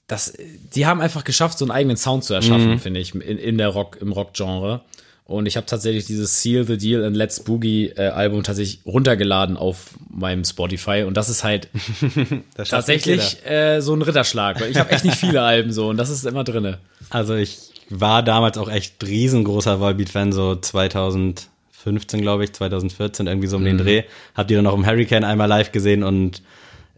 das, 0.08 0.32
die 0.74 0.86
haben 0.86 1.00
einfach 1.00 1.22
geschafft, 1.24 1.58
so 1.58 1.64
einen 1.64 1.70
eigenen 1.72 1.96
Sound 1.96 2.24
zu 2.24 2.34
erschaffen, 2.34 2.72
Mhm. 2.72 2.78
finde 2.80 3.00
ich, 3.00 3.14
in, 3.14 3.20
in 3.38 3.58
der 3.58 3.68
Rock, 3.68 3.98
im 4.00 4.12
Rock-Genre. 4.12 4.80
Und 5.24 5.46
ich 5.46 5.56
habe 5.56 5.66
tatsächlich 5.66 6.06
dieses 6.06 6.40
Seal 6.40 6.64
the 6.64 6.78
Deal 6.78 7.04
and 7.04 7.16
Let's 7.16 7.40
Boogie 7.40 7.88
äh, 7.96 8.08
Album 8.08 8.44
tatsächlich 8.44 8.80
runtergeladen 8.86 9.56
auf 9.56 9.96
meinem 10.08 10.44
Spotify. 10.44 11.02
Und 11.04 11.16
das 11.16 11.28
ist 11.28 11.42
halt 11.42 11.68
Das 12.56 12.68
tatsächlich 12.68 13.44
äh, 13.44 13.80
so 13.80 13.94
ein 13.94 14.02
Ritterschlag, 14.02 14.60
weil 14.60 14.70
ich 14.70 14.78
habe 14.78 14.90
echt 14.90 15.04
nicht 15.04 15.16
viele 15.16 15.42
Alben 15.42 15.72
so 15.72 15.88
und 15.88 15.96
das 15.96 16.10
ist 16.10 16.24
immer 16.26 16.44
drinne. 16.44 16.78
Also 17.10 17.34
ich 17.34 17.58
war 17.88 18.22
damals 18.22 18.58
auch 18.58 18.68
echt 18.68 19.04
riesengroßer 19.04 19.80
Volbeat-Fan, 19.80 20.32
so 20.32 20.56
2015, 20.56 22.20
glaube 22.20 22.44
ich, 22.44 22.52
2014, 22.52 23.26
irgendwie 23.26 23.48
so 23.48 23.56
um 23.56 23.64
den 23.64 23.78
Dreh. 23.78 24.02
Habt 24.34 24.50
ihr 24.50 24.56
dann 24.56 24.64
noch 24.64 24.74
im 24.74 24.86
Hurricane 24.86 25.24
einmal 25.24 25.48
live 25.48 25.72
gesehen 25.72 26.02
und 26.02 26.42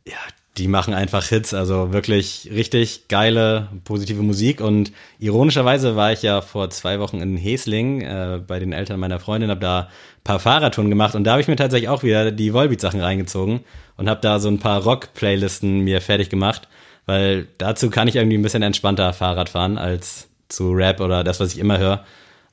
ja, 0.07 0.17
die 0.59 0.69
machen 0.69 0.93
einfach 0.93 1.25
Hits, 1.27 1.55
also 1.55 1.93
wirklich 1.93 2.51
richtig 2.53 3.09
geile, 3.09 3.69
positive 3.85 4.23
Musik. 4.23 4.61
Und 4.61 4.93
ironischerweise 5.19 5.95
war 5.97 6.13
ich 6.13 6.23
ja 6.23 6.41
vor 6.41 6.71
zwei 6.71 6.99
Wochen 6.99 7.21
in 7.21 7.37
Hesling 7.37 8.01
äh, 8.01 8.41
bei 8.45 8.59
den 8.59 8.73
Eltern 8.73 8.99
meiner 8.99 9.21
Freundin, 9.21 9.51
habe 9.51 9.61
da 9.61 9.81
ein 9.83 10.25
paar 10.25 10.41
Fahrradtouren 10.41 10.91
gemacht 10.91 11.15
und 11.15 11.25
da 11.25 11.33
habe 11.33 11.41
ich 11.41 11.49
mir 11.49 11.57
tatsächlich 11.57 11.89
auch 11.89 12.03
wieder 12.03 12.33
die 12.33 12.53
Volbeat-Sachen 12.53 13.01
reingezogen 13.01 13.61
und 13.97 14.11
habe 14.11 14.21
da 14.21 14.41
so 14.41 14.49
ein 14.49 14.59
paar 14.59 14.83
Rock-Playlisten 14.83 15.81
mir 15.81 16.01
fertig 16.01 16.29
gemacht, 16.29 16.69
weil 17.07 17.47
dazu 17.59 17.89
kann 17.89 18.09
ich 18.09 18.17
irgendwie 18.17 18.37
ein 18.37 18.43
bisschen 18.43 18.63
entspannter 18.63 19.13
Fahrrad 19.13 19.49
fahren 19.49 19.79
als 19.79 20.29
zu 20.49 20.73
Rap 20.73 21.01
oder 21.01 21.25
das, 21.25 21.41
was 21.41 21.53
ich 21.55 21.59
immer 21.59 21.79
höre. 21.79 22.05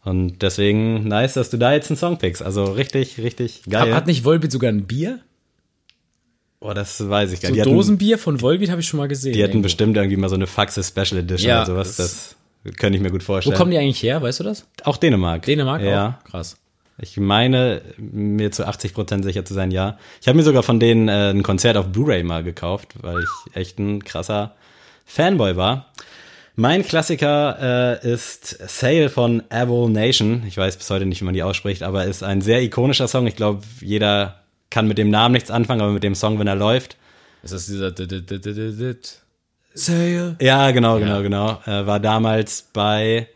Und 0.04 0.42
deswegen 0.44 1.08
nice, 1.08 1.34
dass 1.34 1.50
du 1.50 1.58
da 1.58 1.74
jetzt 1.74 1.90
einen 1.90 1.98
Song 1.98 2.18
pickst. 2.18 2.44
Also 2.44 2.66
richtig, 2.66 3.18
richtig 3.20 3.64
geil. 3.70 3.94
Hat, 3.96 4.06
nicht 4.08 4.24
Volbeat 4.24 4.52
sogar 4.52 4.72
ein 4.72 4.86
Bier? 4.86 5.20
oh, 6.60 6.74
das 6.74 7.08
weiß 7.10 7.32
ich 7.32 7.42
gar 7.42 7.50
So 7.50 7.54
nicht. 7.54 7.58
Die 7.66 7.70
hatten- 7.70 7.76
Dosenbier 7.76 8.18
von 8.18 8.42
Volbeat 8.42 8.70
habe 8.72 8.82
ich 8.82 8.88
schon 8.88 8.98
mal 9.00 9.08
gesehen. 9.08 9.34
Die 9.34 9.42
hatten 9.44 9.52
irgendwo. 9.54 9.64
bestimmt 9.66 9.98
irgendwie 9.98 10.18
mal 10.18 10.30
so 10.30 10.36
eine 10.36 10.48
Faxe 10.48 10.84
Special 10.84 11.18
Edition 11.20 11.50
Ja, 11.50 11.58
oder 11.58 11.66
sowas. 11.68 11.96
das- 11.98 12.36
Das, 12.64 12.76
könnte 12.78 12.98
ich 12.98 13.04
mir 13.04 13.12
gut 13.12 13.22
Wo 13.22 13.26
vorstellen. 13.26 13.56
kommen 13.56 13.70
die 13.72 13.78
eigentlich 13.78 14.02
her, 14.02 14.22
weißt 14.24 14.40
du 14.40 14.44
das? 14.44 14.66
Auch 14.84 14.98
Dänemark. 14.98 15.44
Dänemark 15.44 15.82
Ja. 15.84 16.20
auch? 16.24 16.30
Krass. 16.32 16.58
Ich 16.98 17.18
meine, 17.18 17.82
mir 17.98 18.52
zu 18.52 18.66
80 18.66 18.94
Prozent 18.96 19.24
sicher 19.26 19.44
zu 19.46 19.54
sein, 19.54 19.70
ja. 19.70 20.00
Ich 20.22 20.28
habe 20.28 20.38
mir 20.38 20.44
sogar 20.44 20.64
von 20.64 20.80
denen 20.80 21.08
äh, 21.10 21.30
ein 21.30 21.44
Konzert 21.44 21.78
auf 21.78 21.88
Blu-ray 21.90 22.24
mal 22.24 22.44
gekauft, 22.44 22.94
weil 23.02 23.20
ich 23.20 23.56
echt 23.56 23.78
ein 23.80 24.04
krasser 24.04 24.56
Fanboy 25.06 25.56
war. 25.58 25.92
Mein 26.58 26.86
Klassiker 26.86 28.00
äh, 28.02 28.14
ist 28.14 28.58
Sail 28.70 29.10
von 29.10 29.44
Avil 29.50 29.90
Nation. 29.90 30.44
Ich 30.48 30.56
weiß 30.58 30.78
bis 30.78 30.90
heute 30.90 31.06
nicht, 31.06 31.20
wie 31.20 31.26
man 31.26 31.34
die 31.34 31.44
ausspricht, 31.44 31.84
aber 31.84 32.06
ist 32.06 32.24
ein 32.24 32.42
sehr 32.42 32.62
ikonischer 32.62 33.10
Song. 33.10 33.28
Ich 33.28 33.36
glaube, 33.36 33.64
jeder 33.82 34.42
kann 34.70 34.88
mit 34.88 34.98
dem 34.98 35.10
Namen 35.10 35.34
nichts 35.34 35.52
anfangen, 35.52 35.82
aber 35.82 35.92
mit 35.92 36.04
dem 36.04 36.16
Song, 36.16 36.40
wenn 36.40 36.48
er 36.48 36.56
läuft. 36.56 36.96
Ist 37.44 37.54
das 37.54 37.66
dieser 37.66 37.92
Sail? 39.74 40.38
Ja, 40.40 40.72
genau, 40.72 40.98
genau, 41.00 41.16
Ja. 41.16 41.22
genau. 41.22 41.60
Äh, 41.66 41.86
war 41.86 42.00
damals 42.00 42.70
bei, 42.72 43.28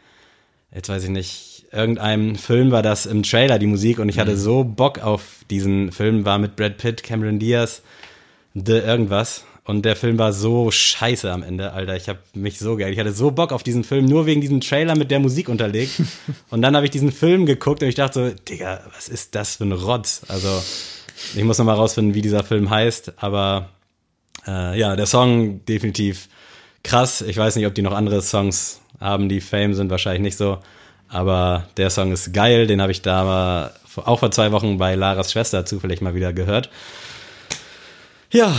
jetzt 0.73 0.87
weiß 0.87 1.03
ich 1.03 1.09
nicht, 1.09 1.65
irgendeinem 1.73 2.35
Film 2.35 2.71
war 2.71 2.81
das 2.81 3.05
im 3.05 3.23
Trailer, 3.23 3.59
die 3.59 3.67
Musik, 3.67 3.99
und 3.99 4.07
ich 4.09 4.17
hatte 4.17 4.37
so 4.37 4.63
Bock 4.63 4.99
auf 5.03 5.43
diesen 5.49 5.91
Film, 5.91 6.23
war 6.25 6.39
mit 6.39 6.55
Brad 6.55 6.77
Pitt, 6.77 7.03
Cameron 7.03 7.37
Diaz, 7.37 7.81
The 8.55 8.73
irgendwas. 8.73 9.43
Und 9.69 9.83
der 9.83 9.95
Film 9.95 10.17
war 10.17 10.33
so 10.33 10.71
scheiße 10.71 11.31
am 11.31 11.43
Ende, 11.43 11.73
Alter. 11.73 11.95
Ich 11.95 12.09
habe 12.09 12.17
mich 12.33 12.57
so 12.57 12.75
geil. 12.75 12.91
Ich 12.91 12.97
hatte 12.97 13.11
so 13.11 13.29
Bock 13.29 13.51
auf 13.51 13.61
diesen 13.61 13.83
Film, 13.83 14.05
nur 14.05 14.25
wegen 14.25 14.41
diesem 14.41 14.61
Trailer 14.61 14.97
mit 14.97 15.11
der 15.11 15.19
Musik 15.19 15.47
unterlegt. 15.47 15.91
und 16.49 16.63
dann 16.63 16.75
habe 16.75 16.87
ich 16.87 16.91
diesen 16.91 17.11
Film 17.11 17.45
geguckt 17.45 17.83
und 17.83 17.87
ich 17.87 17.93
dachte 17.93 18.29
so, 18.29 18.35
Digga, 18.49 18.81
was 18.95 19.07
ist 19.07 19.35
das 19.35 19.57
für 19.57 19.65
ein 19.65 19.71
Rotz? 19.71 20.23
Also, 20.27 20.49
ich 21.35 21.43
muss 21.43 21.59
noch 21.59 21.67
mal 21.67 21.75
rausfinden, 21.75 22.15
wie 22.15 22.23
dieser 22.23 22.43
Film 22.43 22.71
heißt, 22.71 23.13
aber 23.17 23.69
äh, 24.47 24.79
ja, 24.79 24.95
der 24.95 25.05
Song 25.05 25.63
definitiv 25.65 26.29
krass. 26.83 27.21
Ich 27.21 27.37
weiß 27.37 27.55
nicht, 27.55 27.67
ob 27.67 27.75
die 27.75 27.83
noch 27.83 27.93
andere 27.93 28.23
Songs 28.23 28.81
haben, 28.99 29.29
die 29.29 29.39
Fame 29.39 29.75
sind, 29.75 29.91
wahrscheinlich 29.91 30.23
nicht 30.23 30.37
so. 30.37 30.57
Aber 31.09 31.67
der 31.77 31.91
Song 31.91 32.11
ist 32.11 32.33
geil, 32.33 32.65
den 32.65 32.81
habe 32.81 32.91
ich 32.91 33.03
da 33.03 33.23
mal, 33.23 33.73
auch 33.97 34.17
vor 34.17 34.31
zwei 34.31 34.51
Wochen 34.51 34.79
bei 34.79 34.95
Laras 34.95 35.31
Schwester 35.31 35.63
zufällig 35.63 36.01
mal 36.01 36.15
wieder 36.15 36.33
gehört. 36.33 36.71
Ja, 38.31 38.51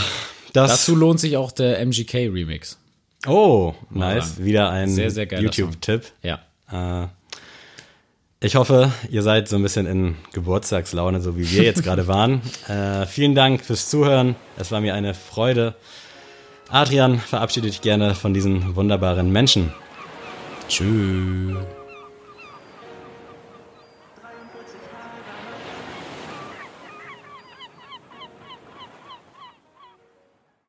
das. 0.53 0.71
Dazu 0.71 0.95
lohnt 0.95 1.21
sich 1.21 1.37
auch 1.37 1.53
der 1.53 1.85
MGK 1.85 2.29
Remix. 2.29 2.79
oh, 3.27 3.75
nice. 3.91 4.37
sagen. 4.37 4.45
Wieder 4.45 4.71
ein 4.71 4.97
YouTube-Tipp. 4.97 6.05
Ja. 6.23 6.41
Äh, 6.73 7.09
ich 8.43 8.57
hoffe, 8.57 8.91
ihr 9.11 9.23
seid 9.23 9.49
so 9.49 9.57
ein 9.57 9.63
bisschen 9.63 9.87
in 9.87 10.17
Geburtstagslaune, 10.33 11.21
so 11.21 11.37
wie 11.37 11.51
wir 11.51 11.63
jetzt 11.63 11.83
gerade 11.83 12.07
waren. 12.07 12.41
Äh, 12.69 13.07
vielen 13.07 13.35
Dank 13.35 13.65
fürs 13.65 13.91
Zuhören. 13.91 14.37
Es 14.57 14.71
war 14.71 14.81
mir 14.81 14.95
eine 14.95 15.13
Freude. 15.13 15.75
Adrian, 16.69 17.19
verabschiede 17.19 17.67
dich 17.67 17.81
gerne 17.81 18.15
von 18.15 18.33
diesen 18.33 18.77
wunderbaren 18.77 19.33
Menschen. 19.33 19.73
Tschüss. 20.69 21.57